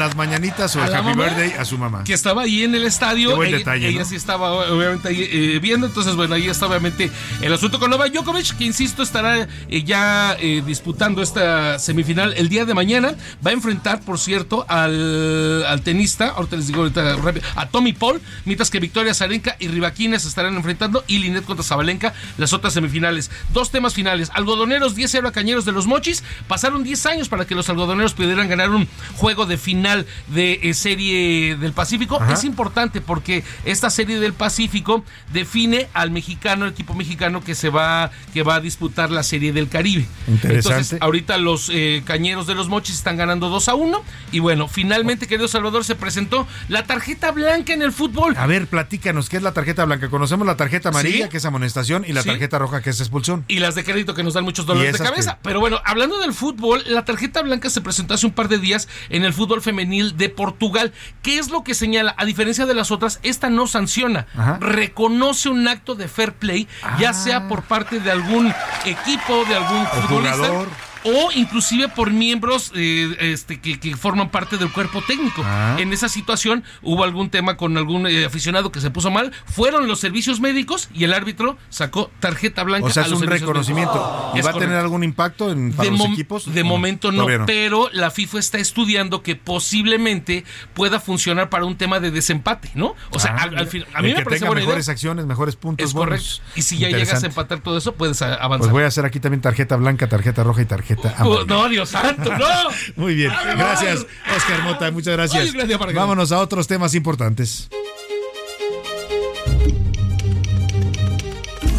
[0.00, 1.24] las mañanitas o ¿A el Happy mamá?
[1.24, 2.02] Birthday a su mamá.
[2.04, 3.30] que estaba ahí en el estadio.
[3.30, 4.04] Qué buen ella detalle, ella ¿no?
[4.04, 5.86] sí estaba obviamente ahí eh, viendo.
[5.86, 7.10] Entonces, bueno, ahí está obviamente
[7.40, 12.48] el asunto con Novak Djokovic, que insisto, estará eh, ya eh, disputando esta semifinal el
[12.48, 13.14] día de mañana.
[13.46, 17.92] Va a enfrentar, por cierto, al, al tenista, ahorita les digo ahorita rápido, a Tommy
[17.92, 22.52] Paul, mientras que Victoria Zarenka y Rivaquina se estarán enfrentando y Linet contra Zabalenka, las
[22.52, 23.30] otras semifinales.
[23.52, 24.30] Dos temas finales.
[24.34, 26.22] Algodoneros 10-0 a Cañeros de los Mochis.
[26.48, 29.89] Pasaron 10 años para que los algodoneros pudieran ganar un juego de final
[30.28, 32.20] de eh, serie del Pacífico.
[32.20, 32.32] Ajá.
[32.34, 37.68] Es importante porque esta serie del Pacífico define al mexicano, el equipo mexicano que se
[37.70, 40.06] va, que va a disputar la serie del Caribe.
[40.28, 40.56] Interesante.
[40.78, 44.02] Entonces, ahorita los eh, cañeros de los mochis están ganando 2 a 1.
[44.32, 48.34] Y bueno, finalmente, querido Salvador, se presentó la tarjeta blanca en el fútbol.
[48.36, 50.08] A ver, platícanos, ¿qué es la tarjeta blanca?
[50.08, 51.30] Conocemos la tarjeta amarilla, Sí.
[51.30, 52.28] que es amonestación, y la Sí.
[52.28, 53.44] tarjeta roja, que es expulsión.
[53.48, 55.34] Y las de crédito que nos dan muchos dolores de cabeza.
[55.34, 58.58] que- Pero bueno, hablando del fútbol, la tarjeta blanca se presentó hace un par de
[58.58, 60.92] días en el fútbol femenil de Portugal.
[61.22, 62.14] ¿Qué es lo que señala?
[62.18, 64.26] A diferencia de las otras, esta no sanciona.
[64.36, 64.58] Ajá.
[64.60, 68.52] Reconoce un acto de fair play, ya sea por parte de algún
[68.84, 70.36] equipo, de algún futbolista.
[70.36, 70.68] jugador.
[71.04, 75.42] O inclusive por miembros eh, este, que, que forman parte del cuerpo técnico.
[75.44, 75.76] Ah.
[75.78, 79.32] En esa situación hubo algún tema con algún eh, aficionado que se puso mal.
[79.46, 82.86] Fueron los servicios médicos y el árbitro sacó tarjeta blanca.
[82.86, 84.32] O sea, a es los un reconocimiento.
[84.34, 86.52] ¿Y Es va a tener algún impacto en, para De, los equipos?
[86.52, 90.44] de momento no, pero la FIFA está estudiando que posiblemente
[90.74, 92.94] pueda funcionar para un tema de desempate, ¿no?
[93.10, 94.68] O sea, Ah, al, al fin, a mí me parece tenga buena idea.
[94.68, 95.86] mejores acciones, mejores puntos.
[95.88, 96.26] Es correcto.
[96.56, 98.58] Y si ya llegas a empatar todo eso, puedes a- avanzar.
[98.58, 101.44] Pues voy a hacer aquí también tarjeta blanca, tarjeta roja y tarjeta Oh, amarilla.
[101.46, 102.46] no, Dios santo, no.
[102.96, 104.06] Muy bien, gracias.
[104.36, 105.44] Oscar Mota, muchas gracias.
[105.44, 106.00] Ay, gracias, Margarita.
[106.00, 107.68] Vámonos a otros temas importantes.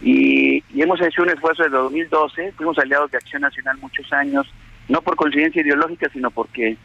[0.00, 2.52] y, y hemos hecho un esfuerzo desde 2012.
[2.52, 4.46] Fuimos aliados de Acción Nacional muchos años,
[4.88, 6.76] no por coincidencia ideológica, sino porque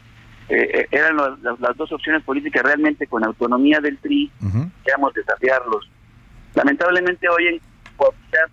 [0.48, 4.30] eh, eran lo- las, las dos opciones políticas realmente con autonomía del PRI,
[4.84, 5.88] queríamos desafiarlos.
[6.54, 7.60] Lamentablemente hoy en
[7.96, 8.48] Coahuila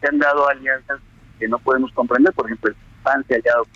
[0.00, 1.00] se han dado alianzas
[1.38, 3.66] que no podemos comprender, por ejemplo, el Ha hallado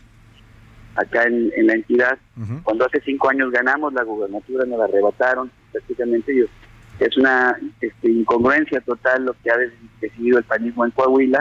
[0.97, 2.19] acá en, en la entidad.
[2.63, 6.35] Cuando hace cinco años ganamos la gubernatura, nos la arrebataron prácticamente.
[6.35, 6.45] y
[7.05, 9.57] es una este, incongruencia total lo que ha
[10.01, 11.41] decidido el panismo en Coahuila.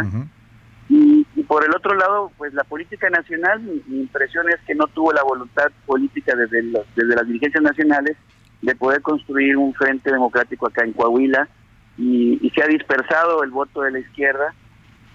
[0.89, 4.73] y, y por el otro lado, pues la política nacional, mi, mi impresión es que
[4.75, 8.15] no tuvo la voluntad política desde, los- desde las dirigencias nacionales
[8.61, 11.47] de poder construir un frente democrático acá en Coahuila
[11.97, 14.53] y, y se ha dispersado el voto de la izquierda.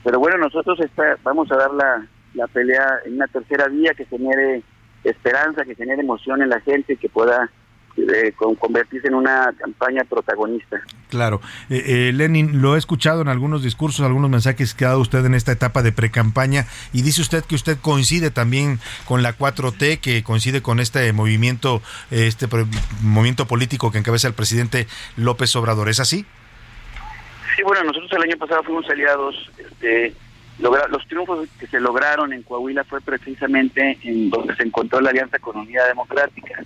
[0.05, 4.04] Pero bueno, nosotros está- vamos a dar la, la pelea en una tercera vía que
[4.06, 4.62] genere
[5.04, 7.50] esperanza, que genere emoción en la gente, que pueda
[7.96, 10.80] eh, con- convertirse en una campaña protagonista.
[11.10, 11.42] Claro.
[11.68, 15.22] Eh, eh, Lenin, lo he escuchado en algunos discursos, algunos mensajes que ha dado usted
[15.26, 16.64] en esta etapa de precampaña
[16.94, 21.82] y dice usted que usted coincide también con la 4T, que coincide con este movimiento,
[22.10, 22.46] eh, este
[23.02, 24.86] movimiento político que encabeza el presidente
[25.16, 25.90] López Obrador.
[25.90, 26.24] ¿Es así?
[27.56, 29.34] Sí, bueno, nosotros el año pasado fuimos aliados.
[29.59, 30.14] Este,
[30.60, 35.10] logra- los triunfos que se lograron en Coahuila fue precisamente en donde se encontró la
[35.10, 36.60] Alianza con Unidad Democrática.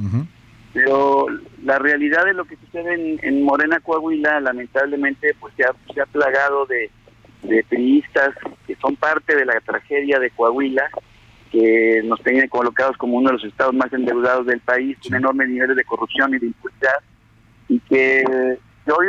[0.73, 1.27] Pero
[1.65, 6.01] la realidad de lo que sucede en, en Morena, Coahuila, lamentablemente, pues se ha, se
[6.03, 6.91] ha plagado de,
[7.45, 8.35] de priistas
[8.67, 10.91] que son parte de la tragedia de Coahuila,
[11.51, 15.49] que nos tienen colocados como uno de los estados más endeudados del país, con enormes
[15.49, 16.97] niveles de corrupción y de impunidad,
[17.69, 18.25] y que,
[18.93, 19.07] hoy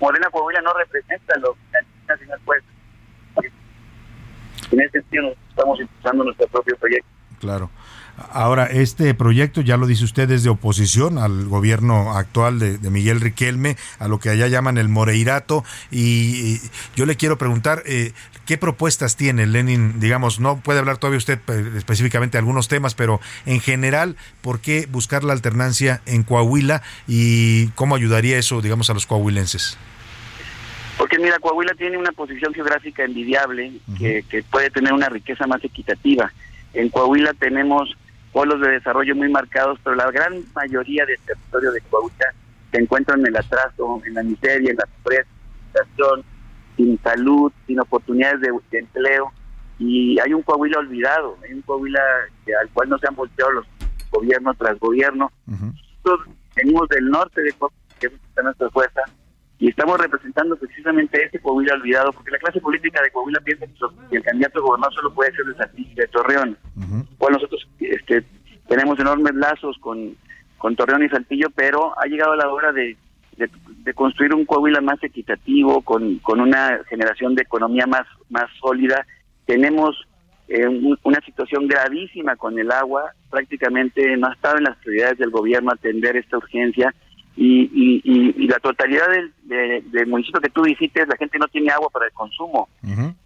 [0.00, 2.62] Morena Coahuila no representa lo que la Nacional pues.
[4.76, 7.08] En ese sentido, estamos impulsando nuestro propio proyecto.
[7.40, 7.70] Claro.
[8.32, 12.90] Ahora, este proyecto, ya lo dice usted, es de oposición al gobierno actual de, de
[12.90, 15.64] Miguel Riquelme, a lo que allá llaman el Moreirato.
[15.90, 16.60] Y, y
[16.94, 18.12] yo le quiero preguntar, eh,
[18.44, 19.98] ¿qué propuestas tiene Lenin?
[19.98, 24.60] Digamos, no puede hablar todavía usted eh, específicamente de algunos temas, pero en general, ¿por
[24.60, 29.78] qué buscar la alternancia en Coahuila y cómo ayudaría eso, digamos, a los coahuilenses?
[31.06, 35.62] Porque mira, Coahuila tiene una posición geográfica envidiable que, que puede tener una riqueza más
[35.62, 36.32] equitativa.
[36.74, 37.96] En Coahuila tenemos
[38.32, 42.34] polos de desarrollo muy marcados, pero la gran mayoría del territorio de Coahuila
[42.72, 45.28] se encuentra en el atraso, en la miseria, en la pobreza,
[46.76, 49.32] sin salud, sin oportunidades de, de empleo.
[49.78, 52.00] Y hay un Coahuila olvidado, hay un Coahuila
[52.60, 53.66] al cual no se han volteado los
[54.10, 55.30] gobiernos tras gobierno.
[55.46, 58.12] Nosotros venimos del norte de Coahuila, que es
[58.42, 59.02] nuestra fuerza,
[59.58, 63.66] y estamos representando precisamente ese Coahuila olvidado, porque la clase política de Coahuila piensa
[64.10, 66.58] que el candidato a gobernador solo puede ser de Saltillo, de Torreón.
[67.18, 68.22] Bueno, nosotros este,
[68.68, 70.14] tenemos enormes lazos con,
[70.58, 72.96] con Torreón y Saltillo, pero ha llegado la hora de,
[73.38, 73.48] de,
[73.84, 79.06] de construir un Coahuila más equitativo, con, con una generación de economía más, más sólida.
[79.46, 79.96] Tenemos
[80.48, 85.18] eh, un- una situación gravísima con el agua, prácticamente no ha estado en las prioridades
[85.18, 86.94] del gobierno atender esta urgencia
[87.36, 91.38] y, y, y- y la totalidad del, de- del municipio que tú visites, la gente
[91.38, 92.68] no tiene agua para el consumo,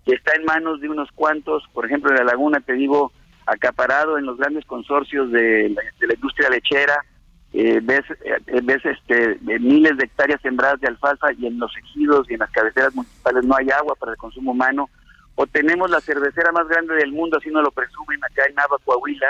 [0.04, 3.12] que está en manos de unos cuantos, por ejemplo en la laguna, te digo,
[3.46, 7.04] acaparado en los grandes consorcios de la, de la industria lechera,
[7.52, 11.76] eh, ves, eh, ves este, de miles de hectáreas sembradas de alfalfa y en los
[11.78, 14.88] ejidos y en las cabeceras municipales no hay agua para el consumo humano,
[15.34, 18.76] o tenemos la cervecera más grande del mundo, así nos lo presumen acá en Nava,
[18.84, 19.28] Coahuila,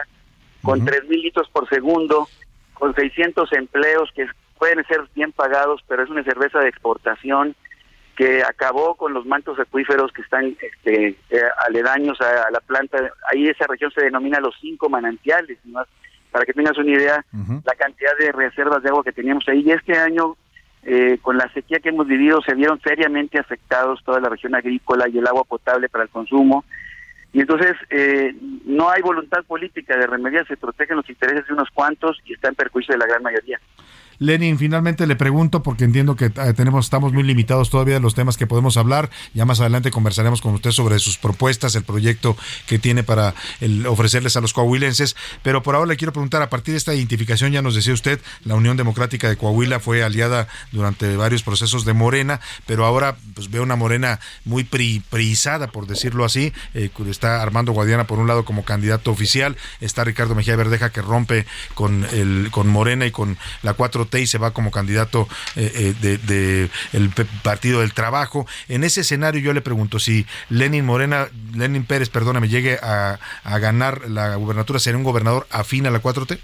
[0.62, 2.28] con tres mil litros por segundo,
[2.74, 4.26] con 600 empleos que
[4.60, 7.56] pueden ser bien pagados, pero es una cerveza de exportación
[8.14, 12.98] que acabó con los mantos acuíferos que están este, eh, aledaños a, a la planta.
[13.32, 15.82] Ahí esa región se denomina los cinco manantiales, ¿no?
[16.30, 17.24] para que tengas una idea
[17.64, 19.62] la cantidad de reservas de agua que teníamos ahí.
[19.64, 20.36] Y este año,
[20.82, 25.08] eh, con la sequía que hemos vivido, se vieron seriamente afectados toda la región agrícola
[25.08, 26.64] y el agua potable para el consumo.
[27.32, 28.34] Y entonces eh,
[28.64, 32.48] no hay voluntad política de remediar, se protegen los intereses de unos cuantos y está
[32.48, 33.60] en perjuicio de la gran mayoría.
[34.20, 38.14] Lenin, finalmente le pregunto, porque entiendo que eh, tenemos, estamos muy limitados todavía de los
[38.14, 39.08] temas que podemos hablar.
[39.32, 42.36] Ya más adelante conversaremos con usted sobre sus propuestas, el proyecto
[42.66, 45.16] que tiene para el, ofrecerles a los coahuilenses.
[45.42, 48.20] Pero por ahora le quiero preguntar, a partir de esta identificación, ya nos decía usted,
[48.44, 53.50] la Unión Democrática de Coahuila fue aliada durante varios procesos de Morena, pero ahora pues
[53.50, 55.02] veo una Morena muy pri,
[55.72, 56.52] por decirlo así.
[56.74, 61.00] Eh, está Armando Guadiana por un lado como candidato oficial, está Ricardo Mejía Verdeja que
[61.00, 65.70] rompe con el con Morena y con la 4T y se va como candidato eh,
[65.74, 67.10] eh, de, de, el
[67.42, 68.46] Partido del Trabajo.
[68.68, 73.58] En ese escenario yo le pregunto si Lenin Morena, Lenin Pérez, perdóname, llegue a, a
[73.58, 76.38] ganar la gubernatura, ¿sería un gobernador afín a la 4T?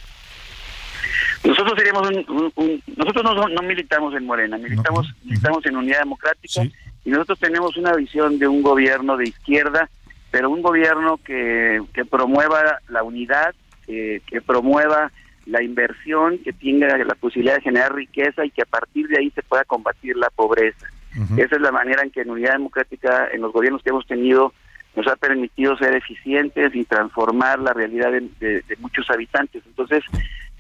[1.45, 6.63] Nosotros seríamos un, un, nosotros no, no, militamos en Morena, militamos, militamos en Unidad Democrática
[6.63, 6.73] sí.
[7.05, 9.89] y nosotros tenemos una visión de un gobierno de izquierda,
[10.31, 13.55] pero un gobierno que, que promueva la unidad,
[13.87, 15.13] que promueva
[15.47, 19.31] la inversión, que tenga la posibilidad de generar riqueza y que a partir de ahí
[19.31, 20.87] se pueda combatir la pobreza.
[21.17, 21.45] Uh -huh.
[21.45, 24.53] Esa es la manera en que en Unidad Democrática, en los gobiernos que hemos tenido,
[24.97, 29.63] nos ha permitido ser eficientes y transformar la realidad de, de, de muchos habitantes.
[29.67, 30.03] Entonces,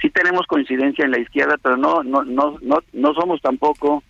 [0.01, 4.03] sí tenemos coincidencia en la izquierda, pero no no no no, no somos tampoco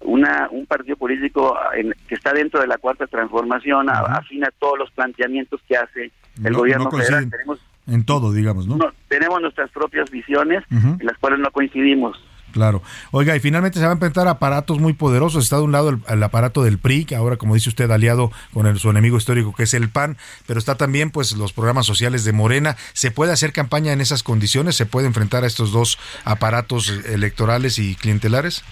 [0.00, 4.18] una un partido político en, que está dentro de la cuarta transformación, uh -huh.
[4.18, 6.10] afina todos los planteamientos que hace
[6.44, 7.28] el no, gobierno no federal.
[7.28, 8.76] Tenemos en todo, digamos, ¿no?
[8.76, 11.00] no tenemos nuestras propias visiones uh -huh.
[11.00, 12.16] en las cuales no coincidimos.
[12.52, 12.82] Claro.
[13.10, 15.44] Oiga, y finalmente se van a enfrentar aparatos muy poderosos.
[15.44, 18.30] Está de un lado el, el, aparato del PRI, que ahora, como dice usted, aliado
[18.52, 21.86] con el, su enemigo histórico, que es el PAN, pero está también pues los programas
[21.86, 22.76] sociales de Morena.
[22.92, 24.76] ¿Se puede hacer campaña en esas condiciones?
[24.76, 28.62] ¿Se puede enfrentar a estos dos aparatos electorales y clientelares?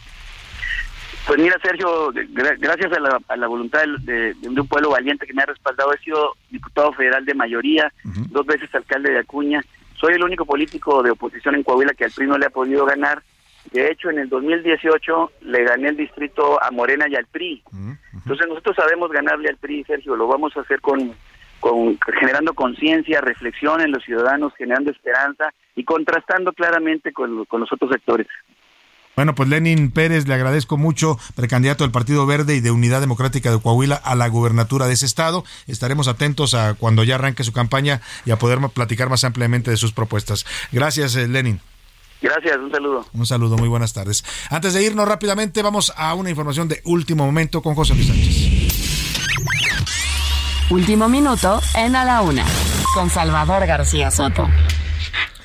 [1.30, 2.12] Pues mira, Sergio,
[2.58, 5.92] gracias a la, a la voluntad de, de, un pueblo valiente que me ha respaldado,
[5.92, 8.26] he sido diputado federal de mayoría, uh -huh.
[8.30, 9.62] dos veces alcalde de Acuña.
[9.94, 12.84] Soy el único político de oposición en Coahuila que al PRI no le ha podido
[12.84, 13.22] ganar
[13.70, 17.62] de hecho, en el 2018 le gané el distrito a Morena y al PRI.
[17.70, 17.98] Uh -huh.
[18.14, 21.12] Entonces nosotros sabemos ganarle al PRI, Sergio, lo vamos a hacer con,
[21.60, 27.72] con generando conciencia, reflexión en los ciudadanos, generando esperanza y contrastando claramente con, con los
[27.72, 28.26] otros sectores.
[29.20, 33.50] Bueno, pues Lenin Pérez, le agradezco mucho, precandidato del Partido Verde y de Unidad Democrática
[33.50, 35.44] de Coahuila a la gubernatura de ese estado.
[35.66, 39.76] Estaremos atentos a cuando ya arranque su campaña y a poder platicar más ampliamente de
[39.76, 40.46] sus propuestas.
[40.72, 41.60] Gracias, eh, Lenin.
[42.22, 43.06] Gracias, un saludo.
[43.12, 44.24] Un saludo, muy buenas tardes.
[44.48, 49.36] Antes de irnos rápidamente, vamos a una información de último momento con José Luis Sánchez.
[50.70, 52.46] Último minuto en A la Una,
[52.94, 54.48] con Salvador García Soto.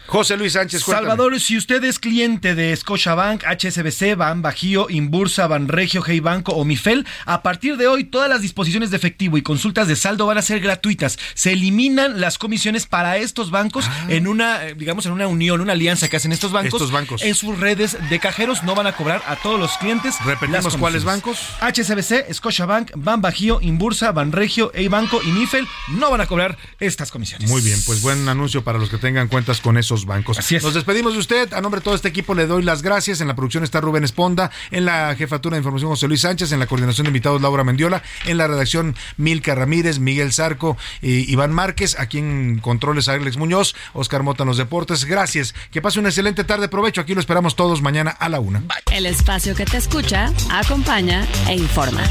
[0.08, 1.08] José Luis Sánchez, cuéntame.
[1.08, 6.64] Salvador, si usted es cliente de Scotiabank, HSBC, Ban Bajío, Inbursa, Banregio, Hey Banco o
[6.64, 10.38] Mifel, a partir de hoy todas las disposiciones de efectivo y consultas de saldo van
[10.38, 11.18] a ser gratuitas.
[11.34, 14.06] Se eliminan las comisiones para estos bancos ah.
[14.10, 16.74] en una, digamos, en una unión, una alianza que hacen estos bancos.
[16.76, 17.24] Estos bancos.
[17.24, 20.16] En sus redes de cajeros no van a cobrar a todos los clientes.
[20.24, 21.40] Repetimos cuáles bancos.
[21.62, 27.12] HSBC, Scotiabank, Ban Bajío, Inbursa, Banregio, Hey Banco y Mifel no van a cobrar estas
[27.12, 27.50] comisiones.
[27.50, 30.38] Muy bien, pues buen anuncio para los que tengan cuentas con esos bancos.
[30.38, 30.64] Así es.
[30.64, 31.54] Nos despedimos de usted.
[31.54, 33.22] A nombre de todo este equipo le doy las gracias.
[33.22, 36.60] En la producción está Rubén Esponda, en la jefatura de información José Luis Sánchez, en
[36.60, 41.54] la coordinación de invitados Laura Mendiola, en la redacción Milka Ramírez, Miguel Zarco, eh, Iván
[41.54, 45.06] Márquez, aquí en controles Alex Muñoz, Oscar Mota en los deportes.
[45.06, 45.56] Gracias.
[45.72, 46.68] Que pase una excelente tarde.
[46.68, 47.02] Provecho.
[47.02, 48.64] Aquí lo esperamos todos mañana a la una.
[48.92, 52.02] El espacio que te escucha, acompaña e informa.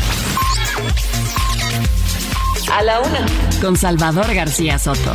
[2.72, 3.26] A la una.
[3.60, 5.14] Con Salvador García Soto.